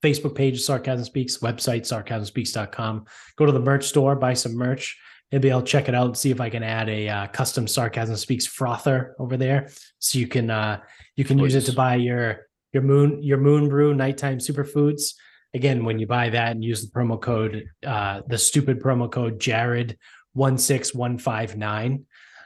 [0.04, 3.06] Facebook page Sarcasm Speaks, website sarcasmspeaks.com.
[3.38, 5.00] Go to the merch store, buy some merch.
[5.32, 8.16] Maybe I'll check it out and see if I can add a uh, custom Sarcasm
[8.16, 9.70] Speaks frother over there,
[10.00, 10.82] so you can uh,
[11.16, 12.45] you can use it to buy your
[12.76, 15.14] your moon your moon brew nighttime superfoods.
[15.54, 19.40] Again when you buy that and use the promo code uh the stupid promo code
[19.40, 19.98] jared
[20.36, 22.06] 16159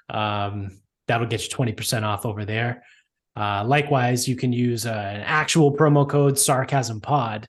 [0.10, 2.84] um that'll get you 20% off over there.
[3.36, 7.48] Uh likewise you can use uh, an actual promo code sarcasm pod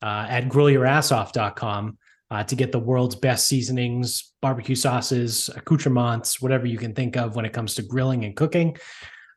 [0.00, 1.98] uh, at grillyourassoff.com
[2.30, 7.34] uh, to get the world's best seasonings barbecue sauces accoutrements whatever you can think of
[7.34, 8.76] when it comes to grilling and cooking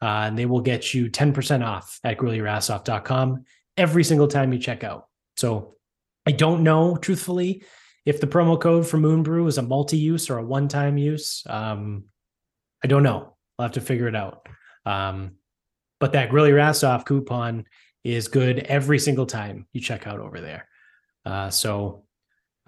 [0.01, 3.43] uh, and they will get you 10% off at grillyourassoff.com
[3.77, 5.07] every single time you check out.
[5.37, 5.75] So
[6.25, 7.63] I don't know, truthfully,
[8.05, 11.43] if the promo code for Moon Brew is a multi-use or a one-time use.
[11.47, 12.05] Um,
[12.83, 13.35] I don't know.
[13.57, 14.47] I'll have to figure it out.
[14.85, 15.33] Um,
[15.99, 17.65] but that Grill Your Ass Off coupon
[18.03, 20.67] is good every single time you check out over there.
[21.25, 22.04] Uh, so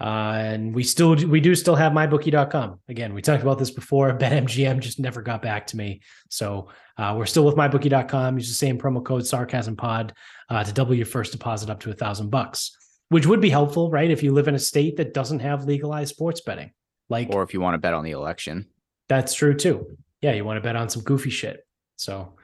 [0.00, 2.80] uh, and we still we do still have mybookie.com.
[2.88, 4.12] Again, we talked about this before.
[4.18, 6.02] BetMGM just never got back to me.
[6.30, 8.38] So uh, we're still with mybookie.com.
[8.38, 10.12] Use the same promo code sarcasm pod
[10.48, 12.76] uh, to double your first deposit up to a thousand bucks,
[13.08, 14.10] which would be helpful, right?
[14.10, 16.70] If you live in a state that doesn't have legalized sports betting,
[17.08, 18.68] like or if you want to bet on the election.
[19.08, 19.98] That's true too.
[20.20, 21.66] Yeah, you want to bet on some goofy shit.
[21.96, 22.34] So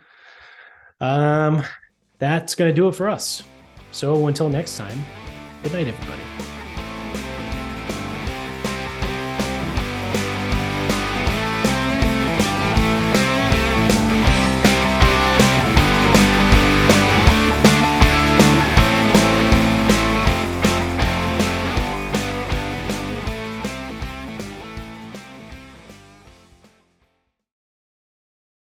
[1.01, 1.62] um
[2.18, 3.44] that's gonna do it for us.
[3.93, 5.05] So until next time,
[5.62, 6.64] good night, everybody.